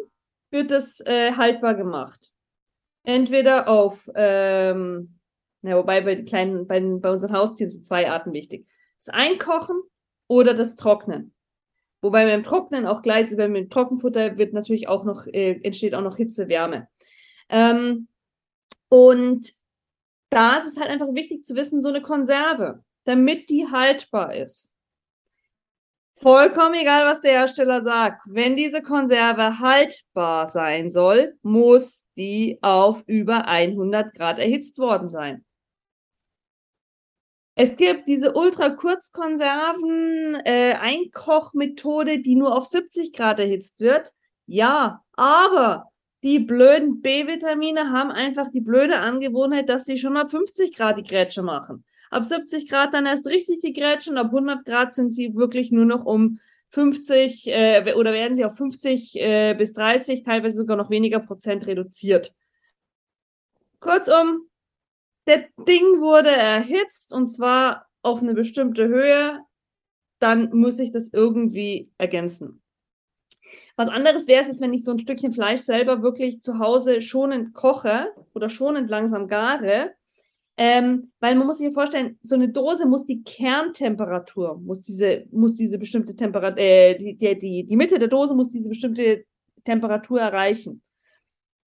wird 0.49 0.71
es 0.71 1.01
äh, 1.01 1.33
haltbar 1.33 1.75
gemacht. 1.75 2.31
Entweder 3.03 3.67
auf, 3.67 4.09
ähm, 4.15 5.19
na, 5.61 5.75
wobei 5.75 5.99
bei 5.99 6.21
kleinen, 6.21 6.67
bei, 6.67 6.79
bei 6.79 7.11
unseren 7.11 7.33
Haustieren 7.33 7.69
sind 7.69 7.85
zwei 7.85 8.09
Arten 8.09 8.31
wichtig 8.31 8.65
das 9.01 9.13
Einkochen 9.13 9.81
oder 10.27 10.53
das 10.53 10.75
Trocknen. 10.75 11.33
Wobei 12.01 12.25
beim 12.25 12.43
Trocknen 12.43 12.85
auch 12.85 13.01
gleich, 13.01 13.35
beim 13.35 13.69
Trockenfutter 13.69 14.37
wird 14.37 14.53
natürlich 14.53 14.87
auch 14.87 15.03
noch, 15.03 15.27
äh, 15.27 15.59
entsteht 15.63 15.93
auch 15.93 16.01
noch 16.01 16.17
Hitze, 16.17 16.47
Wärme. 16.47 16.87
Ähm, 17.49 18.07
und 18.89 19.53
da 20.29 20.57
ist 20.57 20.67
es 20.67 20.79
halt 20.79 20.89
einfach 20.89 21.13
wichtig 21.13 21.45
zu 21.45 21.55
wissen, 21.55 21.81
so 21.81 21.89
eine 21.89 22.01
Konserve, 22.01 22.83
damit 23.05 23.49
die 23.49 23.67
haltbar 23.67 24.35
ist. 24.35 24.71
Vollkommen 26.15 26.75
egal, 26.75 27.05
was 27.05 27.21
der 27.21 27.31
Hersteller 27.31 27.81
sagt. 27.81 28.25
Wenn 28.29 28.55
diese 28.55 28.83
Konserve 28.83 29.59
haltbar 29.59 30.47
sein 30.47 30.91
soll, 30.91 31.37
muss 31.41 32.03
die 32.15 32.59
auf 32.61 33.03
über 33.07 33.47
100 33.47 34.13
Grad 34.13 34.37
erhitzt 34.37 34.77
worden 34.77 35.09
sein. 35.09 35.43
Es 37.55 37.75
gibt 37.75 38.07
diese 38.07 38.33
ultra-kurzkonserven 38.33 40.35
äh, 40.45 42.21
die 42.21 42.35
nur 42.35 42.55
auf 42.55 42.65
70 42.65 43.13
Grad 43.13 43.39
erhitzt 43.39 43.81
wird. 43.81 44.11
Ja, 44.45 45.01
aber 45.13 45.91
die 46.23 46.39
blöden 46.39 47.01
B-Vitamine 47.01 47.91
haben 47.91 48.11
einfach 48.11 48.49
die 48.51 48.61
blöde 48.61 48.97
Angewohnheit, 48.97 49.69
dass 49.69 49.85
sie 49.85 49.97
schon 49.97 50.17
ab 50.17 50.31
50 50.31 50.75
Grad 50.75 50.97
die 50.97 51.03
Grätsche 51.03 51.41
machen. 51.41 51.83
Ab 52.09 52.25
70 52.25 52.69
Grad 52.69 52.93
dann 52.93 53.05
erst 53.05 53.27
richtig 53.27 53.61
die 53.61 53.73
Grätsche 53.73 54.11
und 54.11 54.17
ab 54.17 54.27
100 54.27 54.65
Grad 54.65 54.93
sind 54.93 55.13
sie 55.13 55.35
wirklich 55.35 55.71
nur 55.71 55.85
noch 55.85 56.05
um 56.05 56.39
50 56.69 57.47
äh, 57.47 57.93
oder 57.95 58.13
werden 58.13 58.35
sie 58.35 58.45
auf 58.45 58.55
50 58.55 59.19
äh, 59.19 59.55
bis 59.57 59.73
30, 59.73 60.23
teilweise 60.23 60.57
sogar 60.57 60.77
noch 60.77 60.89
weniger 60.89 61.19
Prozent 61.19 61.67
reduziert. 61.67 62.33
Kurzum, 63.79 64.47
der 65.27 65.45
Ding 65.67 66.01
wurde 66.01 66.31
erhitzt 66.31 67.13
und 67.13 67.27
zwar 67.27 67.87
auf 68.01 68.21
eine 68.21 68.33
bestimmte 68.33 68.87
Höhe, 68.87 69.39
dann 70.19 70.49
muss 70.53 70.79
ich 70.79 70.91
das 70.91 71.11
irgendwie 71.13 71.91
ergänzen. 71.97 72.61
Was 73.75 73.89
anderes 73.89 74.27
wäre 74.27 74.41
es 74.41 74.47
jetzt, 74.47 74.61
wenn 74.61 74.73
ich 74.73 74.83
so 74.83 74.91
ein 74.91 74.99
Stückchen 74.99 75.33
Fleisch 75.33 75.61
selber 75.61 76.03
wirklich 76.03 76.41
zu 76.41 76.59
Hause 76.59 77.01
schonend 77.01 77.53
koche 77.53 78.13
oder 78.33 78.49
schonend 78.49 78.89
langsam 78.89 79.27
gare. 79.27 79.91
Ähm, 80.57 81.11
weil 81.19 81.35
man 81.35 81.47
muss 81.47 81.57
sich 81.57 81.73
vorstellen, 81.73 82.19
so 82.21 82.35
eine 82.35 82.49
Dose 82.49 82.85
muss 82.85 83.05
die 83.05 83.23
Kerntemperatur, 83.23 84.59
muss 84.59 84.81
diese, 84.81 85.25
muss 85.31 85.55
diese 85.55 85.79
bestimmte 85.79 86.15
Temperatur, 86.15 86.59
äh, 86.59 86.97
die, 86.97 87.17
die, 87.17 87.65
die 87.65 87.75
Mitte 87.75 87.97
der 87.97 88.09
Dose 88.09 88.35
muss 88.35 88.49
diese 88.49 88.69
bestimmte 88.69 89.23
Temperatur 89.63 90.19
erreichen. 90.19 90.83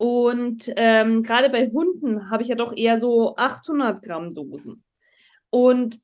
Und 0.04 0.70
ähm, 0.76 1.22
gerade 1.22 1.48
bei 1.48 1.70
Hunden 1.70 2.28
habe 2.28 2.42
ich 2.42 2.50
ja 2.50 2.56
doch 2.56 2.76
eher 2.76 2.98
so 2.98 3.36
800 3.36 4.04
Gramm 4.04 4.34
Dosen. 4.34 4.84
Und 5.48 5.98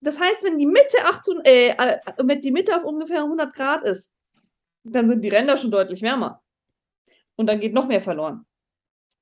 das 0.00 0.18
heißt, 0.18 0.42
wenn 0.42 0.58
die 0.58 0.66
Mitte, 0.66 0.96
800, 1.04 1.46
äh, 1.46 1.68
äh, 1.68 1.98
wenn 2.24 2.40
die 2.40 2.50
Mitte 2.50 2.76
auf 2.76 2.82
ungefähr 2.82 3.22
100 3.22 3.54
Grad 3.54 3.84
ist, 3.84 4.12
dann 4.82 5.06
sind 5.06 5.22
die 5.22 5.28
Ränder 5.28 5.56
schon 5.56 5.70
deutlich 5.70 6.02
wärmer. 6.02 6.42
Und 7.36 7.46
dann 7.46 7.60
geht 7.60 7.72
noch 7.72 7.86
mehr 7.86 8.00
verloren. 8.00 8.46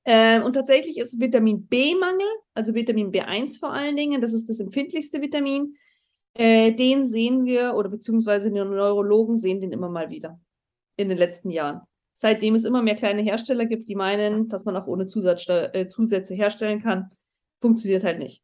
Äh, 0.04 0.40
und 0.40 0.54
tatsächlich 0.54 0.96
ist 0.96 1.20
Vitamin 1.20 1.66
B-Mangel, 1.66 2.28
also 2.54 2.72
Vitamin 2.72 3.12
B1 3.12 3.60
vor 3.60 3.74
allen 3.74 3.94
Dingen, 3.94 4.22
das 4.22 4.32
ist 4.32 4.48
das 4.48 4.58
empfindlichste 4.58 5.20
Vitamin, 5.20 5.76
äh, 6.32 6.72
den 6.72 7.06
sehen 7.06 7.44
wir, 7.44 7.74
oder 7.74 7.90
beziehungsweise 7.90 8.50
die 8.50 8.58
Neurologen 8.58 9.36
sehen 9.36 9.60
den 9.60 9.72
immer 9.72 9.90
mal 9.90 10.08
wieder 10.08 10.40
in 10.96 11.10
den 11.10 11.18
letzten 11.18 11.50
Jahren 11.50 11.82
seitdem 12.18 12.56
es 12.56 12.64
immer 12.64 12.82
mehr 12.82 12.96
kleine 12.96 13.22
Hersteller 13.22 13.64
gibt, 13.64 13.88
die 13.88 13.94
meinen, 13.94 14.48
dass 14.48 14.64
man 14.64 14.76
auch 14.76 14.88
ohne 14.88 15.06
Zusatz, 15.06 15.48
äh, 15.48 15.88
Zusätze 15.88 16.34
herstellen 16.34 16.82
kann, 16.82 17.10
funktioniert 17.60 18.02
halt 18.02 18.18
nicht. 18.18 18.42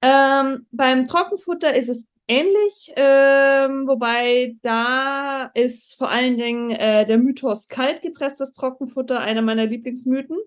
Ähm, 0.00 0.66
beim 0.70 1.08
Trockenfutter 1.08 1.74
ist 1.74 1.88
es 1.88 2.08
ähnlich, 2.28 2.92
ähm, 2.94 3.88
wobei 3.88 4.54
da 4.62 5.50
ist 5.54 5.98
vor 5.98 6.10
allen 6.10 6.36
Dingen 6.36 6.70
äh, 6.70 7.06
der 7.06 7.18
Mythos 7.18 7.66
kaltgepresstes 7.66 8.52
Trockenfutter 8.52 9.18
einer 9.18 9.42
meiner 9.42 9.66
Lieblingsmythen. 9.66 10.38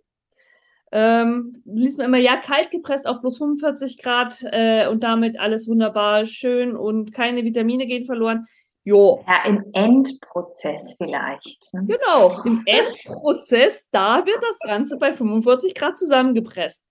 Ähm, 0.93 1.61
liest 1.65 1.97
man 1.97 2.07
immer, 2.07 2.19
ja, 2.19 2.37
kaltgepresst 2.37 3.05
auf 3.05 3.19
plus 3.19 3.37
45 3.37 4.01
Grad 4.01 4.45
äh, 4.49 4.87
und 4.87 5.03
damit 5.03 5.37
alles 5.37 5.67
wunderbar 5.67 6.25
schön 6.25 6.77
und 6.77 7.13
keine 7.13 7.43
Vitamine 7.43 7.85
gehen 7.85 8.05
verloren. 8.05 8.45
Jo. 8.83 9.23
Ja, 9.27 9.45
im 9.45 9.63
Endprozess 9.73 10.95
vielleicht. 10.97 11.71
Ne? 11.73 11.85
Genau, 11.85 12.41
im 12.43 12.63
Endprozess, 12.65 13.89
da 13.91 14.25
wird 14.25 14.41
das 14.41 14.57
Ganze 14.59 14.97
bei 14.97 15.13
45 15.13 15.75
Grad 15.75 15.97
zusammengepresst. 15.97 16.83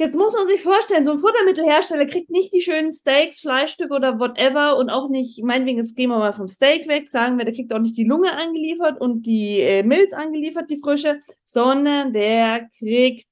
Jetzt 0.00 0.16
muss 0.16 0.32
man 0.32 0.46
sich 0.46 0.62
vorstellen, 0.62 1.04
so 1.04 1.12
ein 1.12 1.18
Futtermittelhersteller 1.18 2.06
kriegt 2.06 2.30
nicht 2.30 2.54
die 2.54 2.62
schönen 2.62 2.90
Steaks, 2.90 3.40
Fleischstücke 3.40 3.92
oder 3.92 4.18
whatever 4.18 4.78
und 4.78 4.88
auch 4.88 5.10
nicht, 5.10 5.44
meinetwegen, 5.44 5.76
jetzt 5.76 5.94
gehen 5.94 6.08
wir 6.08 6.18
mal 6.18 6.32
vom 6.32 6.48
Steak 6.48 6.88
weg, 6.88 7.10
sagen 7.10 7.36
wir, 7.36 7.44
der 7.44 7.52
kriegt 7.52 7.70
auch 7.74 7.80
nicht 7.80 7.98
die 7.98 8.04
Lunge 8.04 8.32
angeliefert 8.34 8.98
und 8.98 9.26
die 9.26 9.60
äh, 9.60 9.82
Milz 9.82 10.14
angeliefert, 10.14 10.70
die 10.70 10.78
frische, 10.78 11.20
sondern 11.44 12.14
der 12.14 12.66
kriegt 12.78 13.28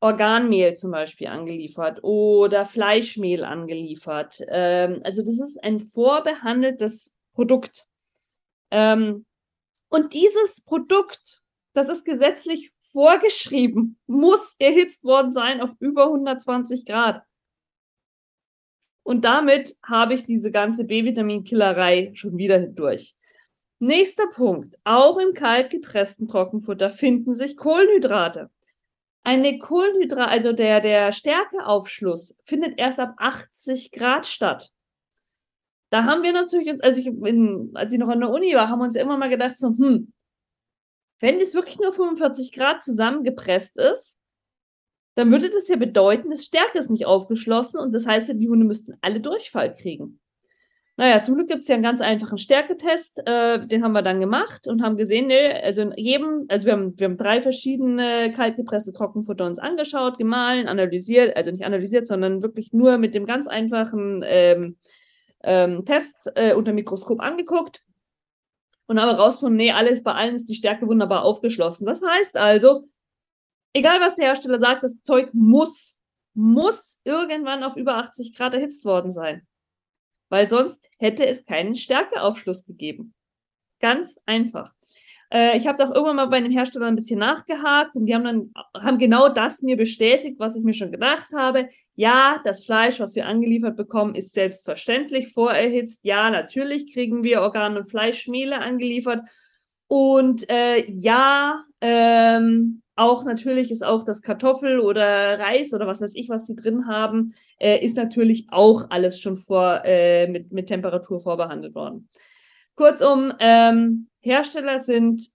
Organmehl 0.00 0.74
zum 0.74 0.90
Beispiel 0.92 1.26
angeliefert 1.26 2.02
oder 2.02 2.64
Fleischmehl 2.64 3.44
angeliefert. 3.44 4.40
Ähm, 4.48 5.00
also 5.04 5.22
das 5.22 5.38
ist 5.40 5.62
ein 5.62 5.78
vorbehandeltes 5.78 7.14
Produkt. 7.34 7.86
Ähm, 8.70 9.26
und 9.90 10.14
dieses 10.14 10.62
Produkt, 10.62 11.42
das 11.74 11.88
ist 11.88 12.04
gesetzlich 12.04 12.72
vorgeschrieben, 12.80 13.98
muss 14.06 14.56
erhitzt 14.58 15.04
worden 15.04 15.32
sein 15.32 15.60
auf 15.60 15.70
über 15.80 16.04
120 16.04 16.86
Grad. 16.86 17.22
Und 19.02 19.24
damit 19.24 19.76
habe 19.82 20.14
ich 20.14 20.24
diese 20.24 20.50
ganze 20.50 20.84
B-Vitamin-Killerei 20.84 22.12
schon 22.14 22.36
wieder 22.38 22.60
durch. 22.66 23.14
Nächster 23.80 24.26
Punkt. 24.28 24.76
Auch 24.84 25.18
im 25.18 25.32
kalt 25.32 25.70
gepressten 25.70 26.28
Trockenfutter 26.28 26.90
finden 26.90 27.32
sich 27.32 27.56
Kohlenhydrate. 27.56 28.50
Eine 29.22 29.58
Kohlenhydrat, 29.58 30.28
also 30.28 30.52
der, 30.52 30.80
der 30.80 31.12
Stärkeaufschluss, 31.12 32.36
findet 32.44 32.78
erst 32.78 32.98
ab 32.98 33.14
80 33.18 33.92
Grad 33.92 34.26
statt. 34.26 34.70
Da 35.90 36.04
haben 36.04 36.22
wir 36.22 36.32
natürlich, 36.32 36.82
also 36.82 37.00
ich, 37.00 37.06
in, 37.06 37.70
als 37.74 37.92
ich 37.92 37.98
noch 37.98 38.08
an 38.08 38.20
der 38.20 38.30
Uni 38.30 38.54
war, 38.54 38.68
haben 38.68 38.78
wir 38.78 38.84
uns 38.84 38.96
immer 38.96 39.18
mal 39.18 39.28
gedacht, 39.28 39.58
so, 39.58 39.68
hm, 39.68 40.12
wenn 41.18 41.38
das 41.38 41.54
wirklich 41.54 41.78
nur 41.78 41.92
45 41.92 42.52
Grad 42.52 42.82
zusammengepresst 42.82 43.76
ist, 43.76 44.16
dann 45.16 45.30
würde 45.30 45.50
das 45.50 45.68
ja 45.68 45.76
bedeuten, 45.76 46.30
das 46.30 46.44
Stärke 46.44 46.78
ist 46.78 46.90
nicht 46.90 47.06
aufgeschlossen 47.06 47.80
und 47.80 47.92
das 47.92 48.06
heißt 48.06 48.28
ja, 48.28 48.34
die 48.34 48.48
Hunde 48.48 48.64
müssten 48.64 48.96
alle 49.00 49.20
Durchfall 49.20 49.74
kriegen. 49.74 50.19
Naja, 50.96 51.22
zum 51.22 51.36
Glück 51.36 51.48
gibt 51.48 51.62
es 51.62 51.68
ja 51.68 51.74
einen 51.74 51.82
ganz 51.82 52.00
einfachen 52.02 52.36
Stärketest, 52.36 53.22
äh, 53.24 53.64
den 53.66 53.82
haben 53.82 53.92
wir 53.92 54.02
dann 54.02 54.20
gemacht 54.20 54.66
und 54.68 54.82
haben 54.82 54.96
gesehen, 54.96 55.28
nee, 55.28 55.50
also 55.50 55.82
in 55.82 55.92
jedem, 55.96 56.44
also 56.48 56.66
wir 56.66 56.74
haben, 56.74 56.98
wir 56.98 57.06
haben 57.06 57.16
drei 57.16 57.40
verschiedene 57.40 58.32
kaltgepresste 58.32 58.92
Trockenfutter 58.92 59.46
uns 59.46 59.58
angeschaut, 59.58 60.18
gemahlen, 60.18 60.68
analysiert, 60.68 61.36
also 61.36 61.50
nicht 61.52 61.64
analysiert, 61.64 62.06
sondern 62.06 62.42
wirklich 62.42 62.72
nur 62.72 62.98
mit 62.98 63.14
dem 63.14 63.24
ganz 63.24 63.46
einfachen 63.46 64.22
ähm, 64.26 64.76
ähm, 65.42 65.84
Test 65.86 66.30
äh, 66.34 66.54
unter 66.54 66.72
Mikroskop 66.72 67.20
angeguckt 67.20 67.82
und 68.86 69.00
haben 69.00 69.08
herausgefunden, 69.08 69.56
nee, 69.56 69.72
alles 69.72 70.02
bei 70.02 70.12
allen 70.12 70.34
ist 70.34 70.50
die 70.50 70.54
Stärke 70.54 70.86
wunderbar 70.86 71.22
aufgeschlossen. 71.22 71.86
Das 71.86 72.02
heißt 72.02 72.36
also, 72.36 72.88
egal 73.72 74.00
was 74.00 74.16
der 74.16 74.26
Hersteller 74.26 74.58
sagt, 74.58 74.82
das 74.82 75.00
Zeug 75.02 75.30
muss, 75.32 75.98
muss 76.34 77.00
irgendwann 77.04 77.62
auf 77.62 77.76
über 77.76 77.96
80 77.96 78.34
Grad 78.36 78.54
erhitzt 78.54 78.84
worden 78.84 79.12
sein. 79.12 79.46
Weil 80.30 80.46
sonst 80.46 80.82
hätte 80.98 81.26
es 81.26 81.44
keinen 81.44 81.74
Stärkeaufschluss 81.74 82.64
gegeben. 82.64 83.12
Ganz 83.80 84.18
einfach. 84.24 84.72
Äh, 85.32 85.56
ich 85.56 85.66
habe 85.66 85.78
doch 85.78 85.90
irgendwann 85.94 86.16
mal 86.16 86.26
bei 86.26 86.38
einem 86.38 86.50
Hersteller 86.50 86.86
ein 86.86 86.96
bisschen 86.96 87.18
nachgehakt 87.18 87.96
und 87.96 88.06
die 88.06 88.14
haben 88.14 88.24
dann 88.24 88.52
haben 88.74 88.98
genau 88.98 89.28
das 89.28 89.62
mir 89.62 89.76
bestätigt, 89.76 90.38
was 90.38 90.56
ich 90.56 90.62
mir 90.62 90.74
schon 90.74 90.90
gedacht 90.90 91.30
habe. 91.34 91.68
Ja, 91.94 92.40
das 92.44 92.64
Fleisch, 92.64 93.00
was 93.00 93.14
wir 93.14 93.26
angeliefert 93.26 93.76
bekommen, 93.76 94.14
ist 94.14 94.32
selbstverständlich 94.32 95.32
vorerhitzt. 95.32 96.00
Ja, 96.04 96.30
natürlich 96.30 96.92
kriegen 96.92 97.22
wir 97.22 97.42
Organ- 97.42 97.76
und 97.76 97.88
Fleischschmiele 97.88 98.58
angeliefert. 98.58 99.26
Und 99.92 100.48
äh, 100.48 100.88
ja, 100.88 101.64
ähm, 101.80 102.80
auch 102.94 103.24
natürlich 103.24 103.72
ist 103.72 103.84
auch 103.84 104.04
das 104.04 104.22
Kartoffel 104.22 104.78
oder 104.78 105.40
Reis 105.40 105.74
oder 105.74 105.88
was 105.88 106.00
weiß 106.00 106.12
ich, 106.14 106.28
was 106.28 106.46
sie 106.46 106.54
drin 106.54 106.86
haben, 106.86 107.34
äh, 107.58 107.84
ist 107.84 107.96
natürlich 107.96 108.46
auch 108.52 108.86
alles 108.90 109.20
schon 109.20 109.36
vor, 109.36 109.82
äh, 109.84 110.28
mit, 110.28 110.52
mit 110.52 110.68
Temperatur 110.68 111.18
vorbehandelt 111.18 111.74
worden. 111.74 112.08
Kurzum, 112.76 113.32
ähm, 113.40 114.06
Hersteller 114.20 114.78
sind, 114.78 115.28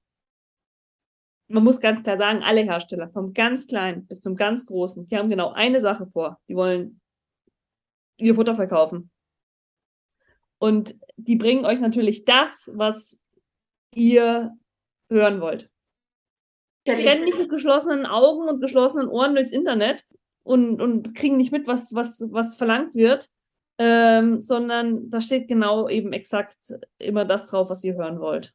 man 1.50 1.66
muss 1.66 1.82
ganz 1.82 2.02
klar 2.02 2.18
sagen, 2.18 2.42
alle 2.42 2.62
Hersteller, 2.62 3.10
vom 3.10 3.34
ganz 3.34 3.68
kleinen 3.68 4.08
bis 4.08 4.22
zum 4.22 4.38
ganz 4.38 4.66
großen, 4.66 5.10
die 5.10 5.18
haben 5.18 5.30
genau 5.30 5.52
eine 5.52 5.82
Sache 5.82 6.06
vor. 6.06 6.40
Die 6.48 6.56
wollen 6.56 7.02
ihr 8.16 8.36
Futter 8.36 8.56
verkaufen. 8.56 9.12
Und 10.60 10.96
die 11.18 11.36
bringen 11.36 11.66
euch 11.66 11.82
natürlich 11.82 12.24
das, 12.24 12.72
was 12.74 13.20
ihr 13.96 14.52
hören 15.10 15.42
wollt 15.42 15.70
rennen 16.88 17.26
nicht 17.26 17.38
mit 17.38 17.50
geschlossenen 17.50 18.06
Augen 18.06 18.48
und 18.48 18.62
geschlossenen 18.62 19.08
Ohren 19.08 19.36
durchs 19.36 19.52
Internet 19.52 20.06
und, 20.44 20.82
und 20.82 21.16
kriegen 21.16 21.38
nicht 21.38 21.52
mit, 21.52 21.68
was, 21.68 21.94
was, 21.96 22.24
was 22.30 22.58
verlangt 22.58 22.96
wird, 22.96 23.30
ähm, 23.80 24.40
sondern 24.40 25.10
da 25.10 25.22
steht 25.22 25.48
genau 25.48 25.90
eben 25.90 26.14
exakt 26.14 26.58
immer 27.00 27.26
das 27.26 27.48
drauf, 27.48 27.70
was 27.70 27.84
ihr 27.84 27.96
hören 27.96 28.20
wollt. 28.20 28.54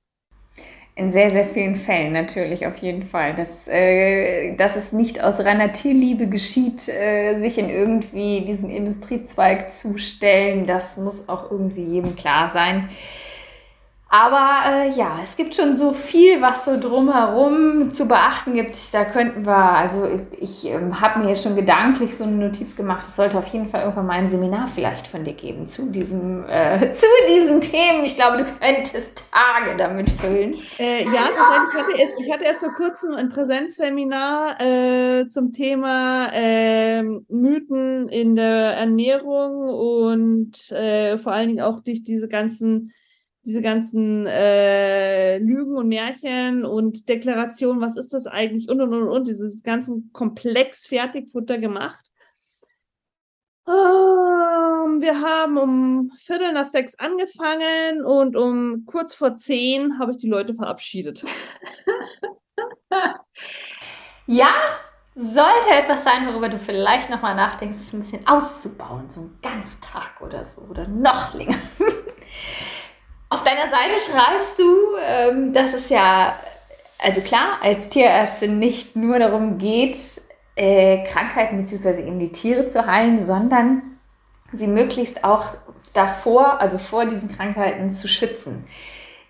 In 0.96 1.12
sehr, 1.12 1.30
sehr 1.30 1.46
vielen 1.46 1.76
Fällen 1.76 2.12
natürlich, 2.12 2.66
auf 2.66 2.76
jeden 2.78 3.04
Fall. 3.04 3.34
Dass, 3.34 3.66
äh, 3.68 4.54
dass 4.56 4.76
es 4.76 4.92
nicht 4.92 5.22
aus 5.22 5.38
reiner 5.38 5.72
Tierliebe 5.72 6.28
geschieht, 6.28 6.88
äh, 6.88 7.40
sich 7.40 7.58
in 7.58 7.70
irgendwie 7.70 8.44
diesen 8.44 8.70
Industriezweig 8.70 9.72
zu 9.72 9.96
stellen, 9.98 10.66
das 10.66 10.96
muss 10.96 11.28
auch 11.28 11.50
irgendwie 11.50 11.84
jedem 11.84 12.16
klar 12.16 12.50
sein. 12.52 12.90
Aber 14.12 14.58
äh, 14.66 14.90
ja, 14.90 15.20
es 15.22 15.36
gibt 15.36 15.54
schon 15.54 15.76
so 15.76 15.92
viel, 15.92 16.42
was 16.42 16.64
so 16.64 16.80
drumherum 16.80 17.92
zu 17.92 18.08
beachten 18.08 18.54
gibt. 18.54 18.76
Da 18.90 19.04
könnten 19.04 19.46
wir, 19.46 19.56
also 19.56 20.04
ich, 20.32 20.64
ich 20.64 20.72
ähm, 20.72 21.00
habe 21.00 21.20
mir 21.20 21.28
jetzt 21.28 21.44
schon 21.44 21.54
gedanklich 21.54 22.16
so 22.16 22.24
eine 22.24 22.32
Notiz 22.32 22.74
gemacht. 22.74 23.06
Es 23.08 23.14
sollte 23.14 23.38
auf 23.38 23.46
jeden 23.46 23.68
Fall 23.68 23.82
irgendwann 23.82 24.06
mal 24.06 24.14
ein 24.14 24.28
Seminar 24.28 24.66
vielleicht 24.66 25.06
von 25.06 25.22
dir 25.22 25.34
geben 25.34 25.68
zu 25.68 25.92
diesem, 25.92 26.44
äh, 26.48 26.92
zu 26.92 27.06
diesen 27.28 27.60
Themen. 27.60 28.04
Ich 28.04 28.16
glaube, 28.16 28.38
du 28.38 28.44
könntest 28.44 29.30
Tage 29.30 29.76
damit 29.76 30.10
füllen. 30.10 30.56
Äh, 30.80 31.04
ja, 31.04 31.28
tatsächlich 31.32 31.74
hatte 31.80 31.92
ich, 31.94 32.26
ich 32.26 32.32
hatte 32.32 32.44
erst 32.44 32.64
vor 32.64 32.74
kurzem 32.74 33.14
ein 33.14 33.28
Präsenzseminar 33.28 34.60
äh, 34.60 35.28
zum 35.28 35.52
Thema 35.52 36.30
ähm, 36.32 37.26
Mythen 37.28 38.08
in 38.08 38.34
der 38.34 38.74
Ernährung 38.74 39.68
und 39.68 40.72
äh, 40.72 41.16
vor 41.16 41.30
allen 41.30 41.46
Dingen 41.46 41.62
auch 41.62 41.78
durch 41.78 42.02
diese 42.02 42.26
ganzen 42.26 42.92
diese 43.44 43.62
ganzen 43.62 44.26
äh, 44.26 45.38
Lügen 45.38 45.76
und 45.76 45.88
Märchen 45.88 46.64
und 46.64 47.08
Deklarationen, 47.08 47.80
was 47.80 47.96
ist 47.96 48.12
das 48.12 48.26
eigentlich 48.26 48.68
und 48.68 48.80
und 48.80 48.92
und 48.92 49.08
und, 49.08 49.28
dieses 49.28 49.62
ganzen 49.62 50.10
Komplex 50.12 50.86
Fertigfutter 50.86 51.58
gemacht. 51.58 52.04
Um, 53.64 55.00
wir 55.00 55.20
haben 55.20 55.56
um 55.56 56.12
Viertel 56.18 56.52
nach 56.52 56.64
sechs 56.64 56.98
angefangen 56.98 58.04
und 58.04 58.36
um 58.36 58.84
kurz 58.84 59.14
vor 59.14 59.36
zehn 59.36 59.98
habe 59.98 60.10
ich 60.10 60.18
die 60.18 60.28
Leute 60.28 60.54
verabschiedet. 60.54 61.24
ja, 64.26 64.50
sollte 65.14 65.70
etwas 65.70 66.04
sein, 66.04 66.26
worüber 66.26 66.48
du 66.48 66.58
vielleicht 66.58 67.10
nochmal 67.10 67.36
nachdenkst, 67.36 67.78
es 67.80 67.92
ein 67.92 68.00
bisschen 68.00 68.26
auszubauen, 68.26 69.08
so 69.08 69.20
einen 69.20 69.38
Ganztag 69.40 70.20
oder 70.20 70.44
so 70.44 70.62
oder 70.62 70.88
noch 70.88 71.34
länger. 71.34 71.58
Deiner 73.50 73.68
Seite 73.68 73.98
schreibst 73.98 74.58
du, 74.60 74.96
ähm, 75.04 75.52
dass 75.52 75.74
es 75.74 75.88
ja, 75.88 76.38
also 76.98 77.20
klar, 77.20 77.58
als 77.62 77.88
Tierärztin 77.88 78.60
nicht 78.60 78.94
nur 78.94 79.18
darum 79.18 79.58
geht, 79.58 79.98
äh, 80.54 81.04
Krankheiten 81.04 81.64
bzw. 81.64 82.00
eben 82.06 82.20
die 82.20 82.30
Tiere 82.30 82.68
zu 82.68 82.86
heilen, 82.86 83.26
sondern 83.26 83.82
sie 84.52 84.68
möglichst 84.68 85.24
auch 85.24 85.46
davor, 85.94 86.60
also 86.60 86.78
vor 86.78 87.06
diesen 87.06 87.34
Krankheiten 87.34 87.90
zu 87.90 88.06
schützen. 88.06 88.68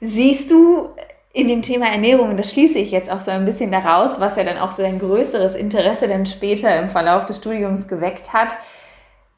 Siehst 0.02 0.50
du 0.50 0.90
in 1.32 1.48
dem 1.48 1.62
Thema 1.62 1.86
Ernährung, 1.86 2.28
und 2.30 2.36
das 2.36 2.52
schließe 2.52 2.78
ich 2.78 2.90
jetzt 2.90 3.10
auch 3.10 3.22
so 3.22 3.30
ein 3.30 3.46
bisschen 3.46 3.72
daraus, 3.72 4.20
was 4.20 4.36
ja 4.36 4.44
dann 4.44 4.58
auch 4.58 4.72
so 4.72 4.82
ein 4.82 4.98
größeres 4.98 5.54
Interesse 5.54 6.08
dann 6.08 6.26
später 6.26 6.78
im 6.78 6.90
Verlauf 6.90 7.24
des 7.24 7.38
Studiums 7.38 7.88
geweckt 7.88 8.34
hat, 8.34 8.54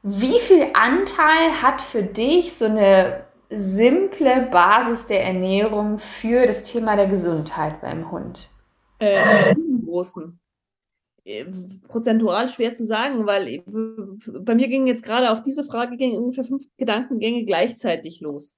wie 0.03 0.41
viel 0.41 0.67
Anteil 0.75 1.63
hat 1.63 1.81
für 1.81 2.03
dich 2.03 2.55
so 2.59 2.65
eine 2.65 3.25
simple 3.57 4.49
Basis 4.51 5.07
der 5.07 5.25
Ernährung 5.25 5.99
für 5.99 6.47
das 6.47 6.63
Thema 6.63 6.97
der 6.97 7.09
Gesundheit 7.09 7.81
beim 7.81 8.11
Hund? 8.11 8.51
Äh, 8.99 9.55
großen. 9.85 10.39
Äh, 11.25 11.47
prozentual 11.89 12.49
schwer 12.49 12.75
zu 12.75 12.85
sagen, 12.85 13.27
weil 13.27 13.63
bei 14.41 14.55
mir 14.55 14.69
gingen 14.69 14.87
jetzt 14.87 15.05
gerade 15.05 15.31
auf 15.31 15.43
diese 15.43 15.65
Frage 15.65 15.97
ungefähr 16.19 16.45
fünf 16.45 16.65
Gedankengänge 16.77 17.45
gleichzeitig 17.45 18.21
los 18.21 18.57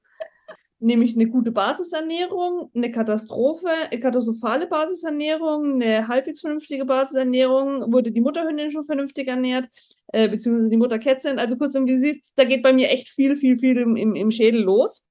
nämlich 0.85 1.15
eine 1.15 1.27
gute 1.27 1.51
Basisernährung, 1.51 2.71
eine 2.75 2.91
Katastrophe, 2.91 3.69
eine 3.91 4.01
katastrophale 4.01 4.67
Basisernährung, 4.67 5.83
eine 5.83 6.07
halbwegs 6.09 6.41
vernünftige 6.41 6.85
Basisernährung, 6.85 7.93
wurde 7.93 8.13
die 8.13 8.21
Mutterhündin 8.21 8.71
schon 8.71 8.85
vernünftig 8.85 9.29
ernährt, 9.29 9.69
äh, 10.09 10.29
beziehungsweise 10.29 10.71
die 10.71 10.77
Mutterkätzchen. 10.77 11.39
Also 11.39 11.57
kurzum, 11.57 11.87
wie 11.87 11.93
du 11.93 11.99
siehst, 11.99 12.33
da 12.37 12.45
geht 12.45 12.63
bei 12.63 12.73
mir 12.73 12.91
echt 12.91 13.09
viel, 13.09 13.37
viel, 13.37 13.57
viel 13.57 13.79
im, 13.79 13.97
im, 13.97 14.15
im 14.15 14.31
Schädel 14.31 14.63
los. 14.63 15.05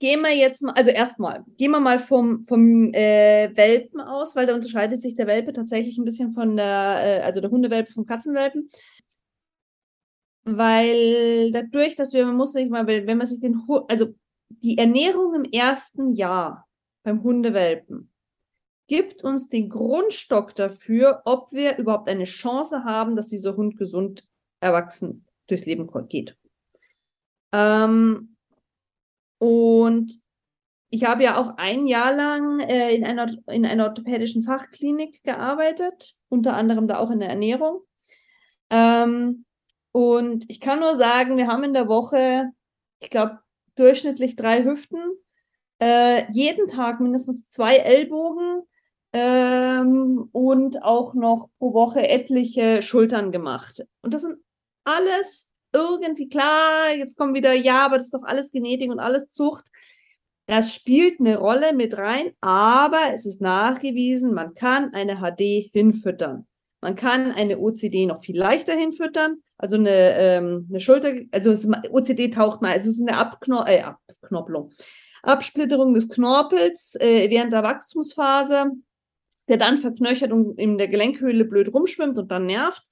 Gehen 0.00 0.20
wir 0.20 0.34
jetzt 0.34 0.62
mal, 0.62 0.72
also 0.72 0.90
erstmal, 0.90 1.44
gehen 1.56 1.72
wir 1.72 1.80
mal 1.80 1.98
vom, 1.98 2.44
vom 2.46 2.92
äh, 2.94 3.50
Welpen 3.54 4.00
aus, 4.00 4.36
weil 4.36 4.46
da 4.46 4.54
unterscheidet 4.54 5.02
sich 5.02 5.16
der 5.16 5.26
Welpe 5.26 5.52
tatsächlich 5.52 5.98
ein 5.98 6.04
bisschen 6.04 6.32
von 6.32 6.56
der, 6.56 7.00
äh, 7.02 7.20
also 7.22 7.40
der 7.40 7.50
Hundewelpe 7.50 7.92
vom 7.92 8.06
Katzenwelpen 8.06 8.68
weil 10.56 11.52
dadurch, 11.52 11.94
dass 11.94 12.12
wir, 12.14 12.24
man 12.24 12.36
muss 12.36 12.52
sich 12.52 12.70
mal, 12.70 12.86
wenn 12.86 13.18
man 13.18 13.26
sich 13.26 13.40
den, 13.40 13.60
also 13.88 14.14
die 14.48 14.78
Ernährung 14.78 15.34
im 15.34 15.44
ersten 15.44 16.14
Jahr 16.14 16.66
beim 17.02 17.22
Hundewelpen 17.22 18.10
gibt 18.88 19.22
uns 19.22 19.48
den 19.48 19.68
Grundstock 19.68 20.54
dafür, 20.54 21.22
ob 21.24 21.52
wir 21.52 21.76
überhaupt 21.76 22.08
eine 22.08 22.24
Chance 22.24 22.84
haben, 22.84 23.16
dass 23.16 23.28
dieser 23.28 23.54
Hund 23.56 23.76
gesund 23.76 24.26
erwachsen 24.60 25.26
durchs 25.46 25.66
Leben 25.66 25.88
geht. 26.08 26.36
Ähm, 27.52 28.36
und 29.38 30.20
ich 30.90 31.04
habe 31.04 31.22
ja 31.22 31.38
auch 31.38 31.56
ein 31.58 31.86
Jahr 31.86 32.14
lang 32.14 32.60
äh, 32.60 32.94
in, 32.94 33.04
einer, 33.04 33.30
in 33.46 33.66
einer 33.66 33.84
orthopädischen 33.84 34.42
Fachklinik 34.42 35.22
gearbeitet, 35.22 36.14
unter 36.28 36.56
anderem 36.56 36.88
da 36.88 36.98
auch 36.98 37.10
in 37.10 37.20
der 37.20 37.28
Ernährung. 37.28 37.82
Ähm, 38.70 39.44
und 39.92 40.44
ich 40.48 40.60
kann 40.60 40.80
nur 40.80 40.96
sagen, 40.96 41.36
wir 41.36 41.46
haben 41.46 41.64
in 41.64 41.74
der 41.74 41.88
Woche, 41.88 42.50
ich 43.00 43.10
glaube, 43.10 43.38
durchschnittlich 43.78 44.36
drei 44.36 44.64
Hüften, 44.64 45.00
äh, 45.80 46.30
jeden 46.30 46.68
Tag 46.68 47.00
mindestens 47.00 47.48
zwei 47.48 47.76
Ellbogen 47.76 48.62
ähm, 49.12 50.28
und 50.32 50.82
auch 50.82 51.14
noch 51.14 51.48
pro 51.58 51.72
Woche 51.72 52.08
etliche 52.08 52.82
Schultern 52.82 53.32
gemacht. 53.32 53.86
Und 54.02 54.14
das 54.14 54.22
sind 54.22 54.38
alles 54.84 55.48
irgendwie 55.72 56.28
klar, 56.28 56.92
jetzt 56.94 57.16
kommen 57.16 57.34
wieder, 57.34 57.52
ja, 57.52 57.84
aber 57.84 57.96
das 57.96 58.06
ist 58.06 58.14
doch 58.14 58.24
alles 58.24 58.50
Genetik 58.50 58.90
und 58.90 59.00
alles 59.00 59.28
Zucht. 59.28 59.66
Das 60.46 60.74
spielt 60.74 61.20
eine 61.20 61.36
Rolle 61.36 61.74
mit 61.74 61.98
rein, 61.98 62.32
aber 62.40 63.12
es 63.12 63.26
ist 63.26 63.42
nachgewiesen, 63.42 64.32
man 64.32 64.54
kann 64.54 64.94
eine 64.94 65.16
HD 65.16 65.70
hinfüttern. 65.72 66.46
Man 66.80 66.94
kann 66.94 67.32
eine 67.32 67.58
OCD 67.58 68.06
noch 68.06 68.20
viel 68.20 68.38
leichter 68.38 68.74
hinfüttern, 68.74 69.38
also 69.56 69.74
eine, 69.76 70.14
ähm, 70.16 70.66
eine 70.70 70.80
Schulter, 70.80 71.12
also 71.32 71.50
es, 71.50 71.68
OCD 71.90 72.30
taucht 72.30 72.62
mal, 72.62 72.72
also 72.72 72.88
es 72.88 72.98
ist 72.98 73.08
eine 73.08 73.18
Abkno 73.18 73.64
äh, 73.66 73.82
Abknopplung, 73.82 74.70
Absplitterung 75.22 75.94
des 75.94 76.08
Knorpels 76.08 76.96
äh, 77.00 77.28
während 77.30 77.52
der 77.52 77.64
Wachstumsphase, 77.64 78.70
der 79.48 79.56
dann 79.56 79.76
verknöchert 79.76 80.30
und 80.30 80.58
in 80.58 80.78
der 80.78 80.88
Gelenkhöhle 80.88 81.44
blöd 81.44 81.72
rumschwimmt 81.72 82.18
und 82.18 82.30
dann 82.30 82.46
nervt. 82.46 82.82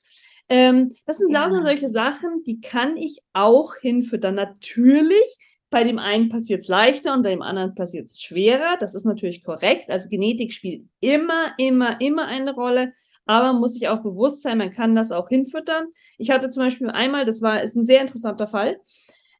Ähm, 0.49 0.93
das 1.07 1.19
sind 1.19 1.33
lauter 1.33 1.59
ja. 1.59 1.63
solche 1.63 1.89
Sachen, 1.89 2.43
die 2.45 2.61
kann 2.61 2.97
ich 2.97 3.21
auch 3.33 3.75
hinfüttern. 3.77 4.35
Natürlich, 4.35 5.37
bei 5.71 5.85
dem 5.85 5.99
einen 5.99 6.29
passiert 6.29 6.63
es 6.63 6.69
leichter 6.69 7.15
und 7.15 7.23
bei 7.23 7.31
dem 7.31 7.43
anderen 7.43 7.75
passiert 7.75 8.07
es 8.07 8.21
schwerer. 8.21 8.77
Das 8.79 8.95
ist 8.95 9.05
natürlich 9.05 9.45
korrekt. 9.45 9.91
Also 9.91 10.09
Genetik 10.09 10.53
spielt 10.53 10.87
immer, 11.01 11.53
immer, 11.59 12.01
immer 12.01 12.27
eine 12.27 12.55
Rolle. 12.55 12.93
Aber 13.27 13.53
man 13.53 13.61
muss 13.61 13.75
sich 13.75 13.89
auch 13.89 14.03
bewusst 14.03 14.43
sein, 14.43 14.59
man 14.59 14.71
kann 14.71 14.95
das 14.95 15.13
auch 15.13 15.29
hinfüttern. 15.29 15.89
Ich 16.17 16.31
hatte 16.31 16.49
zum 16.51 16.63
Beispiel 16.63 16.89
einmal, 16.91 17.25
das 17.25 17.43
war, 17.43 17.63
ist 17.63 17.77
ein 17.77 17.87
sehr 17.87 18.01
interessanter 18.01 18.47
Fall, 18.47 18.81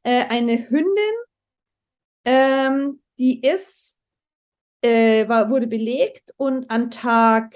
äh, 0.03 0.25
eine 0.25 0.69
Hündin, 0.69 1.15
ähm, 2.25 3.01
die 3.17 3.41
ist, 3.41 3.95
äh, 4.81 5.27
war, 5.27 5.49
wurde 5.49 5.67
belegt 5.67 6.33
und 6.37 6.69
an 6.69 6.91
Tag, 6.91 7.55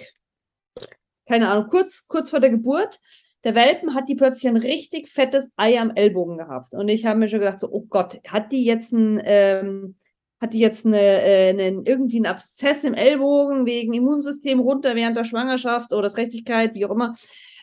keine 1.27 1.49
Ahnung, 1.49 1.69
kurz, 1.69 2.07
kurz 2.07 2.29
vor 2.29 2.39
der 2.39 2.49
Geburt, 2.49 2.99
der 3.43 3.55
Welpen 3.55 3.95
hat 3.95 4.07
die 4.07 4.15
plötzlich 4.15 4.47
ein 4.47 4.57
richtig 4.57 5.09
fettes 5.09 5.51
Ei 5.55 5.79
am 5.79 5.91
Ellbogen 5.91 6.37
gehabt. 6.37 6.73
Und 6.73 6.89
ich 6.89 7.05
habe 7.05 7.19
mir 7.19 7.27
schon 7.27 7.39
gedacht, 7.39 7.59
so, 7.59 7.69
oh 7.71 7.85
Gott, 7.89 8.19
hat 8.27 8.51
die 8.51 8.63
jetzt 8.63 8.91
ein, 8.91 9.21
ähm, 9.23 9.95
hat 10.41 10.53
die 10.53 10.59
jetzt 10.59 10.85
eine, 10.85 10.99
äh, 10.99 11.49
eine, 11.49 11.83
irgendwie 11.85 12.17
einen 12.17 12.25
Abszess 12.25 12.83
im 12.83 12.95
Ellbogen 12.95 13.67
wegen 13.67 13.93
Immunsystem 13.93 14.59
runter 14.59 14.95
während 14.95 15.15
der 15.15 15.23
Schwangerschaft 15.23 15.93
oder 15.93 16.09
Trächtigkeit, 16.09 16.73
wie 16.73 16.85
auch 16.85 16.91
immer. 16.91 17.13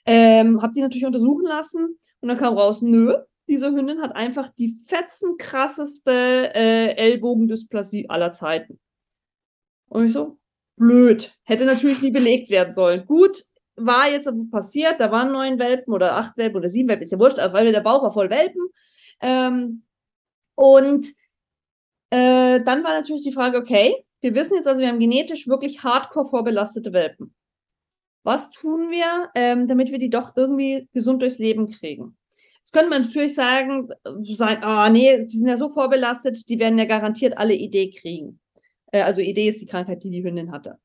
Ähm, 0.06 0.62
hab 0.62 0.72
die 0.72 0.80
natürlich 0.80 1.04
untersuchen 1.04 1.44
lassen 1.44 1.98
und 2.20 2.28
dann 2.28 2.38
kam 2.38 2.56
raus, 2.56 2.80
nö, 2.80 3.14
diese 3.48 3.72
Hündin 3.72 4.00
hat 4.00 4.14
einfach 4.14 4.48
die 4.56 4.78
fetzenkrasseste 4.86 6.54
äh, 6.54 6.94
Ellbogendysplasie 6.94 8.08
aller 8.08 8.32
Zeiten. 8.32 8.78
Und 9.88 10.06
ich 10.06 10.12
so, 10.12 10.38
blöd. 10.76 11.34
Hätte 11.42 11.64
natürlich 11.64 12.00
nie 12.00 12.10
belegt 12.10 12.50
werden 12.50 12.72
sollen. 12.72 13.04
Gut, 13.06 13.42
war 13.74 14.08
jetzt 14.08 14.30
passiert, 14.50 15.00
da 15.00 15.10
waren 15.10 15.32
neun 15.32 15.58
Welpen 15.58 15.92
oder 15.92 16.16
acht 16.16 16.36
Welpen 16.36 16.58
oder 16.58 16.68
sieben 16.68 16.88
Welpen, 16.88 17.04
ist 17.04 17.12
ja 17.12 17.18
wurscht, 17.18 17.38
weil 17.38 17.72
der 17.72 17.80
Bauch 17.80 18.02
war 18.02 18.10
voll 18.10 18.30
Welpen. 18.30 18.62
Ähm, 19.20 19.82
und 20.54 21.08
äh, 22.10 22.62
dann 22.62 22.84
war 22.84 22.92
natürlich 22.92 23.22
die 23.22 23.32
Frage, 23.32 23.58
okay, 23.58 23.94
wir 24.20 24.34
wissen 24.34 24.56
jetzt 24.56 24.66
also, 24.66 24.80
wir 24.80 24.88
haben 24.88 24.98
genetisch 24.98 25.46
wirklich 25.46 25.82
hardcore 25.82 26.26
vorbelastete 26.26 26.92
Welpen. 26.92 27.34
Was 28.24 28.50
tun 28.50 28.90
wir, 28.90 29.30
ähm, 29.34 29.68
damit 29.68 29.90
wir 29.90 29.98
die 29.98 30.10
doch 30.10 30.36
irgendwie 30.36 30.88
gesund 30.92 31.22
durchs 31.22 31.38
Leben 31.38 31.70
kriegen? 31.70 32.16
Jetzt 32.58 32.72
könnte 32.72 32.90
man 32.90 33.02
natürlich 33.02 33.34
sagen, 33.34 33.88
sagen, 34.24 34.62
ah 34.62 34.90
nee, 34.90 35.24
die 35.24 35.36
sind 35.36 35.48
ja 35.48 35.56
so 35.56 35.70
vorbelastet, 35.70 36.48
die 36.48 36.58
werden 36.58 36.78
ja 36.78 36.84
garantiert 36.84 37.38
alle 37.38 37.54
Idee 37.54 37.90
kriegen. 37.90 38.40
Äh, 38.92 39.02
also 39.02 39.22
Idee 39.22 39.48
ist 39.48 39.60
die 39.60 39.66
Krankheit, 39.66 40.02
die 40.02 40.10
die 40.10 40.22
Hündin 40.22 40.52
hatte. 40.52 40.78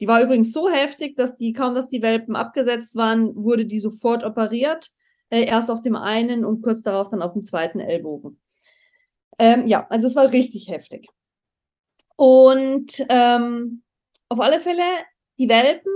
Die 0.00 0.08
war 0.08 0.22
übrigens 0.22 0.52
so 0.52 0.68
heftig, 0.68 1.16
dass 1.16 1.36
die, 1.36 1.52
kaum 1.52 1.74
dass 1.74 1.88
die 1.88 2.02
Welpen 2.02 2.36
abgesetzt 2.36 2.96
waren, 2.96 3.34
wurde 3.34 3.66
die 3.66 3.80
sofort 3.80 4.24
operiert. 4.24 4.90
Äh, 5.30 5.44
erst 5.44 5.70
auf 5.70 5.82
dem 5.82 5.94
einen 5.94 6.44
und 6.44 6.62
kurz 6.62 6.82
darauf 6.82 7.10
dann 7.10 7.22
auf 7.22 7.34
dem 7.34 7.44
zweiten 7.44 7.80
Ellbogen. 7.80 8.40
Ähm, 9.38 9.66
ja, 9.66 9.86
also 9.88 10.06
es 10.06 10.16
war 10.16 10.32
richtig 10.32 10.68
heftig. 10.68 11.08
Und 12.16 13.06
ähm, 13.08 13.82
auf 14.28 14.40
alle 14.40 14.60
Fälle, 14.60 14.82
die 15.38 15.48
Welpen, 15.48 15.92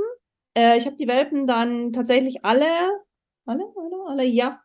äh, 0.57 0.79
ich 0.79 0.87
habe 0.87 0.97
die 0.97 1.09
Welpen 1.09 1.47
dann 1.47 1.93
tatsächlich 1.93 2.45
alle, 2.45 2.65
alle, 3.45 3.65
alle, 3.77 3.97
alle, 4.07 4.25
ja, 4.25 4.63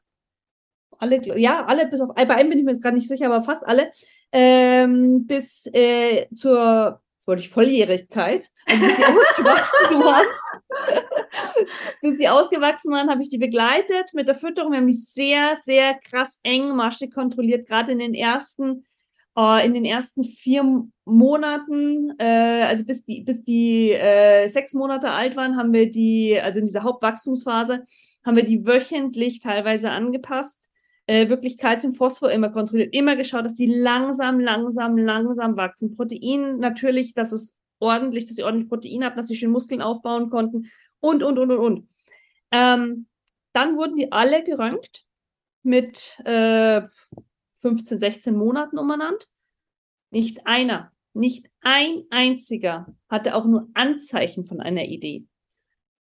alle, 0.99 1.39
ja, 1.39 1.65
alle, 1.65 1.87
bis 1.87 2.01
auf, 2.01 2.13
bei 2.13 2.29
einem 2.29 2.49
bin 2.49 2.59
ich 2.59 2.65
mir 2.65 2.71
jetzt 2.71 2.83
gerade 2.83 2.95
nicht 2.95 3.07
sicher, 3.07 3.25
aber 3.27 3.43
fast 3.43 3.65
alle, 3.65 3.91
ähm, 4.31 5.25
bis 5.25 5.67
äh, 5.73 6.27
zur 6.33 7.01
wollte 7.27 7.41
ich 7.41 7.49
Volljährigkeit, 7.49 8.49
also 8.65 8.85
bis 8.85 8.97
sie 8.97 9.05
ausgewachsen 9.05 9.99
waren. 9.99 10.27
bis 12.01 12.17
sie 12.17 12.29
ausgewachsen 12.29 12.91
waren, 12.93 13.09
habe 13.09 13.21
ich 13.21 13.29
die 13.29 13.37
begleitet 13.37 14.13
mit 14.13 14.27
der 14.27 14.35
Fütterung. 14.35 14.71
Wir 14.71 14.79
haben 14.79 14.87
die 14.87 14.93
sehr, 14.93 15.57
sehr 15.63 15.95
krass 15.95 16.39
engmaschig 16.43 17.13
kontrolliert, 17.13 17.67
gerade 17.67 17.91
in 17.91 17.99
den 17.99 18.13
ersten, 18.13 18.85
äh, 19.37 19.65
in 19.65 19.73
den 19.73 19.83
ersten 19.83 20.23
vier 20.23 20.85
Monaten, 21.03 22.13
äh, 22.17 22.63
also 22.63 22.85
bis 22.85 23.03
die, 23.03 23.21
bis 23.23 23.43
die 23.43 23.91
äh, 23.91 24.47
sechs 24.47 24.73
Monate 24.73 25.11
alt 25.11 25.35
waren, 25.35 25.57
haben 25.57 25.73
wir 25.73 25.91
die, 25.91 26.39
also 26.39 26.59
in 26.59 26.65
dieser 26.65 26.83
Hauptwachstumsphase, 26.83 27.83
haben 28.25 28.35
wir 28.37 28.45
die 28.45 28.65
wöchentlich 28.65 29.41
teilweise 29.41 29.91
angepasst 29.91 30.66
äh, 31.07 31.29
wirklich 31.29 31.57
Kalzium, 31.57 31.95
Phosphor 31.95 32.31
immer 32.31 32.49
kontrolliert, 32.49 32.93
immer 32.93 33.15
geschaut, 33.15 33.45
dass 33.45 33.55
die 33.55 33.65
langsam, 33.65 34.39
langsam, 34.39 34.97
langsam 34.97 35.55
wachsen. 35.55 35.95
Protein 35.95 36.59
natürlich, 36.59 37.13
dass 37.13 37.31
es 37.31 37.57
ordentlich, 37.79 38.27
dass 38.27 38.35
sie 38.35 38.43
ordentlich 38.43 38.69
Protein 38.69 39.03
hatten, 39.03 39.17
dass 39.17 39.27
sie 39.27 39.35
schön 39.35 39.51
Muskeln 39.51 39.81
aufbauen 39.81 40.29
konnten 40.29 40.69
und, 40.99 41.23
und, 41.23 41.39
und, 41.39 41.51
und, 41.51 41.59
und. 41.59 41.89
Ähm, 42.51 43.07
dann 43.53 43.77
wurden 43.77 43.95
die 43.95 44.11
alle 44.11 44.43
geröntgt 44.43 45.05
mit 45.63 46.19
äh, 46.25 46.81
15, 47.59 47.99
16 47.99 48.35
Monaten 48.35 48.77
umeinander. 48.77 49.25
Nicht 50.11 50.45
einer, 50.45 50.91
nicht 51.13 51.49
ein 51.61 52.03
einziger 52.09 52.93
hatte 53.09 53.35
auch 53.35 53.45
nur 53.45 53.69
Anzeichen 53.73 54.45
von 54.45 54.59
einer 54.59 54.85
Idee. 54.85 55.25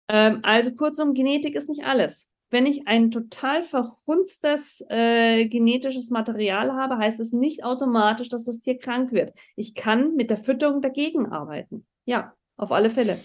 Ähm, 0.08 0.40
also 0.42 0.74
kurzum, 0.74 1.14
Genetik 1.14 1.54
ist 1.54 1.68
nicht 1.68 1.84
alles 1.84 2.29
wenn 2.50 2.66
ich 2.66 2.86
ein 2.86 3.10
total 3.10 3.62
verhunztes 3.62 4.84
äh, 4.88 5.46
genetisches 5.46 6.10
Material 6.10 6.72
habe, 6.72 6.98
heißt 6.98 7.20
es 7.20 7.32
nicht 7.32 7.64
automatisch, 7.64 8.28
dass 8.28 8.44
das 8.44 8.60
Tier 8.60 8.78
krank 8.78 9.12
wird. 9.12 9.32
Ich 9.56 9.74
kann 9.74 10.16
mit 10.16 10.30
der 10.30 10.36
Fütterung 10.36 10.82
dagegen 10.82 11.26
arbeiten. 11.26 11.86
Ja, 12.04 12.34
auf 12.56 12.72
alle 12.72 12.90
Fälle. 12.90 13.20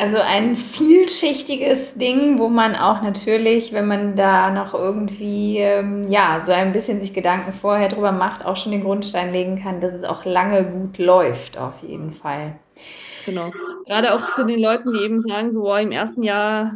Also 0.00 0.18
ein 0.18 0.56
vielschichtiges 0.56 1.94
Ding, 1.94 2.38
wo 2.38 2.48
man 2.48 2.76
auch 2.76 3.02
natürlich, 3.02 3.72
wenn 3.72 3.88
man 3.88 4.14
da 4.14 4.50
noch 4.50 4.72
irgendwie, 4.72 5.58
ähm, 5.58 6.08
ja, 6.08 6.40
so 6.46 6.52
ein 6.52 6.72
bisschen 6.72 7.00
sich 7.00 7.12
Gedanken 7.14 7.52
vorher 7.52 7.88
drüber 7.88 8.12
macht, 8.12 8.44
auch 8.44 8.56
schon 8.56 8.70
den 8.70 8.84
Grundstein 8.84 9.32
legen 9.32 9.60
kann, 9.60 9.80
dass 9.80 9.92
es 9.92 10.04
auch 10.04 10.24
lange 10.24 10.64
gut 10.70 10.98
läuft, 10.98 11.58
auf 11.58 11.82
jeden 11.82 12.12
Fall. 12.12 12.54
Genau. 13.28 13.52
Gerade 13.86 14.14
auch 14.14 14.32
zu 14.32 14.46
den 14.46 14.58
Leuten, 14.58 14.92
die 14.92 15.00
eben 15.00 15.20
sagen, 15.20 15.52
so, 15.52 15.60
boah, 15.60 15.80
im 15.80 15.92
ersten 15.92 16.22
Jahr, 16.22 16.72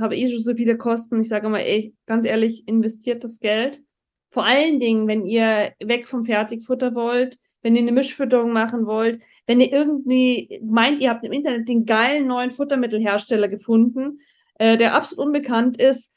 habe 0.00 0.16
ich 0.16 0.32
schon 0.32 0.42
so 0.42 0.54
viele 0.54 0.78
Kosten. 0.78 1.20
Ich 1.20 1.28
sage 1.28 1.46
immer, 1.46 1.60
ey, 1.60 1.94
ganz 2.06 2.24
ehrlich, 2.24 2.66
investiert 2.66 3.22
das 3.22 3.40
Geld. 3.40 3.82
Vor 4.30 4.44
allen 4.44 4.80
Dingen, 4.80 5.08
wenn 5.08 5.26
ihr 5.26 5.72
weg 5.82 6.08
vom 6.08 6.24
Fertigfutter 6.24 6.94
wollt, 6.94 7.38
wenn 7.62 7.74
ihr 7.74 7.82
eine 7.82 7.92
Mischfütterung 7.92 8.52
machen 8.52 8.86
wollt, 8.86 9.20
wenn 9.46 9.60
ihr 9.60 9.72
irgendwie 9.72 10.60
meint, 10.64 11.02
ihr 11.02 11.10
habt 11.10 11.24
im 11.26 11.32
Internet 11.32 11.68
den 11.68 11.84
geilen 11.84 12.26
neuen 12.26 12.50
Futtermittelhersteller 12.50 13.48
gefunden, 13.48 14.20
äh, 14.54 14.78
der 14.78 14.94
absolut 14.94 15.26
unbekannt 15.26 15.78
ist, 15.78 16.14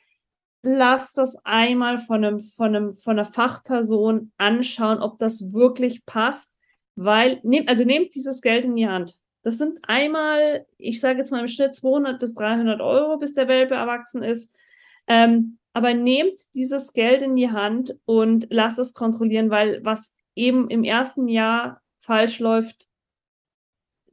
lasst 0.61 1.17
das 1.17 1.35
einmal 1.43 1.97
von, 1.97 2.23
einem, 2.23 2.39
von, 2.39 2.75
einem, 2.75 2.97
von 2.97 3.19
einer 3.19 3.25
Fachperson 3.25 4.31
anschauen, 4.37 5.01
ob 5.01 5.19
das 5.19 5.51
wirklich 5.51 6.05
passt. 6.05 6.53
Weil, 6.95 7.39
nehmt, 7.43 7.67
also 7.69 7.83
nehmt 7.83 8.13
dieses 8.13 8.41
Geld 8.41 8.65
in 8.65 8.75
die 8.75 8.87
Hand. 8.87 9.17
Das 9.43 9.57
sind 9.57 9.79
einmal, 9.83 10.65
ich 10.77 10.99
sage 10.99 11.19
jetzt 11.19 11.31
mal 11.31 11.41
im 11.41 11.47
Schnitt 11.47 11.75
200 11.75 12.19
bis 12.19 12.33
300 12.33 12.81
Euro, 12.81 13.17
bis 13.17 13.33
der 13.33 13.47
Welpe 13.47 13.75
erwachsen 13.75 14.23
ist. 14.23 14.55
Ähm, 15.07 15.59
aber 15.73 15.93
nehmt 15.93 16.41
dieses 16.55 16.93
Geld 16.93 17.21
in 17.21 17.35
die 17.35 17.51
Hand 17.51 17.97
und 18.05 18.47
lasst 18.49 18.79
es 18.79 18.93
kontrollieren, 18.93 19.49
weil 19.49 19.83
was 19.83 20.15
eben 20.35 20.69
im 20.69 20.83
ersten 20.83 21.27
Jahr 21.27 21.81
falsch 21.99 22.39
läuft, 22.39 22.87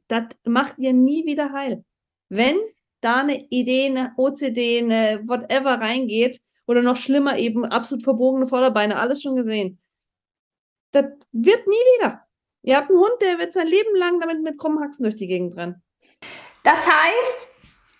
das 0.07 0.25
macht 0.43 0.77
ihr 0.79 0.91
nie 0.91 1.25
wieder 1.25 1.53
heil. 1.53 1.85
Wenn 2.29 2.57
da 2.99 3.21
eine 3.21 3.45
Idee, 3.49 3.85
eine 3.85 4.13
OCD, 4.17 4.79
eine 4.79 5.21
whatever 5.27 5.79
reingeht 5.79 6.41
oder 6.67 6.81
noch 6.81 6.97
schlimmer 6.97 7.37
eben 7.37 7.65
absolut 7.65 8.03
verbogene 8.03 8.47
Vorderbeine, 8.47 8.99
alles 8.99 9.21
schon 9.21 9.35
gesehen, 9.35 9.79
das 10.91 11.05
wird 11.31 11.67
nie 11.67 11.73
wieder. 11.97 12.27
Ihr 12.63 12.77
habt 12.77 12.89
einen 12.89 12.99
Hund, 12.99 13.13
der 13.21 13.39
wird 13.39 13.53
sein 13.53 13.67
Leben 13.67 13.95
lang 13.97 14.19
damit 14.19 14.43
mit 14.43 14.57
krummen 14.59 14.83
Haxen 14.83 15.03
durch 15.03 15.15
die 15.15 15.27
Gegend 15.27 15.57
rennen. 15.57 15.81
Das 16.63 16.77
heißt, 16.85 17.47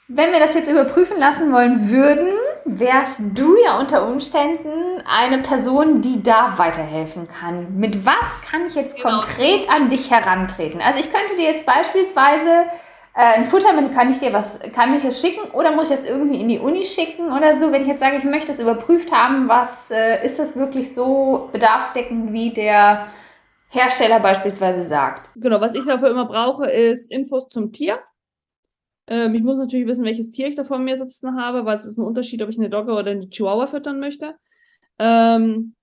wenn 0.07 0.32
wir 0.32 0.39
das 0.39 0.53
jetzt 0.53 0.70
überprüfen 0.70 1.18
lassen 1.18 1.51
wollen 1.51 1.89
würden, 1.89 2.34
wärst 2.66 3.18
du 3.34 3.55
ja 3.64 3.80
unter 3.80 4.07
Umständen 4.07 5.01
eine 5.05 5.41
Person, 5.41 6.01
die 6.01 6.22
da 6.22 6.57
weiterhelfen 6.57 7.28
kann. 7.28 7.78
Mit 7.78 8.05
was 8.05 8.26
kann 8.49 8.68
ich 8.68 8.76
jetzt 8.76 8.97
genau. 8.97 9.22
konkret 9.22 9.68
an 9.70 9.89
dich 9.89 10.12
herantreten? 10.12 10.80
Also 10.82 10.99
ich 10.99 11.12
könnte 11.12 11.38
dir 11.38 11.53
jetzt 11.53 11.66
beispielsweise 11.66 12.66
äh, 13.16 13.38
ein 13.38 13.45
Futtermittel, 13.47 13.95
kann 13.95 14.12
ich 14.12 14.20
dir 14.20 14.32
was, 14.32 14.59
kann 14.76 14.95
ich 14.95 15.03
es 15.03 15.22
schicken 15.22 15.49
oder 15.51 15.72
muss 15.72 15.89
ich 15.89 15.95
das 15.95 16.07
irgendwie 16.07 16.39
in 16.39 16.49
die 16.49 16.59
Uni 16.59 16.86
schicken 16.86 17.32
oder 17.32 17.59
so? 17.59 17.72
Wenn 17.72 17.82
ich 17.82 17.88
jetzt 17.88 18.01
sage, 18.01 18.18
ich 18.18 18.26
möchte 18.26 18.51
es 18.51 18.59
überprüft 18.59 19.12
haben, 19.12 19.47
was 19.47 19.89
äh, 19.89 20.24
ist 20.24 20.38
das 20.38 20.55
wirklich 20.55 20.93
so 20.93 21.49
bedarfsdeckend 21.51 22.32
wie 22.32 22.53
der 22.53 23.07
Hersteller 23.72 24.19
beispielsweise 24.19 24.86
sagt. 24.86 25.30
Genau, 25.36 25.61
was 25.61 25.74
ich 25.74 25.86
dafür 25.86 26.09
immer 26.09 26.26
brauche, 26.26 26.69
ist 26.69 27.09
Infos 27.09 27.47
zum 27.47 27.72
Tier. 27.72 27.99
Ähm, 29.07 29.34
ich 29.34 29.43
muss 29.43 29.57
natürlich 29.57 29.88
wissen, 29.88 30.03
welches 30.03 30.30
Tier 30.30 30.47
ich 30.47 30.55
da 30.55 30.65
vor 30.65 30.78
mir 30.78 30.97
sitzen 30.97 31.39
habe, 31.39 31.65
weil 31.65 31.76
es 31.76 31.86
ist 31.86 31.97
ein 31.97 32.05
Unterschied, 32.05 32.43
ob 32.43 32.49
ich 32.49 32.57
eine 32.57 32.69
Dogge 32.69 32.91
oder 32.91 33.11
eine 33.11 33.30
Chihuahua 33.30 33.67
füttern 33.67 34.01
möchte. 34.01 34.36
Ähm, 34.99 35.76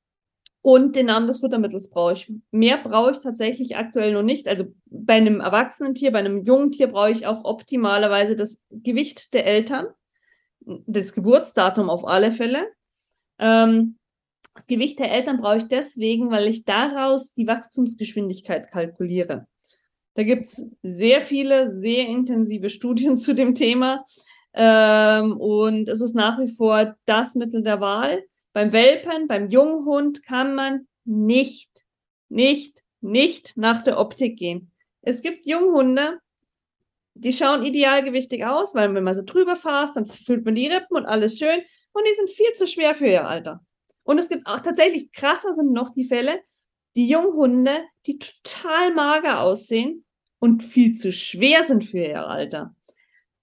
und 0.61 0.97
den 0.97 1.07
Namen 1.07 1.29
des 1.29 1.39
Futtermittels 1.39 1.89
brauche 1.89 2.13
ich. 2.13 2.33
Mehr 2.51 2.77
brauche 2.77 3.13
ich 3.13 3.21
tatsächlich 3.21 3.77
aktuell 3.77 4.13
noch 4.13 4.23
nicht. 4.23 4.49
Also 4.49 4.67
bei 4.85 5.15
einem 5.15 5.41
erwachsenen 5.41 5.95
Tier, 5.95 6.13
bei 6.13 6.19
einem 6.19 6.45
jungen 6.45 6.73
Tier 6.73 6.89
brauche 6.89 7.11
ich 7.11 7.27
auch 7.27 7.45
optimalerweise 7.45 8.37
das 8.37 8.61
Gewicht 8.71 9.33
der 9.33 9.47
Eltern, 9.47 9.87
das 10.61 11.15
Geburtsdatum 11.15 11.89
auf 11.89 12.07
alle 12.07 12.33
Fälle. 12.33 12.67
Ähm, 13.39 13.98
das 14.59 14.67
Gewicht 14.67 14.99
der 14.99 15.13
Eltern 15.13 15.41
brauche 15.41 15.59
ich 15.59 15.69
deswegen, 15.69 16.33
weil 16.33 16.49
ich 16.49 16.65
daraus 16.65 17.33
die 17.33 17.47
Wachstumsgeschwindigkeit 17.47 18.69
kalkuliere. 18.69 19.47
Da 20.15 20.25
gibt 20.25 20.49
es 20.49 20.69
sehr 20.83 21.21
viele, 21.21 21.69
sehr 21.69 22.09
intensive 22.09 22.69
Studien 22.69 23.17
zu 23.19 23.37
dem 23.37 23.55
Thema. 23.55 24.05
Ähm, 24.53 25.37
und 25.37 25.89
es 25.89 26.01
ist 26.01 26.17
nach 26.17 26.41
wie 26.41 26.49
vor 26.49 26.97
das 27.05 27.37
Mittel 27.37 27.63
der 27.63 27.81
Wahl. 27.81 28.25
Beim 28.53 28.73
Welpen, 28.73 29.29
beim 29.29 29.49
Junghund 29.49 30.25
kann 30.25 30.57
man 30.57 30.89
nicht, 31.05 31.71
nicht, 32.29 32.83
nicht 33.01 33.57
nach 33.57 33.85
der 33.85 34.01
Optik 34.01 34.37
gehen. 34.37 34.73
Es 35.03 35.23
gibt 35.23 35.47
Junghunde, 35.47 36.19
die 37.15 37.33
schauen 37.33 37.65
idealgewichtig 37.65 38.45
aus, 38.45 38.75
weil 38.75 38.93
wenn 38.93 39.05
man 39.05 39.15
sie 39.15 39.25
drüber 39.25 39.55
fasst, 39.55 39.95
dann 39.95 40.07
füllt 40.07 40.45
man 40.45 40.57
die 40.57 40.67
Rippen 40.67 40.97
und 40.97 41.07
alles 41.07 41.39
schön. 41.39 41.61
Und 41.93 42.03
die 42.09 42.15
sind 42.15 42.31
viel 42.31 42.53
zu 42.55 42.67
schwer 42.67 42.93
für 42.93 43.07
ihr 43.07 43.29
Alter. 43.29 43.61
Und 44.09 44.17
es 44.17 44.31
gibt 44.31 44.47
auch 44.47 44.61
tatsächlich 44.61 45.13
krasser 45.13 45.53
sind 45.53 45.71
noch 45.71 45.91
die 45.91 46.07
Fälle, 46.07 46.41
die 46.97 47.11
Junghunde, 47.11 47.85
die 48.07 48.19
total 48.19 48.95
mager 48.95 49.43
aussehen 49.43 50.07
und 50.39 50.63
viel 50.63 50.95
zu 50.95 51.13
schwer 51.13 51.63
sind 51.65 51.85
für 51.85 51.99
ihr 51.99 52.27
Alter 52.27 52.75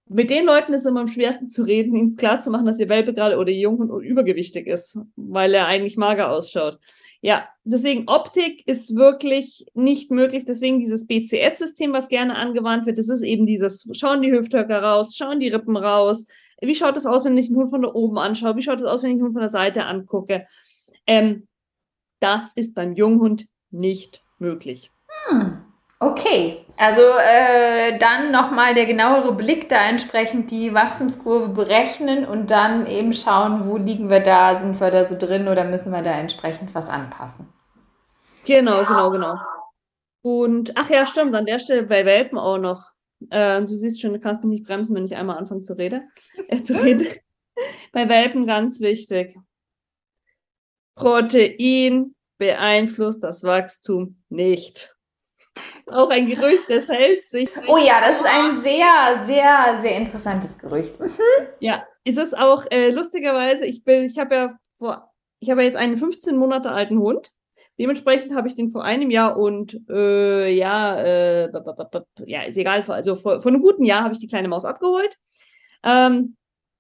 mit 0.07 0.29
den 0.29 0.45
Leuten 0.45 0.73
ist 0.73 0.81
es 0.81 0.85
immer 0.85 1.01
am 1.01 1.07
schwersten 1.07 1.47
zu 1.47 1.63
reden, 1.63 1.95
ihnen 1.95 2.15
klar 2.15 2.39
zu 2.39 2.51
machen, 2.51 2.67
dass 2.67 2.79
ihr 2.79 2.89
Welpe 2.89 3.13
gerade 3.13 3.37
oder 3.37 3.49
ihr 3.49 3.61
Junghund 3.61 4.03
übergewichtig 4.03 4.67
ist, 4.67 4.99
weil 5.15 5.53
er 5.55 5.65
eigentlich 5.65 5.97
mager 5.97 6.31
ausschaut. 6.31 6.79
Ja, 7.21 7.47
deswegen 7.63 8.07
Optik 8.07 8.67
ist 8.67 8.95
wirklich 8.95 9.65
nicht 9.73 10.11
möglich. 10.11 10.45
Deswegen 10.45 10.79
dieses 10.79 11.07
BCS-System, 11.07 11.91
was 11.91 12.07
gerne 12.07 12.35
angewandt 12.35 12.85
wird, 12.85 12.99
das 12.99 13.09
ist 13.09 13.23
eben 13.23 13.47
dieses, 13.47 13.89
schauen 13.93 14.21
die 14.21 14.31
Hüfthöcker 14.31 14.83
raus, 14.83 15.15
schauen 15.15 15.39
die 15.39 15.49
Rippen 15.49 15.75
raus. 15.75 16.25
Wie 16.61 16.75
schaut 16.75 16.97
es 16.97 17.07
aus, 17.07 17.25
wenn 17.25 17.37
ich 17.37 17.47
einen 17.47 17.57
Hund 17.57 17.71
von 17.71 17.81
da 17.81 17.91
oben 17.91 18.19
anschaue? 18.19 18.55
Wie 18.55 18.61
schaut 18.61 18.81
es 18.81 18.85
aus, 18.85 19.01
wenn 19.01 19.09
ich 19.09 19.15
einen 19.15 19.23
Hund 19.23 19.33
von 19.33 19.41
der 19.41 19.49
Seite 19.49 19.85
angucke? 19.85 20.45
Ähm, 21.07 21.47
das 22.19 22.53
ist 22.53 22.75
beim 22.75 22.93
Junghund 22.93 23.47
nicht 23.71 24.21
möglich. 24.37 24.91
Hm. 25.27 25.64
Okay, 26.05 26.63
also 26.77 27.01
äh, 27.01 27.97
dann 27.97 28.31
nochmal 28.31 28.75
der 28.75 28.85
genauere 28.85 29.33
Blick 29.33 29.69
da 29.69 29.89
entsprechend 29.89 30.51
die 30.51 30.71
Wachstumskurve 30.71 31.47
berechnen 31.47 32.27
und 32.27 32.51
dann 32.51 32.85
eben 32.85 33.15
schauen, 33.15 33.67
wo 33.67 33.77
liegen 33.77 34.07
wir 34.07 34.19
da, 34.19 34.59
sind 34.59 34.79
wir 34.79 34.91
da 34.91 35.05
so 35.05 35.17
drin 35.17 35.47
oder 35.47 35.63
müssen 35.63 35.91
wir 35.91 36.03
da 36.03 36.11
entsprechend 36.11 36.75
was 36.75 36.89
anpassen. 36.89 37.51
Genau, 38.45 38.85
genau, 38.85 39.09
genau. 39.09 39.37
Und 40.21 40.73
ach 40.77 40.91
ja, 40.91 41.07
stimmt, 41.07 41.33
an 41.33 41.47
der 41.47 41.57
Stelle 41.57 41.83
bei 41.83 42.05
Welpen 42.05 42.37
auch 42.37 42.59
noch. 42.59 42.91
Äh, 43.31 43.61
du 43.61 43.67
siehst 43.75 43.99
schon, 43.99 44.13
du 44.13 44.19
kannst 44.19 44.43
mich 44.43 44.59
nicht 44.59 44.67
bremsen, 44.67 44.95
wenn 44.95 45.05
ich 45.05 45.15
einmal 45.15 45.39
anfange 45.39 45.63
zu, 45.63 45.75
rede, 45.75 46.03
äh, 46.49 46.61
zu 46.61 46.75
reden. 46.75 47.07
bei 47.93 48.07
Welpen 48.09 48.45
ganz 48.45 48.79
wichtig. 48.79 49.35
Protein 50.93 52.13
beeinflusst 52.37 53.23
das 53.23 53.43
Wachstum 53.43 54.21
nicht 54.29 54.94
auch 55.87 56.09
ein 56.09 56.27
Gerücht, 56.27 56.65
das 56.69 56.89
hält 56.89 57.25
sich. 57.25 57.49
Oh 57.67 57.77
ja, 57.77 57.99
das 58.01 58.19
ist 58.19 58.25
ein 58.25 58.61
sehr, 58.61 59.25
sehr, 59.25 59.79
sehr 59.81 59.97
interessantes 59.97 60.57
Gerücht. 60.57 60.99
Mhm. 60.99 61.09
Ja, 61.59 61.85
ist 62.03 62.17
es 62.17 62.33
auch 62.33 62.65
äh, 62.71 62.89
lustigerweise, 62.89 63.65
ich 63.65 63.83
bin, 63.83 64.05
ich 64.05 64.17
habe 64.17 64.35
ja 64.35 64.57
vor, 64.77 65.11
ich 65.39 65.49
habe 65.49 65.61
ja 65.61 65.67
jetzt 65.67 65.77
einen 65.77 65.97
15 65.97 66.37
Monate 66.37 66.71
alten 66.71 66.99
Hund. 66.99 67.31
Dementsprechend 67.77 68.33
habe 68.33 68.47
ich 68.47 68.55
den 68.55 68.69
vor 68.69 68.85
einem 68.85 69.11
Jahr 69.11 69.37
und 69.37 69.81
äh, 69.89 70.49
ja, 70.49 70.97
äh, 70.97 71.51
ja, 72.25 72.43
ist 72.43 72.57
egal, 72.57 72.83
also 72.87 73.15
vor, 73.15 73.41
vor 73.41 73.51
einem 73.51 73.61
guten 73.61 73.83
Jahr 73.83 74.03
habe 74.03 74.13
ich 74.13 74.19
die 74.19 74.27
kleine 74.27 74.47
Maus 74.47 74.63
abgeholt. 74.63 75.17
Ähm, 75.83 76.37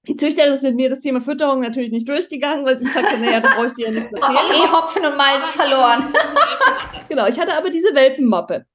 die 0.07 0.15
Züchterin 0.15 0.53
ist 0.53 0.63
mit 0.63 0.75
mir 0.75 0.89
das 0.89 0.99
Thema 0.99 1.21
Fütterung 1.21 1.59
natürlich 1.59 1.91
nicht 1.91 2.07
durchgegangen, 2.07 2.65
weil 2.65 2.77
sie 2.77 2.87
sagte, 2.87 3.17
naja, 3.17 3.39
da 3.39 3.55
brauche 3.55 3.67
ich 3.67 3.73
dir 3.73 3.87
ja 3.87 3.91
nicht 3.91 4.05
erzählen. 4.13 4.37
eh 4.51 4.71
Hopfen 4.71 5.05
und 5.05 5.17
Malz 5.17 5.49
verloren. 5.51 6.13
genau, 7.09 7.27
ich 7.27 7.39
hatte 7.39 7.57
aber 7.57 7.69
diese 7.69 7.93
Welpenmappe. 7.93 8.65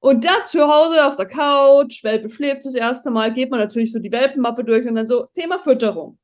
Und 0.00 0.24
da 0.24 0.40
zu 0.42 0.66
Hause 0.66 1.06
auf 1.06 1.16
der 1.16 1.26
Couch, 1.26 2.02
Welpe 2.04 2.30
schläft 2.30 2.64
das 2.64 2.74
erste 2.74 3.10
Mal, 3.10 3.32
geht 3.32 3.50
man 3.50 3.60
natürlich 3.60 3.92
so 3.92 3.98
die 3.98 4.10
Welpenmappe 4.10 4.64
durch 4.64 4.86
und 4.86 4.94
dann 4.94 5.06
so 5.06 5.26
Thema 5.34 5.58
Fütterung. 5.58 6.18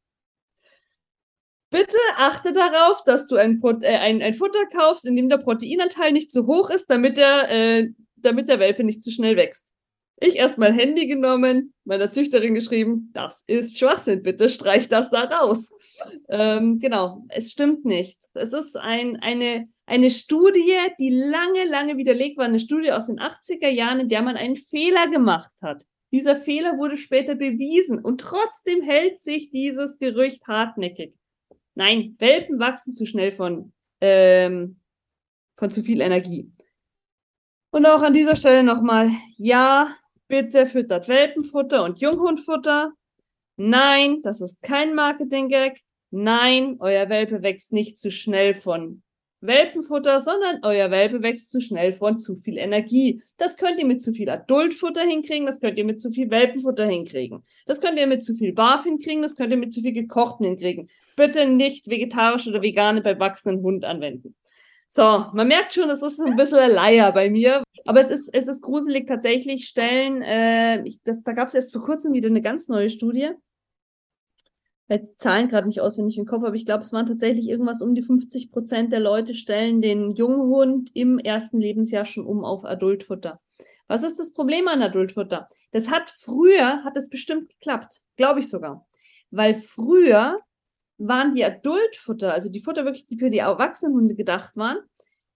Bitte 1.70 1.98
achte 2.16 2.52
darauf, 2.52 3.02
dass 3.04 3.26
du 3.26 3.36
ein, 3.36 3.60
äh, 3.82 3.96
ein, 3.96 4.22
ein 4.22 4.34
Futter 4.34 4.64
kaufst, 4.74 5.04
in 5.04 5.16
dem 5.16 5.28
der 5.28 5.38
Proteinanteil 5.38 6.12
nicht 6.12 6.32
zu 6.32 6.46
hoch 6.46 6.70
ist, 6.70 6.88
damit 6.88 7.16
der, 7.16 7.50
äh, 7.50 7.90
damit 8.16 8.48
der 8.48 8.60
Welpe 8.60 8.82
nicht 8.82 9.02
zu 9.02 9.10
schnell 9.10 9.36
wächst. 9.36 9.66
Ich 10.18 10.36
erstmal 10.36 10.72
Handy 10.72 11.06
genommen, 11.06 11.74
meiner 11.84 12.10
Züchterin 12.10 12.54
geschrieben, 12.54 13.10
das 13.12 13.44
ist 13.46 13.78
Schwachsinn, 13.78 14.22
bitte 14.22 14.48
streich 14.48 14.88
das 14.88 15.10
da 15.10 15.24
raus. 15.24 15.70
Ähm, 16.30 16.78
genau, 16.78 17.24
es 17.28 17.50
stimmt 17.50 17.84
nicht. 17.84 18.18
Es 18.32 18.54
ist 18.54 18.78
ein, 18.78 19.16
eine, 19.16 19.68
eine 19.84 20.10
Studie, 20.10 20.74
die 20.98 21.10
lange, 21.10 21.64
lange 21.66 21.98
widerlegt 21.98 22.38
war, 22.38 22.46
eine 22.46 22.60
Studie 22.60 22.92
aus 22.92 23.08
den 23.08 23.20
80er 23.20 23.68
Jahren, 23.68 24.00
in 24.00 24.08
der 24.08 24.22
man 24.22 24.36
einen 24.36 24.56
Fehler 24.56 25.08
gemacht 25.08 25.52
hat. 25.60 25.84
Dieser 26.12 26.34
Fehler 26.34 26.78
wurde 26.78 26.96
später 26.96 27.34
bewiesen 27.34 27.98
und 27.98 28.22
trotzdem 28.22 28.80
hält 28.80 29.18
sich 29.18 29.50
dieses 29.50 29.98
Gerücht 29.98 30.46
hartnäckig. 30.46 31.14
Nein, 31.74 32.16
Welpen 32.18 32.58
wachsen 32.58 32.94
zu 32.94 33.04
schnell 33.04 33.32
von, 33.32 33.74
ähm, 34.00 34.80
von 35.58 35.70
zu 35.70 35.82
viel 35.82 36.00
Energie. 36.00 36.50
Und 37.70 37.84
auch 37.84 38.00
an 38.00 38.14
dieser 38.14 38.36
Stelle 38.36 38.62
nochmal, 38.62 39.10
ja, 39.36 39.94
Bitte 40.28 40.66
füttert 40.66 41.08
Welpenfutter 41.08 41.84
und 41.84 42.00
Junghundfutter. 42.00 42.92
Nein, 43.56 44.22
das 44.22 44.40
ist 44.40 44.60
kein 44.62 44.94
Marketing-Gag. 44.94 45.80
Nein, 46.10 46.76
euer 46.80 47.08
Welpe 47.08 47.42
wächst 47.42 47.72
nicht 47.72 47.98
zu 47.98 48.10
schnell 48.10 48.54
von 48.54 49.02
Welpenfutter, 49.40 50.18
sondern 50.18 50.60
euer 50.62 50.90
Welpe 50.90 51.22
wächst 51.22 51.52
zu 51.52 51.60
schnell 51.60 51.92
von 51.92 52.18
zu 52.18 52.36
viel 52.36 52.58
Energie. 52.58 53.22
Das 53.36 53.56
könnt 53.56 53.78
ihr 53.78 53.86
mit 53.86 54.02
zu 54.02 54.12
viel 54.12 54.28
Adultfutter 54.28 55.02
hinkriegen, 55.02 55.46
das 55.46 55.60
könnt 55.60 55.78
ihr 55.78 55.84
mit 55.84 56.00
zu 56.00 56.10
viel 56.10 56.30
Welpenfutter 56.30 56.86
hinkriegen. 56.86 57.42
Das 57.66 57.80
könnt 57.80 57.98
ihr 57.98 58.06
mit 58.06 58.24
zu 58.24 58.34
viel 58.34 58.52
Barf 58.52 58.84
hinkriegen, 58.84 59.22
das 59.22 59.36
könnt 59.36 59.50
ihr 59.50 59.56
mit 59.56 59.72
zu 59.72 59.80
viel 59.82 59.92
gekochten 59.92 60.46
hinkriegen. 60.46 60.88
Bitte 61.16 61.48
nicht 61.48 61.88
vegetarisch 61.88 62.48
oder 62.48 62.62
vegane 62.62 63.02
bei 63.02 63.18
wachsenden 63.18 63.62
Hund 63.62 63.84
anwenden. 63.84 64.34
So, 64.96 65.26
man 65.34 65.48
merkt 65.48 65.74
schon, 65.74 65.90
es 65.90 66.02
ist 66.02 66.22
ein 66.22 66.36
bisschen 66.36 66.56
ein 66.58 66.70
Leier 66.70 67.12
bei 67.12 67.28
mir. 67.28 67.62
Aber 67.84 68.00
es 68.00 68.08
ist, 68.08 68.30
es 68.32 68.48
ist 68.48 68.62
gruselig 68.62 69.06
tatsächlich. 69.06 69.68
Stellen, 69.68 70.22
äh, 70.22 70.82
ich, 70.86 71.02
das, 71.02 71.22
da 71.22 71.32
gab 71.32 71.48
es 71.48 71.54
erst 71.54 71.74
vor 71.74 71.84
kurzem 71.84 72.14
wieder 72.14 72.30
eine 72.30 72.40
ganz 72.40 72.68
neue 72.68 72.88
Studie. 72.88 73.28
Die 74.88 75.06
Zahlen 75.18 75.48
gerade 75.48 75.66
nicht 75.66 75.82
auswendig 75.82 76.16
im 76.16 76.24
Kopf, 76.24 76.44
aber 76.44 76.54
ich 76.54 76.64
glaube, 76.64 76.80
es 76.80 76.94
waren 76.94 77.04
tatsächlich 77.04 77.46
irgendwas 77.46 77.82
um 77.82 77.94
die 77.94 78.00
50 78.00 78.50
Prozent 78.50 78.90
der 78.90 79.00
Leute 79.00 79.34
stellen 79.34 79.82
den 79.82 80.12
Junghund 80.12 80.92
im 80.94 81.18
ersten 81.18 81.60
Lebensjahr 81.60 82.06
schon 82.06 82.24
um 82.24 82.42
auf 82.42 82.64
Adultfutter. 82.64 83.38
Was 83.88 84.02
ist 84.02 84.18
das 84.18 84.32
Problem 84.32 84.66
an 84.66 84.80
Adultfutter? 84.80 85.50
Das 85.72 85.90
hat 85.90 86.08
früher, 86.08 86.82
hat 86.84 86.96
das 86.96 87.10
bestimmt 87.10 87.50
geklappt. 87.50 88.00
Glaube 88.16 88.40
ich 88.40 88.48
sogar. 88.48 88.86
Weil 89.30 89.52
früher 89.52 90.40
waren 90.98 91.34
die 91.34 91.44
Adultfutter, 91.44 92.32
also 92.32 92.48
die 92.50 92.60
Futter 92.60 92.84
wirklich, 92.84 93.06
die 93.06 93.18
für 93.18 93.30
die 93.30 93.38
Erwachsenenhunde 93.38 94.14
gedacht 94.14 94.56
waren, 94.56 94.78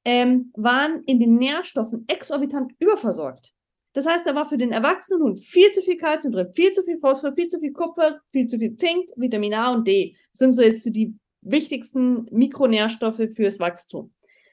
ähm, 0.04 0.52
waren 0.56 1.02
in 1.04 1.20
den 1.20 1.36
Nährstoffen 1.36 2.04
exorbitant 2.08 2.72
überversorgt. 2.78 3.52
Das 3.92 4.06
heißt, 4.06 4.24
da 4.24 4.34
war 4.34 4.46
für 4.46 4.56
den 4.56 4.72
Erwachsenenhund 4.72 5.40
viel 5.40 5.70
zu 5.72 5.82
viel 5.82 5.96
Kalzium 5.96 6.32
drin, 6.32 6.52
viel 6.54 6.72
zu 6.72 6.84
viel 6.84 6.98
Phosphor, 6.98 7.34
viel 7.34 7.48
zu 7.48 7.58
viel 7.58 7.72
Kupfer, 7.72 8.20
viel 8.30 8.46
zu 8.46 8.58
viel 8.58 8.76
Zink, 8.76 9.08
Vitamin 9.16 9.54
A 9.54 9.72
und 9.72 9.86
D. 9.86 10.16
Das 10.32 10.38
sind 10.38 10.52
so 10.52 10.62
jetzt 10.62 10.84
die 10.84 11.14
wichtigsten 11.42 12.26
Mikronährstoffe 12.30 13.22
fürs 13.34 13.58
Wachstum. 13.58 14.12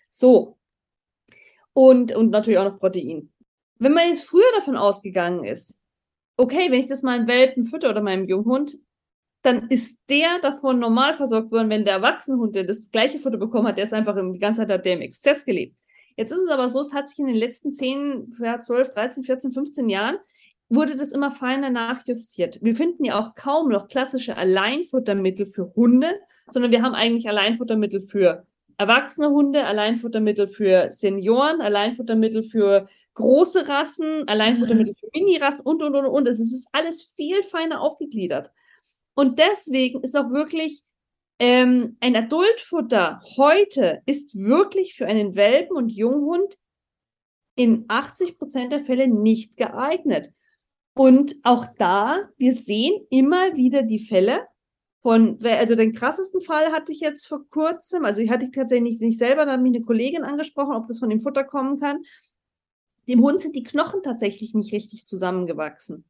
So. 0.10 0.58
Und, 1.74 2.16
und 2.16 2.32
natürlich 2.32 2.58
auch 2.58 2.72
noch 2.72 2.80
Protein. 2.80 3.32
Wenn 3.78 3.94
man 3.94 4.08
jetzt 4.08 4.24
früher 4.24 4.52
davon 4.56 4.76
ausgegangen 4.76 5.44
ist, 5.44 5.78
okay, 6.38 6.72
wenn 6.72 6.80
ich 6.80 6.88
das 6.88 7.04
meinem 7.04 7.28
Welpen 7.28 7.64
fütter 7.64 7.92
oder 7.92 8.02
meinem 8.02 8.28
Junghund, 8.28 8.80
dann 9.48 9.68
ist 9.70 10.02
der 10.10 10.40
davon 10.42 10.78
normal 10.78 11.14
versorgt 11.14 11.52
worden, 11.52 11.70
wenn 11.70 11.86
der 11.86 11.94
Erwachsenenhund, 11.96 12.54
der 12.54 12.66
das 12.66 12.92
gleiche 12.92 13.18
Futter 13.18 13.38
bekommen 13.38 13.68
hat, 13.68 13.78
der 13.78 13.86
ist 13.86 13.94
einfach 13.94 14.16
die 14.16 14.40
ganze 14.40 14.62
Zeit 14.62 14.72
hat 14.72 14.86
der 14.86 14.94
im 14.94 15.02
Exzess 15.02 15.46
gelebt. 15.46 15.78
Jetzt 16.18 16.32
ist 16.32 16.42
es 16.42 16.50
aber 16.50 16.68
so, 16.68 16.82
es 16.82 16.94
hat 16.94 17.08
sich 17.08 17.20
in 17.20 17.28
den 17.28 17.36
letzten 17.36 17.74
10, 17.74 18.36
12, 18.60 18.90
13, 18.90 19.24
14, 19.24 19.54
15 19.54 19.90
Jahren 19.90 20.18
wurde 20.68 20.98
das 20.98 21.14
immer 21.14 21.32
feiner 21.32 21.70
nachjustiert. 21.70 22.60
Wir 22.62 22.76
finden 22.76 23.06
ja 23.06 23.18
auch 23.18 23.36
kaum 23.36 23.70
noch 23.70 23.88
klassische 23.88 24.36
Alleinfuttermittel 24.36 25.46
für 25.46 25.74
Hunde, 25.76 26.20
sondern 26.50 26.74
wir 26.74 26.82
haben 26.82 26.94
eigentlich 26.94 27.30
Alleinfuttermittel 27.30 28.02
für 28.02 28.46
erwachsene 28.78 29.30
Hunde, 29.30 29.64
Alleinfuttermittel 29.64 30.50
für 30.50 30.92
Senioren, 30.92 31.62
Alleinfuttermittel 31.62 32.44
für 32.44 32.90
große 33.14 33.70
Rassen, 33.70 34.28
Alleinfuttermittel 34.28 34.94
für 34.94 35.08
Mini-Rassen 35.14 35.62
und, 35.62 35.82
und, 35.82 35.96
und, 35.96 36.06
und. 36.06 36.28
Es 36.28 36.42
ist 36.42 36.68
alles 36.74 37.14
viel 37.16 37.42
feiner 37.44 37.80
aufgegliedert. 37.80 38.52
Und 39.18 39.40
deswegen 39.40 40.04
ist 40.04 40.16
auch 40.16 40.30
wirklich 40.30 40.84
ähm, 41.40 41.98
ein 42.02 42.16
Adultfutter 42.16 43.20
heute 43.36 44.04
ist 44.06 44.36
wirklich 44.36 44.94
für 44.94 45.08
einen 45.08 45.36
Welpen- 45.36 45.76
und 45.76 45.90
Junghund 45.90 46.56
in 47.56 47.86
80 47.88 48.38
Prozent 48.38 48.72
der 48.72 48.80
Fälle 48.80 49.08
nicht 49.08 49.58
geeignet. 49.58 50.32
Und 50.94 51.36
auch 51.42 51.66
da, 51.80 52.30
wir 52.38 52.54
sehen 52.54 53.08
immer 53.10 53.56
wieder 53.56 53.82
die 53.82 53.98
Fälle 53.98 54.46
von, 55.02 55.40
also 55.44 55.74
den 55.74 55.94
krassesten 55.94 56.42
Fall 56.42 56.72
hatte 56.72 56.92
ich 56.92 57.00
jetzt 57.00 57.26
vor 57.26 57.42
kurzem, 57.50 58.06
also 58.06 58.22
ich 58.22 58.30
hatte 58.30 58.46
ich 58.46 58.52
tatsächlich 58.52 59.00
nicht 59.00 59.18
selber, 59.18 59.46
da 59.46 59.54
hat 59.54 59.62
mich 59.62 59.76
eine 59.76 59.84
Kollegin 59.84 60.24
angesprochen, 60.26 60.76
ob 60.76 60.86
das 60.86 61.00
von 61.00 61.10
dem 61.10 61.22
Futter 61.22 61.44
kommen 61.44 61.80
kann. 61.80 62.04
Dem 63.08 63.24
Hund 63.24 63.42
sind 63.42 63.56
die 63.56 63.64
Knochen 63.64 64.04
tatsächlich 64.04 64.54
nicht 64.54 64.74
richtig 64.74 65.08
zusammengewachsen. 65.08 66.06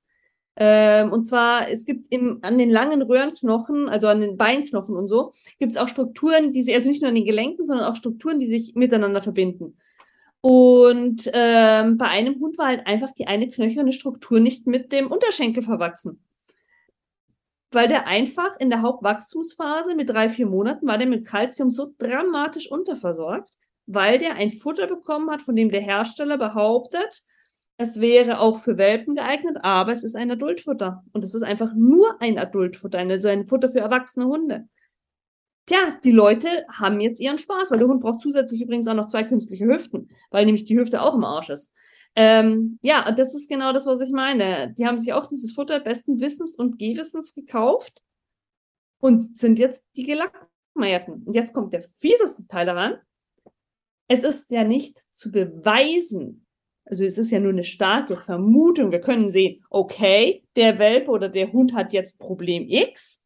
Ähm, 0.59 1.11
und 1.11 1.23
zwar, 1.23 1.69
es 1.69 1.85
gibt 1.85 2.11
im, 2.11 2.39
an 2.41 2.57
den 2.57 2.71
langen 2.71 3.03
Röhrenknochen, 3.03 3.87
also 3.89 4.07
an 4.07 4.21
den 4.21 4.37
Beinknochen 4.37 4.95
und 4.95 5.07
so, 5.07 5.31
gibt 5.59 5.71
es 5.71 5.77
auch 5.77 5.87
Strukturen, 5.87 6.51
die 6.51 6.63
sich, 6.63 6.73
also 6.73 6.89
nicht 6.89 7.01
nur 7.01 7.09
an 7.09 7.15
den 7.15 7.25
Gelenken, 7.25 7.63
sondern 7.63 7.85
auch 7.85 7.95
Strukturen, 7.95 8.39
die 8.39 8.47
sich 8.47 8.73
miteinander 8.73 9.21
verbinden. 9.21 9.77
Und 10.41 11.29
ähm, 11.33 11.97
bei 11.97 12.07
einem 12.07 12.39
Hund 12.39 12.57
war 12.57 12.67
halt 12.67 12.87
einfach 12.87 13.11
die 13.13 13.27
eine 13.27 13.49
knöcherne 13.49 13.91
Struktur 13.91 14.39
nicht 14.39 14.65
mit 14.65 14.91
dem 14.91 15.11
Unterschenkel 15.11 15.61
verwachsen. 15.61 16.23
Weil 17.71 17.87
der 17.87 18.07
einfach 18.07 18.57
in 18.59 18.69
der 18.69 18.81
Hauptwachstumsphase 18.81 19.93
mit 19.93 20.09
drei, 20.09 20.29
vier 20.29 20.47
Monaten 20.47 20.87
war 20.87 20.97
der 20.97 21.07
mit 21.07 21.27
Kalzium 21.27 21.69
so 21.69 21.93
dramatisch 21.97 22.71
unterversorgt, 22.71 23.49
weil 23.85 24.19
der 24.19 24.35
ein 24.35 24.51
Futter 24.51 24.87
bekommen 24.87 25.29
hat, 25.29 25.41
von 25.41 25.55
dem 25.55 25.69
der 25.69 25.81
Hersteller 25.81 26.37
behauptet, 26.37 27.23
es 27.77 28.01
wäre 28.01 28.39
auch 28.39 28.59
für 28.59 28.77
Welpen 28.77 29.15
geeignet, 29.15 29.57
aber 29.61 29.91
es 29.91 30.03
ist 30.03 30.15
ein 30.15 30.31
Adultfutter. 30.31 31.03
Und 31.13 31.23
es 31.23 31.35
ist 31.35 31.43
einfach 31.43 31.73
nur 31.75 32.19
ein 32.21 32.39
Adultfutter, 32.39 32.97
also 32.97 33.27
ein 33.27 33.47
Futter 33.47 33.69
für 33.69 33.79
erwachsene 33.79 34.25
Hunde. 34.25 34.67
Tja, 35.67 35.99
die 36.03 36.11
Leute 36.11 36.65
haben 36.71 36.99
jetzt 36.99 37.19
ihren 37.19 37.37
Spaß, 37.37 37.69
weil 37.69 37.77
der 37.77 37.87
Hund 37.87 38.01
braucht 38.01 38.21
zusätzlich 38.21 38.61
übrigens 38.61 38.87
auch 38.87 38.95
noch 38.95 39.07
zwei 39.07 39.23
künstliche 39.23 39.65
Hüften, 39.65 40.09
weil 40.31 40.45
nämlich 40.45 40.63
die 40.63 40.77
Hüfte 40.77 41.01
auch 41.01 41.13
im 41.13 41.23
Arsch 41.23 41.49
ist. 41.49 41.73
Ähm, 42.15 42.79
ja, 42.81 43.11
das 43.11 43.35
ist 43.35 43.47
genau 43.47 43.73
das, 43.73 43.85
was 43.85 44.01
ich 44.01 44.11
meine. 44.11 44.73
Die 44.75 44.87
haben 44.87 44.97
sich 44.97 45.13
auch 45.13 45.27
dieses 45.27 45.51
Futter 45.51 45.79
besten 45.79 46.19
Wissens 46.19 46.55
und 46.55 46.79
Gehwissens 46.79 47.35
gekauft 47.35 48.01
und 48.99 49.37
sind 49.37 49.59
jetzt 49.59 49.85
die 49.95 50.03
Gelackmeierten. 50.03 51.23
Und 51.25 51.35
jetzt 51.35 51.53
kommt 51.53 51.73
der 51.73 51.83
fieseste 51.97 52.47
Teil 52.47 52.65
daran. 52.65 52.97
Es 54.07 54.23
ist 54.23 54.49
ja 54.49 54.63
nicht 54.63 55.03
zu 55.13 55.31
beweisen, 55.31 56.46
also 56.89 57.03
es 57.03 57.17
ist 57.17 57.31
ja 57.31 57.39
nur 57.39 57.51
eine 57.51 57.63
starke 57.63 58.17
Vermutung. 58.17 58.91
Wir 58.91 59.01
können 59.01 59.29
sehen, 59.29 59.61
okay, 59.69 60.43
der 60.55 60.79
Welpe 60.79 61.11
oder 61.11 61.29
der 61.29 61.51
Hund 61.51 61.73
hat 61.73 61.93
jetzt 61.93 62.19
Problem 62.19 62.65
X. 62.67 63.23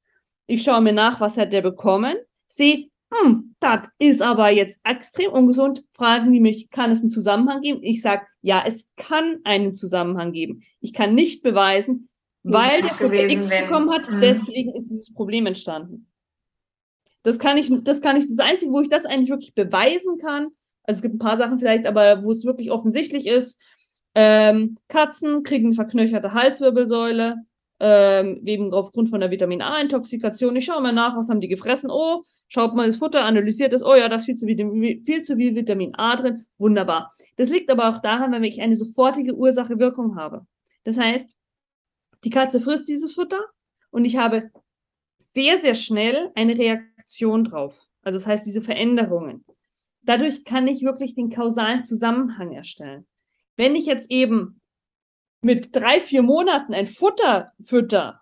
Ich 0.48 0.64
schaue 0.64 0.82
mir 0.82 0.94
nach, 0.94 1.22
was 1.22 1.38
hat 1.38 1.54
der 1.54 1.62
bekommen. 1.62 2.16
Sehe, 2.48 2.90
hm, 3.14 3.56
das 3.60 3.88
ist 4.00 4.22
aber 4.22 4.50
jetzt 4.50 4.80
extrem 4.84 5.32
ungesund. 5.32 5.84
Fragen 5.94 6.32
die 6.32 6.40
mich, 6.40 6.70
kann 6.70 6.92
es 6.92 7.02
einen 7.02 7.12
Zusammenhang 7.12 7.62
geben? 7.62 7.80
Ich 7.84 8.02
sage, 8.02 8.26
ja, 8.42 8.64
es 8.66 8.92
kann 8.96 9.40
einen 9.44 9.76
Zusammenhang 9.76 10.32
geben. 10.32 10.64
Ich 10.80 10.94
kann 10.94 11.14
nicht 11.14 11.44
beweisen, 11.44 12.10
weil 12.44 12.82
der 12.82 12.96
Futter 12.96 13.30
X 13.30 13.50
wenn. 13.50 13.66
bekommen 13.66 13.92
hat, 13.92 14.10
mhm. 14.10 14.22
deswegen 14.22 14.74
ist 14.74 14.90
dieses 14.90 15.14
Problem 15.14 15.46
entstanden. 15.46 16.08
Das 17.24 17.38
kann 17.38 17.58
ich, 17.58 17.72
das 17.84 18.02
kann 18.02 18.18
ich, 18.18 18.28
das 18.28 18.40
Einzige, 18.40 18.72
wo 18.72 18.80
ich 18.82 18.90
das 18.90 19.06
eigentlich 19.06 19.30
wirklich 19.30 19.54
beweisen 19.54 20.18
kann, 20.18 20.50
also 20.92 20.98
es 20.98 21.02
gibt 21.04 21.16
ein 21.16 21.20
paar 21.20 21.38
Sachen 21.38 21.58
vielleicht, 21.58 21.86
aber 21.86 22.24
wo 22.24 22.32
es 22.32 22.44
wirklich 22.44 22.70
offensichtlich 22.70 23.26
ist. 23.26 23.58
Ähm, 24.14 24.78
Katzen 24.90 25.44
kriegen 25.44 25.72
verknöcherte 25.72 26.34
Halswirbelsäule, 26.34 27.38
ähm, 27.80 28.46
eben 28.46 28.74
aufgrund 28.74 29.08
von 29.08 29.22
der 29.22 29.32
Vitamin 29.32 29.62
A-Intoxikation. 29.62 30.56
Ich 30.58 30.66
schaue 30.66 30.82
mal 30.82 30.92
nach, 30.92 31.16
was 31.16 31.30
haben 31.30 31.40
die 31.40 31.48
gefressen. 31.48 31.90
Oh, 31.90 32.24
schaut 32.50 32.76
mal 32.76 32.88
das 32.88 32.98
Futter, 32.98 33.24
analysiert 33.24 33.72
es. 33.72 33.84
Oh 33.84 33.96
ja, 33.96 34.10
da 34.10 34.18
ist 34.18 34.26
viel 34.26 34.36
zu, 34.36 34.46
viel 34.46 35.22
zu 35.24 35.38
viel 35.38 35.56
Vitamin 35.56 35.96
A 35.96 36.18
drin. 36.18 36.46
Wunderbar. 36.58 37.14
Das 37.38 37.50
liegt 37.50 37.72
aber 37.72 37.88
auch 37.90 38.02
daran, 38.02 38.34
wenn 38.34 38.44
ich 38.44 38.62
eine 38.62 38.76
sofortige 38.76 39.34
Ursache-Wirkung 39.34 40.18
habe. 40.18 40.46
Das 40.84 41.00
heißt, 41.00 41.34
die 42.26 42.30
Katze 42.30 42.60
frisst 42.60 42.90
dieses 42.90 43.14
Futter 43.14 43.40
und 43.92 44.04
ich 44.04 44.18
habe 44.18 44.52
sehr, 45.18 45.58
sehr 45.58 45.76
schnell 45.76 46.32
eine 46.36 46.58
Reaktion 46.58 47.46
drauf. 47.46 47.88
Also 48.02 48.18
das 48.18 48.28
heißt, 48.28 48.46
diese 48.46 48.62
Veränderungen 48.62 49.46
dadurch 50.04 50.44
kann 50.44 50.68
ich 50.68 50.84
wirklich 50.84 51.16
den 51.16 51.30
kausalen 51.30 51.84
Zusammenhang 51.84 52.52
erstellen. 52.52 53.06
Wenn 53.58 53.76
ich 53.76 53.86
jetzt 53.86 54.12
eben 54.12 54.62
mit 55.42 55.76
drei, 55.76 56.00
vier 56.00 56.22
Monaten 56.22 56.74
ein 56.74 56.88
Futter 56.88 57.52
fütter 57.64 58.22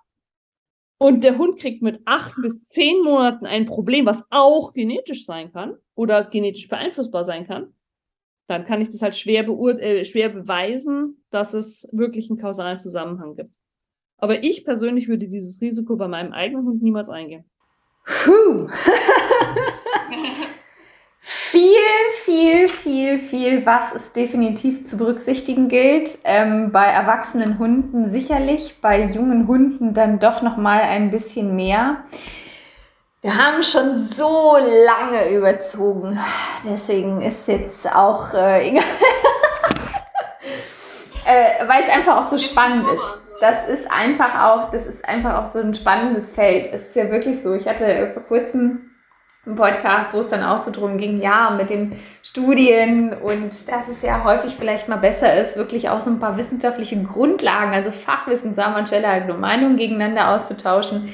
und 0.98 1.24
der 1.24 1.38
Hund 1.38 1.60
kriegt 1.60 1.82
mit 1.82 2.02
acht 2.06 2.36
bis 2.42 2.64
zehn 2.64 3.04
Monaten 3.04 3.46
ein 3.46 3.66
Problem, 3.66 4.06
was 4.06 4.26
auch 4.30 4.74
genetisch 4.74 5.26
sein 5.26 5.52
kann 5.52 5.76
oder 5.96 6.24
genetisch 6.24 6.68
beeinflussbar 6.68 7.24
sein 7.24 7.46
kann, 7.46 7.74
dann 8.48 8.66
kann 8.66 8.82
ich 8.82 8.90
das 8.90 9.02
halt 9.02 9.16
schwer, 9.16 9.48
äh, 9.48 10.04
schwer 10.06 10.30
beweisen, 10.30 11.24
dass 11.30 11.54
es 11.54 11.88
wirklich 11.92 12.30
einen 12.30 12.40
kausalen 12.40 12.80
Zusammenhang 12.80 13.36
gibt. 13.36 13.52
Aber 14.18 14.44
ich 14.44 14.66
persönlich 14.66 15.08
würde 15.08 15.28
dieses 15.28 15.62
Risiko 15.62 15.96
bei 15.96 16.08
meinem 16.08 16.34
eigenen 16.34 16.66
Hund 16.66 16.82
niemals 16.82 17.10
eingehen. 17.10 17.46
Puh. 18.06 18.68
viel, 21.50 21.80
viel, 22.26 22.70
viel, 22.70 23.20
viel, 23.20 23.66
was 23.66 23.96
es 23.96 24.14
definitiv 24.14 24.88
zu 24.88 24.98
berücksichtigen 24.98 25.68
gilt. 25.68 26.20
Ähm, 26.24 26.72
bei 26.72 26.86
erwachsenen 26.86 27.58
Hunden 27.58 28.12
sicherlich, 28.12 28.80
bei 28.82 29.06
jungen 29.06 29.48
Hunden 29.48 29.96
dann 29.96 30.20
doch 30.20 30.44
noch 30.44 30.58
mal 30.58 30.82
ein 30.82 31.10
bisschen 31.10 31.56
mehr. 31.56 32.04
Wir 33.22 33.36
haben 33.36 33.64
schon 33.64 34.10
so 34.16 34.58
lange 34.58 35.36
überzogen, 35.36 36.20
deswegen 36.64 37.22
ist 37.22 37.48
jetzt 37.48 37.92
auch 37.94 38.32
äh, 38.34 38.70
äh, 38.78 38.82
weil 41.68 41.84
es 41.84 41.96
einfach 41.96 42.18
auch 42.18 42.30
so 42.30 42.38
spannend 42.38 42.86
ist. 42.94 43.42
Das 43.42 43.68
ist 43.68 43.92
einfach 43.92 44.44
auch, 44.44 44.70
das 44.70 44.86
ist 44.86 45.04
einfach 45.04 45.44
auch 45.44 45.52
so 45.52 45.60
ein 45.60 45.74
spannendes 45.74 46.30
Feld. 46.30 46.70
Es 46.72 46.90
ist 46.90 46.96
ja 46.96 47.10
wirklich 47.10 47.42
so. 47.42 47.54
Ich 47.56 47.68
hatte 47.68 48.12
vor 48.14 48.22
kurzem 48.24 48.89
im 49.46 49.56
Podcast, 49.56 50.14
wo 50.14 50.20
es 50.20 50.30
dann 50.30 50.44
auch 50.44 50.64
so 50.64 50.72
drum 50.72 50.98
ging, 50.98 51.22
ja, 51.22 51.50
mit 51.52 51.70
den 51.70 52.00
Studien 52.24 53.14
und 53.14 53.70
dass 53.70 53.88
es 53.88 54.02
ja 54.02 54.24
häufig 54.24 54.56
vielleicht 54.56 54.90
mal 54.90 54.98
besser 54.98 55.42
ist, 55.42 55.56
wirklich 55.56 55.90
auch 55.90 56.04
so 56.04 56.10
ein 56.10 56.20
paar 56.20 56.38
wissenschaftliche 56.38 57.02
Grundlagen, 57.02 57.74
also 57.74 57.92
Fachwissen, 57.92 58.54
sagen 58.54 58.74
wir 58.74 58.80
anstelle 58.80 59.08
halt 59.08 59.28
nur 59.28 59.38
Meinungen 59.38 59.78
gegeneinander 59.78 60.30
auszutauschen. 60.30 61.14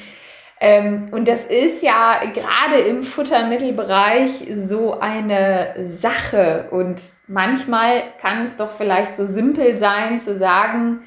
Ähm, 0.60 1.10
und 1.12 1.28
das 1.28 1.46
ist 1.46 1.84
ja 1.84 2.22
gerade 2.34 2.80
im 2.80 3.04
Futtermittelbereich 3.04 4.48
so 4.56 5.00
eine 5.00 5.76
Sache. 5.80 6.68
Und 6.72 7.02
manchmal 7.28 8.04
kann 8.22 8.46
es 8.46 8.56
doch 8.56 8.72
vielleicht 8.78 9.18
so 9.18 9.26
simpel 9.26 9.78
sein 9.78 10.22
zu 10.22 10.38
sagen, 10.38 11.04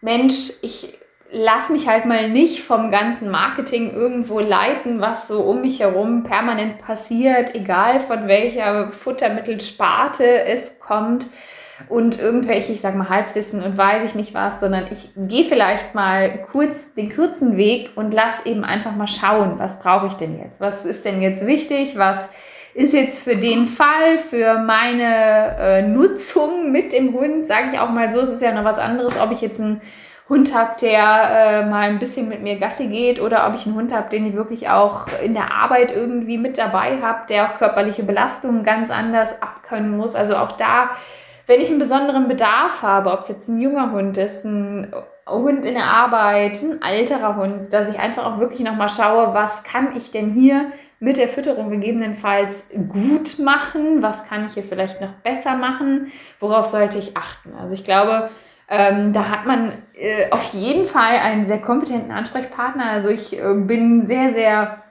Mensch, 0.00 0.50
ich 0.62 0.98
lass 1.30 1.68
mich 1.68 1.86
halt 1.88 2.06
mal 2.06 2.28
nicht 2.30 2.62
vom 2.62 2.90
ganzen 2.90 3.30
Marketing 3.30 3.92
irgendwo 3.92 4.40
leiten, 4.40 5.00
was 5.00 5.28
so 5.28 5.40
um 5.40 5.60
mich 5.60 5.80
herum 5.80 6.24
permanent 6.24 6.78
passiert, 6.78 7.54
egal 7.54 8.00
von 8.00 8.28
welcher 8.28 8.90
Futtermittelsparte 8.90 10.44
es 10.44 10.78
kommt 10.78 11.26
und 11.88 12.18
irgendwelche, 12.18 12.72
ich 12.72 12.80
sag 12.80 12.96
mal, 12.96 13.08
Halbwissen 13.08 13.62
und 13.62 13.76
weiß 13.76 14.04
ich 14.04 14.14
nicht 14.14 14.34
was, 14.34 14.58
sondern 14.58 14.86
ich 14.90 15.10
gehe 15.16 15.44
vielleicht 15.44 15.94
mal 15.94 16.42
kurz 16.50 16.94
den 16.94 17.14
kurzen 17.14 17.56
Weg 17.56 17.90
und 17.94 18.12
lass 18.12 18.44
eben 18.46 18.64
einfach 18.64 18.96
mal 18.96 19.06
schauen, 19.06 19.58
was 19.58 19.78
brauche 19.78 20.08
ich 20.08 20.14
denn 20.14 20.38
jetzt? 20.38 20.60
Was 20.60 20.84
ist 20.84 21.04
denn 21.04 21.22
jetzt 21.22 21.46
wichtig? 21.46 21.96
Was 21.96 22.28
ist 22.74 22.92
jetzt 22.92 23.22
für 23.22 23.36
den 23.36 23.66
Fall, 23.66 24.18
für 24.30 24.58
meine 24.58 25.56
äh, 25.58 25.82
Nutzung 25.82 26.72
mit 26.72 26.92
dem 26.92 27.12
Hund, 27.12 27.46
sage 27.46 27.68
ich 27.72 27.78
auch 27.78 27.90
mal 27.90 28.12
so, 28.12 28.20
es 28.20 28.30
ist 28.30 28.42
ja 28.42 28.52
noch 28.52 28.64
was 28.64 28.78
anderes, 28.78 29.18
ob 29.20 29.30
ich 29.32 29.40
jetzt 29.40 29.60
ein 29.60 29.80
Hund 30.28 30.54
habe, 30.54 30.72
der 30.80 31.62
äh, 31.62 31.66
mal 31.66 31.88
ein 31.88 31.98
bisschen 31.98 32.28
mit 32.28 32.42
mir 32.42 32.58
Gassi 32.58 32.86
geht 32.86 33.20
oder 33.20 33.48
ob 33.48 33.54
ich 33.54 33.66
einen 33.66 33.76
Hund 33.76 33.94
habe, 33.94 34.10
den 34.10 34.26
ich 34.26 34.34
wirklich 34.34 34.68
auch 34.68 35.06
in 35.22 35.32
der 35.32 35.54
Arbeit 35.54 35.90
irgendwie 35.90 36.36
mit 36.36 36.58
dabei 36.58 37.00
habe, 37.00 37.20
der 37.28 37.46
auch 37.46 37.58
körperliche 37.58 38.02
Belastungen 38.02 38.62
ganz 38.62 38.90
anders 38.90 39.40
abkönnen 39.40 39.96
muss. 39.96 40.14
Also 40.14 40.36
auch 40.36 40.52
da, 40.52 40.90
wenn 41.46 41.62
ich 41.62 41.70
einen 41.70 41.78
besonderen 41.78 42.28
Bedarf 42.28 42.82
habe, 42.82 43.10
ob 43.10 43.20
es 43.20 43.28
jetzt 43.28 43.48
ein 43.48 43.60
junger 43.60 43.90
Hund 43.90 44.18
ist, 44.18 44.44
ein 44.44 44.92
Hund 45.26 45.64
in 45.64 45.74
der 45.74 45.86
Arbeit, 45.86 46.62
ein 46.62 46.82
alterer 46.82 47.36
Hund, 47.36 47.72
dass 47.72 47.88
ich 47.88 47.98
einfach 47.98 48.26
auch 48.26 48.38
wirklich 48.38 48.60
nochmal 48.60 48.90
schaue, 48.90 49.32
was 49.32 49.62
kann 49.62 49.96
ich 49.96 50.10
denn 50.10 50.32
hier 50.32 50.72
mit 51.00 51.16
der 51.16 51.28
Fütterung 51.28 51.70
gegebenenfalls 51.70 52.64
gut 52.88 53.38
machen, 53.38 54.02
was 54.02 54.24
kann 54.26 54.46
ich 54.46 54.54
hier 54.54 54.64
vielleicht 54.64 55.00
noch 55.00 55.12
besser 55.22 55.56
machen, 55.56 56.12
worauf 56.40 56.66
sollte 56.66 56.98
ich 56.98 57.16
achten. 57.16 57.54
Also 57.54 57.74
ich 57.74 57.84
glaube, 57.84 58.30
ähm, 58.68 59.12
da 59.12 59.28
hat 59.28 59.46
man 59.46 59.72
äh, 59.94 60.30
auf 60.30 60.52
jeden 60.52 60.86
Fall 60.86 61.16
einen 61.16 61.46
sehr 61.46 61.60
kompetenten 61.60 62.10
Ansprechpartner. 62.10 62.90
Also 62.90 63.08
ich 63.08 63.38
äh, 63.38 63.54
bin 63.54 64.06
sehr, 64.06 64.32
sehr 64.34 64.82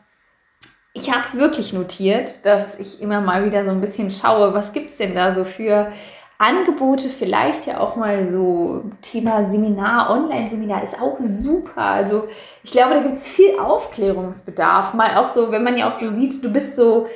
ich 0.97 1.11
habe 1.11 1.23
es 1.25 1.37
wirklich 1.37 1.73
notiert, 1.73 2.43
dass 2.43 2.65
ich 2.79 3.01
immer 3.01 3.21
mal 3.21 3.45
wieder 3.45 3.63
so 3.63 3.71
ein 3.71 3.81
bisschen 3.81 4.09
schaue, 4.09 4.53
was 4.53 4.73
gibt 4.73 4.91
es 4.91 4.97
denn 4.97 5.13
da 5.13 5.33
so 5.33 5.45
für 5.45 5.91
Angebote, 6.39 7.09
vielleicht 7.09 7.65
ja 7.65 7.79
auch 7.79 7.95
mal 7.95 8.29
so 8.29 8.83
Thema 9.01 9.49
Seminar, 9.49 10.11
Online-Seminar 10.11 10.83
ist 10.83 10.99
auch 10.99 11.17
super. 11.19 11.81
Also 11.81 12.27
ich 12.63 12.71
glaube, 12.71 12.95
da 12.95 12.99
gibt 13.01 13.17
es 13.17 13.27
viel 13.27 13.57
Aufklärungsbedarf. 13.59 14.93
Mal 14.93 15.17
auch 15.17 15.29
so, 15.29 15.51
wenn 15.51 15.63
man 15.63 15.77
ja 15.77 15.89
auch 15.89 15.95
so 15.95 16.09
sieht, 16.09 16.43
du 16.43 16.51
bist 16.51 16.75
so 16.75 17.07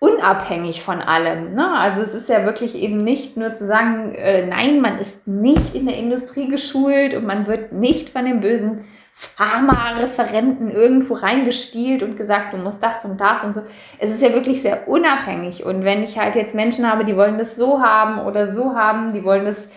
unabhängig 0.00 0.82
von 0.82 1.00
allem. 1.00 1.54
Ne? 1.54 1.78
Also 1.78 2.02
es 2.02 2.14
ist 2.14 2.28
ja 2.28 2.44
wirklich 2.44 2.74
eben 2.74 3.04
nicht 3.04 3.36
nur 3.36 3.54
zu 3.54 3.66
sagen, 3.66 4.14
äh, 4.14 4.46
nein, 4.46 4.80
man 4.80 4.98
ist 4.98 5.28
nicht 5.28 5.74
in 5.74 5.86
der 5.86 5.96
Industrie 5.96 6.48
geschult 6.48 7.14
und 7.14 7.26
man 7.26 7.46
wird 7.46 7.72
nicht 7.72 8.08
von 8.08 8.24
den 8.24 8.40
bösen 8.40 8.86
Pharma-Referenten 9.12 10.70
irgendwo 10.70 11.12
reingestielt 11.12 12.02
und 12.02 12.16
gesagt, 12.16 12.54
du 12.54 12.56
musst 12.56 12.82
das 12.82 13.04
und 13.04 13.20
das 13.20 13.44
und 13.44 13.54
so. 13.54 13.62
Es 13.98 14.10
ist 14.10 14.22
ja 14.22 14.32
wirklich 14.32 14.62
sehr 14.62 14.88
unabhängig. 14.88 15.66
Und 15.66 15.84
wenn 15.84 16.02
ich 16.02 16.18
halt 16.18 16.34
jetzt 16.34 16.54
Menschen 16.54 16.90
habe, 16.90 17.04
die 17.04 17.16
wollen 17.16 17.36
das 17.36 17.56
so 17.56 17.82
haben 17.82 18.20
oder 18.20 18.46
so 18.46 18.74
haben, 18.74 19.12
die 19.12 19.22
wollen 19.22 19.44
das, 19.44 19.68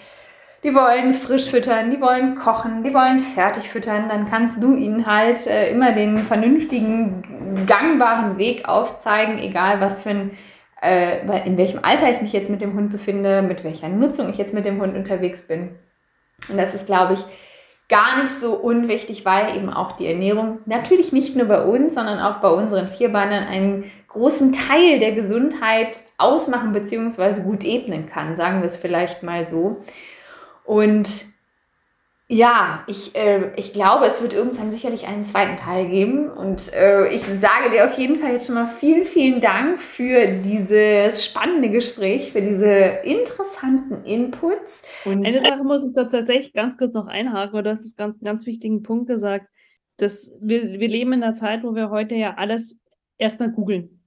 die 0.63 0.73
wollen 0.73 1.13
frisch 1.13 1.49
füttern, 1.49 1.91
die 1.91 1.99
wollen 1.99 2.35
kochen, 2.35 2.83
die 2.83 2.93
wollen 2.93 3.19
fertig 3.19 3.69
füttern, 3.69 4.07
dann 4.09 4.29
kannst 4.29 4.63
du 4.63 4.75
ihnen 4.75 5.05
halt 5.05 5.45
äh, 5.47 5.71
immer 5.71 5.91
den 5.91 6.23
vernünftigen, 6.23 7.65
gangbaren 7.67 8.37
Weg 8.37 8.67
aufzeigen, 8.67 9.39
egal 9.39 9.81
was 9.81 10.01
für 10.01 10.11
ein 10.11 10.37
äh, 10.83 11.45
in 11.45 11.57
welchem 11.57 11.79
Alter 11.81 12.11
ich 12.11 12.21
mich 12.21 12.33
jetzt 12.33 12.49
mit 12.49 12.61
dem 12.61 12.73
Hund 12.73 12.91
befinde, 12.91 13.41
mit 13.41 13.63
welcher 13.63 13.87
Nutzung 13.87 14.29
ich 14.29 14.37
jetzt 14.37 14.53
mit 14.53 14.65
dem 14.65 14.81
Hund 14.81 14.95
unterwegs 14.95 15.41
bin. 15.41 15.69
Und 16.49 16.57
das 16.57 16.75
ist, 16.75 16.85
glaube 16.85 17.13
ich, 17.13 17.23
gar 17.87 18.21
nicht 18.21 18.41
so 18.41 18.53
unwichtig, 18.53 19.23
weil 19.23 19.55
eben 19.55 19.69
auch 19.69 19.93
die 19.93 20.07
Ernährung 20.07 20.59
natürlich 20.65 21.13
nicht 21.13 21.35
nur 21.35 21.45
bei 21.45 21.63
uns, 21.63 21.95
sondern 21.95 22.19
auch 22.19 22.37
bei 22.37 22.49
unseren 22.49 22.89
Vierbeinern 22.89 23.47
einen 23.47 23.91
großen 24.09 24.51
Teil 24.51 24.99
der 24.99 25.13
Gesundheit 25.13 25.99
ausmachen 26.17 26.73
bzw. 26.73 27.43
gut 27.43 27.63
ebnen 27.63 28.09
kann, 28.09 28.35
sagen 28.35 28.61
wir 28.61 28.67
es 28.67 28.77
vielleicht 28.77 29.23
mal 29.23 29.47
so. 29.47 29.77
Und 30.65 31.33
ja, 32.29 32.83
ich, 32.87 33.15
äh, 33.15 33.51
ich 33.57 33.73
glaube, 33.73 34.05
es 34.05 34.21
wird 34.21 34.33
irgendwann 34.33 34.71
sicherlich 34.71 35.07
einen 35.07 35.25
zweiten 35.25 35.57
Teil 35.57 35.89
geben. 35.89 36.29
Und 36.29 36.73
äh, 36.73 37.13
ich 37.13 37.21
sage 37.21 37.69
dir 37.71 37.85
auf 37.85 37.97
jeden 37.97 38.19
Fall 38.19 38.31
jetzt 38.33 38.47
schon 38.47 38.55
mal 38.55 38.67
vielen, 38.67 39.05
vielen 39.05 39.41
Dank 39.41 39.79
für 39.79 40.41
dieses 40.41 41.25
spannende 41.25 41.69
Gespräch, 41.69 42.31
für 42.31 42.41
diese 42.41 43.01
interessanten 43.03 44.03
Inputs. 44.05 44.81
Und 45.05 45.25
eine 45.25 45.41
Sache 45.41 45.63
muss 45.63 45.85
ich 45.85 45.93
da 45.93 46.05
tatsächlich 46.05 46.53
ganz 46.53 46.77
kurz 46.77 46.93
noch 46.93 47.07
einhaken, 47.07 47.53
weil 47.53 47.63
du 47.63 47.69
hast 47.69 47.81
einen 47.99 48.13
ganz, 48.13 48.23
ganz 48.23 48.45
wichtigen 48.45 48.83
Punkt 48.83 49.07
gesagt. 49.07 49.47
Dass 49.97 50.31
wir, 50.41 50.79
wir 50.79 50.87
leben 50.87 51.13
in 51.13 51.23
einer 51.23 51.35
Zeit, 51.35 51.63
wo 51.63 51.75
wir 51.75 51.91
heute 51.91 52.15
ja 52.15 52.33
alles 52.35 52.79
erstmal 53.19 53.51
googeln, 53.51 54.01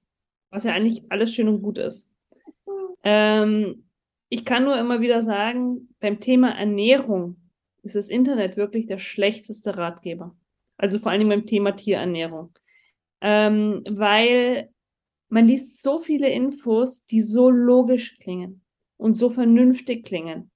was 0.49 0.65
ja 0.65 0.73
eigentlich 0.73 1.03
alles 1.09 1.33
schön 1.33 1.47
und 1.47 1.61
gut 1.61 1.77
ist. 1.77 2.09
Ähm, 3.03 3.86
ich 4.29 4.45
kann 4.45 4.65
nur 4.65 4.77
immer 4.77 5.01
wieder 5.01 5.21
sagen, 5.21 5.93
beim 5.99 6.19
Thema 6.19 6.51
Ernährung 6.51 7.37
ist 7.83 7.95
das 7.95 8.09
Internet 8.09 8.57
wirklich 8.57 8.85
der 8.85 8.99
schlechteste 8.99 9.77
Ratgeber. 9.77 10.35
Also 10.77 10.99
vor 10.99 11.11
allem 11.11 11.29
beim 11.29 11.45
Thema 11.45 11.71
Tierernährung. 11.71 12.53
Ähm, 13.21 13.83
weil 13.89 14.69
man 15.29 15.47
liest 15.47 15.81
so 15.81 15.99
viele 15.99 16.29
Infos, 16.29 17.05
die 17.05 17.21
so 17.21 17.49
logisch 17.49 18.17
klingen 18.19 18.61
und 18.97 19.15
so 19.15 19.29
vernünftig 19.29 20.05
klingen. 20.05 20.51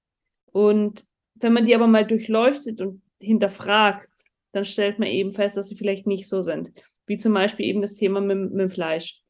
Und 0.46 1.04
wenn 1.34 1.52
man 1.52 1.64
die 1.64 1.74
aber 1.74 1.86
mal 1.86 2.06
durchleuchtet 2.06 2.80
und 2.80 3.02
hinterfragt, 3.20 4.08
dann 4.52 4.64
stellt 4.64 4.98
man 4.98 5.08
eben 5.08 5.32
fest, 5.32 5.56
dass 5.56 5.68
sie 5.68 5.76
vielleicht 5.76 6.06
nicht 6.06 6.28
so 6.28 6.42
sind. 6.42 6.72
Wie 7.06 7.16
zum 7.16 7.32
Beispiel 7.32 7.66
eben 7.66 7.80
das 7.80 7.94
Thema 7.94 8.20
mit, 8.20 8.38
mit 8.50 8.60
dem 8.60 8.68
Fleisch. 8.68 9.20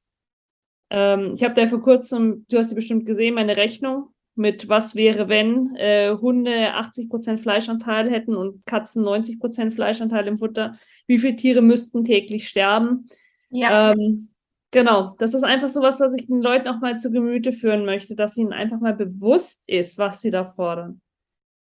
Ähm, 0.90 1.32
ich 1.34 1.44
habe 1.44 1.54
da 1.54 1.66
vor 1.66 1.80
kurzem, 1.80 2.44
du 2.48 2.58
hast 2.58 2.70
sie 2.70 2.74
bestimmt 2.74 3.06
gesehen, 3.06 3.34
meine 3.34 3.56
Rechnung 3.56 4.11
mit 4.34 4.68
was 4.68 4.94
wäre, 4.94 5.28
wenn 5.28 5.74
äh, 5.76 6.16
Hunde 6.20 6.74
80% 6.74 7.38
Fleischanteil 7.38 8.10
hätten 8.10 8.34
und 8.34 8.64
Katzen 8.64 9.04
90% 9.04 9.72
Fleischanteil 9.72 10.26
im 10.26 10.38
Futter. 10.38 10.74
Wie 11.06 11.18
viele 11.18 11.36
Tiere 11.36 11.60
müssten 11.60 12.04
täglich 12.04 12.48
sterben? 12.48 13.06
Ja. 13.50 13.92
Ähm, 13.92 14.30
genau, 14.70 15.14
das 15.18 15.34
ist 15.34 15.44
einfach 15.44 15.68
so 15.68 15.82
was, 15.82 16.00
was 16.00 16.14
ich 16.14 16.26
den 16.26 16.40
Leuten 16.40 16.68
auch 16.68 16.80
mal 16.80 16.98
zu 16.98 17.10
Gemüte 17.10 17.52
führen 17.52 17.84
möchte, 17.84 18.16
dass 18.16 18.36
ihnen 18.36 18.52
einfach 18.52 18.80
mal 18.80 18.94
bewusst 18.94 19.62
ist, 19.66 19.98
was 19.98 20.22
sie 20.22 20.30
da 20.30 20.44
fordern. 20.44 21.02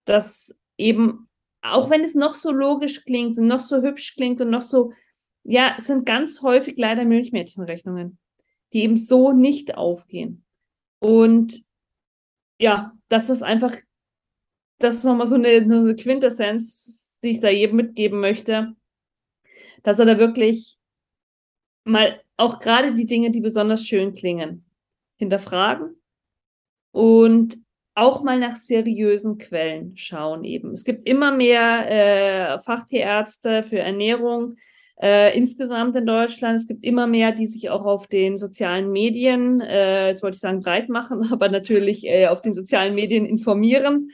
Dass 0.04 0.54
eben, 0.76 1.28
auch 1.62 1.88
wenn 1.88 2.04
es 2.04 2.14
noch 2.14 2.34
so 2.34 2.52
logisch 2.52 3.04
klingt 3.04 3.38
und 3.38 3.46
noch 3.46 3.60
so 3.60 3.80
hübsch 3.80 4.14
klingt 4.16 4.40
und 4.42 4.50
noch 4.50 4.62
so, 4.62 4.92
ja, 5.44 5.74
es 5.78 5.86
sind 5.86 6.04
ganz 6.04 6.42
häufig 6.42 6.74
leider 6.76 7.06
Milchmädchenrechnungen, 7.06 8.18
die 8.74 8.82
eben 8.82 8.96
so 8.96 9.32
nicht 9.32 9.76
aufgehen. 9.76 10.44
Und 10.98 11.64
ja, 12.60 12.92
das 13.08 13.30
ist 13.30 13.42
einfach, 13.42 13.74
das 14.78 14.96
ist 14.96 15.04
nochmal 15.04 15.26
so 15.26 15.34
eine, 15.34 15.48
eine 15.48 15.96
Quintessenz, 15.96 17.18
die 17.22 17.30
ich 17.30 17.40
da 17.40 17.48
jedem 17.48 17.76
mitgeben 17.76 18.20
möchte, 18.20 18.76
dass 19.82 19.98
er 19.98 20.06
da 20.06 20.18
wirklich 20.18 20.78
mal 21.84 22.20
auch 22.36 22.58
gerade 22.58 22.94
die 22.94 23.06
Dinge, 23.06 23.30
die 23.30 23.40
besonders 23.40 23.86
schön 23.86 24.14
klingen, 24.14 24.64
hinterfragen 25.16 25.96
und 26.92 27.58
auch 27.94 28.22
mal 28.22 28.38
nach 28.38 28.56
seriösen 28.56 29.38
Quellen 29.38 29.96
schauen 29.96 30.44
eben. 30.44 30.72
Es 30.72 30.84
gibt 30.84 31.08
immer 31.08 31.32
mehr 31.32 31.90
äh, 32.54 32.58
Fachtierärzte 32.58 33.62
für 33.62 33.78
Ernährung, 33.78 34.54
äh, 35.02 35.36
insgesamt 35.36 35.96
in 35.96 36.06
Deutschland. 36.06 36.56
Es 36.56 36.66
gibt 36.66 36.84
immer 36.84 37.06
mehr, 37.06 37.32
die 37.32 37.46
sich 37.46 37.70
auch 37.70 37.84
auf 37.84 38.06
den 38.06 38.36
sozialen 38.36 38.90
Medien, 38.92 39.60
äh, 39.60 40.08
jetzt 40.08 40.22
wollte 40.22 40.36
ich 40.36 40.40
sagen 40.40 40.60
breit 40.60 40.88
machen, 40.88 41.22
aber 41.32 41.48
natürlich 41.48 42.06
äh, 42.06 42.26
auf 42.28 42.42
den 42.42 42.54
sozialen 42.54 42.94
Medien 42.94 43.24
informieren 43.24 44.10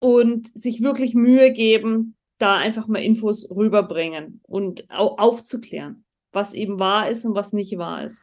und 0.00 0.56
sich 0.56 0.82
wirklich 0.82 1.14
Mühe 1.14 1.52
geben, 1.52 2.16
da 2.38 2.56
einfach 2.56 2.86
mal 2.86 3.02
Infos 3.02 3.50
rüberbringen 3.50 4.40
und 4.44 4.88
aufzuklären, 4.90 6.04
was 6.32 6.54
eben 6.54 6.78
wahr 6.78 7.10
ist 7.10 7.24
und 7.24 7.34
was 7.34 7.52
nicht 7.52 7.76
wahr 7.78 8.04
ist. 8.04 8.22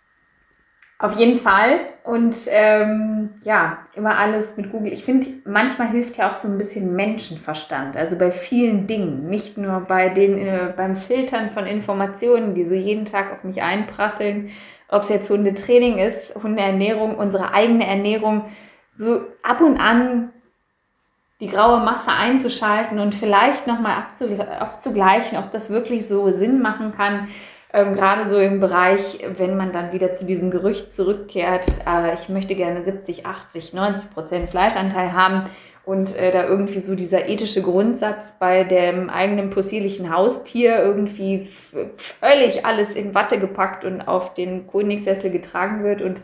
Auf 1.05 1.19
jeden 1.19 1.39
Fall. 1.39 1.81
Und 2.03 2.35
ähm, 2.49 3.29
ja, 3.43 3.77
immer 3.93 4.17
alles 4.17 4.57
mit 4.57 4.71
Google. 4.71 4.91
Ich 4.91 5.05
finde, 5.05 5.27
manchmal 5.45 5.89
hilft 5.89 6.17
ja 6.17 6.31
auch 6.31 6.35
so 6.35 6.47
ein 6.47 6.57
bisschen 6.57 6.95
Menschenverstand. 6.95 7.95
Also 7.95 8.17
bei 8.17 8.31
vielen 8.31 8.87
Dingen. 8.87 9.29
Nicht 9.29 9.55
nur 9.55 9.81
bei 9.81 10.09
den, 10.09 10.35
äh, 10.39 10.73
beim 10.75 10.97
Filtern 10.97 11.51
von 11.51 11.67
Informationen, 11.67 12.55
die 12.55 12.65
so 12.65 12.73
jeden 12.73 13.05
Tag 13.05 13.31
auf 13.31 13.43
mich 13.43 13.61
einprasseln. 13.61 14.49
Ob 14.89 15.03
es 15.03 15.09
jetzt 15.09 15.29
Hundetraining 15.29 15.99
ist, 15.99 16.33
Hundeernährung, 16.41 17.15
unsere 17.17 17.53
eigene 17.53 17.85
Ernährung. 17.85 18.45
So 18.97 19.21
ab 19.43 19.61
und 19.61 19.79
an 19.79 20.31
die 21.39 21.49
graue 21.49 21.81
Masse 21.81 22.13
einzuschalten 22.13 22.97
und 22.97 23.13
vielleicht 23.13 23.67
nochmal 23.67 24.05
abzugleichen, 24.59 25.37
ob 25.37 25.51
das 25.51 25.69
wirklich 25.69 26.07
so 26.07 26.31
Sinn 26.31 26.63
machen 26.63 26.93
kann 26.97 27.27
ähm, 27.76 27.93
Gerade 27.93 28.30
so 28.30 28.38
im 28.38 28.61
Bereich, 28.61 29.19
wenn 29.38 29.57
man 29.57 29.73
dann 29.73 29.91
wieder 29.91 30.13
zu 30.13 30.23
diesem 30.23 30.49
Gerücht 30.49 30.95
zurückkehrt, 30.95 31.65
äh, 31.86 32.13
ich 32.15 32.30
möchte 32.30 32.55
gerne 32.55 32.84
70, 32.84 33.26
80, 33.26 33.73
90 33.73 34.09
Prozent 34.11 34.49
Fleischanteil 34.49 35.11
haben 35.11 35.49
und 35.84 36.15
äh, 36.15 36.32
da 36.32 36.45
irgendwie 36.45 36.80
so 36.80 36.95
dieser 36.95 37.28
ethische 37.28 37.61
Grundsatz 37.61 38.34
bei 38.39 38.63
dem 38.63 39.09
eigenen 39.09 39.49
possierlichen 39.49 40.13
Haustier 40.15 40.80
irgendwie 40.80 41.49
völlig 41.97 42.65
alles 42.65 42.95
in 42.95 43.13
Watte 43.13 43.39
gepackt 43.39 43.84
und 43.84 44.07
auf 44.07 44.34
den 44.34 44.67
Königssessel 44.67 45.30
getragen 45.30 45.84
wird 45.84 46.01
und 46.01 46.21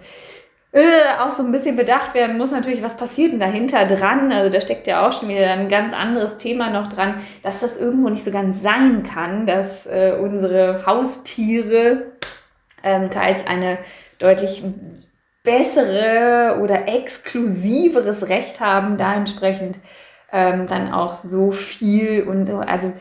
äh, 0.73 1.19
auch 1.19 1.31
so 1.31 1.43
ein 1.43 1.51
bisschen 1.51 1.75
bedacht 1.75 2.13
werden 2.13 2.37
muss 2.37 2.51
natürlich, 2.51 2.81
was 2.81 2.95
passiert 2.95 3.33
denn 3.33 3.39
dahinter 3.39 3.85
dran? 3.85 4.31
Also 4.31 4.49
da 4.49 4.61
steckt 4.61 4.87
ja 4.87 5.05
auch 5.05 5.11
schon 5.11 5.27
wieder 5.27 5.51
ein 5.51 5.67
ganz 5.67 5.93
anderes 5.93 6.37
Thema 6.37 6.69
noch 6.69 6.87
dran, 6.87 7.21
dass 7.43 7.59
das 7.59 7.77
irgendwo 7.77 8.09
nicht 8.09 8.23
so 8.23 8.31
ganz 8.31 8.61
sein 8.61 9.03
kann, 9.03 9.45
dass 9.45 9.85
äh, 9.85 10.13
unsere 10.19 10.85
Haustiere 10.85 12.13
ähm, 12.83 13.09
teils 13.09 13.45
eine 13.45 13.79
deutlich 14.19 14.63
bessere 15.43 16.59
oder 16.61 16.87
exklusiveres 16.87 18.29
Recht 18.29 18.59
haben, 18.59 18.97
da 18.97 19.15
entsprechend 19.15 19.77
ähm, 20.31 20.67
dann 20.67 20.93
auch 20.93 21.15
so 21.15 21.51
viel 21.51 22.23
und 22.23 22.49
also 22.49 22.93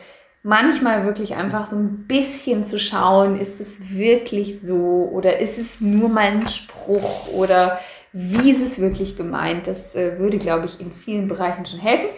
manchmal 0.42 1.04
wirklich 1.04 1.34
einfach 1.34 1.66
so 1.66 1.76
ein 1.76 2.06
bisschen 2.06 2.64
zu 2.64 2.78
schauen, 2.78 3.38
ist 3.38 3.60
es 3.60 3.90
wirklich 3.90 4.60
so 4.60 5.10
oder 5.12 5.38
ist 5.38 5.58
es 5.58 5.80
nur 5.80 6.08
mal 6.08 6.26
ein 6.26 6.48
Spruch 6.48 7.28
oder 7.28 7.78
wie 8.12 8.50
ist 8.50 8.60
es 8.60 8.80
wirklich 8.80 9.16
gemeint? 9.16 9.66
Das 9.66 9.94
äh, 9.94 10.18
würde, 10.18 10.38
glaube 10.38 10.66
ich, 10.66 10.80
in 10.80 10.90
vielen 10.90 11.28
Bereichen 11.28 11.66
schon 11.66 11.78
helfen. 11.78 12.08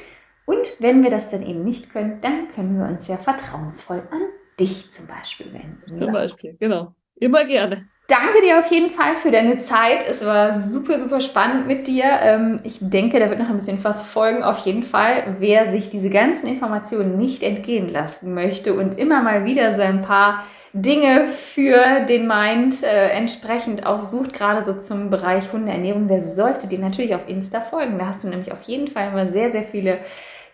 Und 0.46 0.66
wenn 0.80 1.02
wir 1.02 1.10
das 1.10 1.30
dann 1.30 1.42
eben 1.42 1.64
nicht 1.64 1.90
können, 1.90 2.20
dann 2.20 2.50
können 2.54 2.78
wir 2.78 2.86
uns 2.86 3.06
ja 3.08 3.16
vertrauensvoll 3.16 4.02
an 4.10 4.22
dich 4.58 4.90
zum 4.92 5.06
Beispiel 5.06 5.52
wenden. 5.52 5.96
Zum 5.96 6.12
Beispiel, 6.12 6.56
genau. 6.58 6.94
Immer 7.22 7.44
gerne 7.44 7.86
danke 8.12 8.42
dir 8.42 8.58
auf 8.58 8.70
jeden 8.70 8.90
Fall 8.90 9.16
für 9.16 9.30
deine 9.30 9.60
Zeit. 9.60 10.06
Es 10.06 10.22
war 10.22 10.60
super, 10.60 10.98
super 10.98 11.20
spannend 11.20 11.66
mit 11.66 11.86
dir. 11.86 12.04
Ähm, 12.04 12.60
ich 12.62 12.76
denke, 12.80 13.18
da 13.18 13.30
wird 13.30 13.38
noch 13.38 13.48
ein 13.48 13.56
bisschen 13.56 13.82
was 13.82 14.02
folgen. 14.02 14.42
Auf 14.42 14.58
jeden 14.66 14.82
Fall, 14.82 15.36
wer 15.38 15.72
sich 15.72 15.88
diese 15.88 16.10
ganzen 16.10 16.46
Informationen 16.46 17.16
nicht 17.16 17.42
entgehen 17.42 17.88
lassen 17.88 18.34
möchte 18.34 18.74
und 18.74 18.98
immer 18.98 19.22
mal 19.22 19.46
wieder 19.46 19.76
so 19.76 19.82
ein 19.82 20.02
paar 20.02 20.44
Dinge 20.74 21.28
für 21.28 22.04
den 22.06 22.26
Mind 22.26 22.82
äh, 22.82 23.08
entsprechend 23.10 23.86
auch 23.86 24.02
sucht, 24.02 24.34
gerade 24.34 24.64
so 24.64 24.78
zum 24.78 25.08
Bereich 25.08 25.50
Hundeernährung, 25.50 26.08
der 26.08 26.22
sollte 26.22 26.66
dir 26.66 26.78
natürlich 26.78 27.14
auf 27.14 27.28
Insta 27.28 27.62
folgen. 27.62 27.98
Da 27.98 28.08
hast 28.08 28.24
du 28.24 28.28
nämlich 28.28 28.52
auf 28.52 28.62
jeden 28.62 28.88
Fall 28.88 29.08
immer 29.08 29.32
sehr, 29.32 29.52
sehr 29.52 29.64
viele 29.64 29.98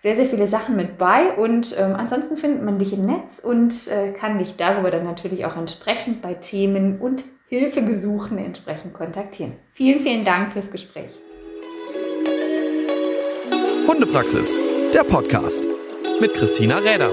sehr, 0.03 0.17
sehr 0.17 0.27
viele 0.27 0.47
Sachen 0.47 0.77
mit 0.77 0.99
bei 0.99 1.33
und 1.37 1.77
ähm, 1.79 1.95
ansonsten 1.97 2.37
findet 2.37 2.63
man 2.63 2.79
dich 2.79 2.93
im 2.93 3.07
Netz 3.07 3.41
und 3.41 3.75
äh, 3.89 4.13
kann 4.13 4.39
dich 4.39 4.57
darüber 4.57 4.91
dann 4.91 5.05
natürlich 5.05 5.45
auch 5.45 5.57
entsprechend 5.57 6.23
bei 6.23 6.35
Themen 6.35 7.01
und 7.01 7.25
Hilfegesuchen 7.49 8.39
entsprechend 8.39 8.95
kontaktieren. 8.95 9.55
Vielen, 9.73 10.01
vielen 10.01 10.25
Dank 10.25 10.53
fürs 10.53 10.71
Gespräch. 10.71 11.11
Hundepraxis, 13.87 14.59
der 14.93 15.03
Podcast 15.05 15.67
mit 16.21 16.35
Christina 16.35 16.79
Räder. 16.79 17.11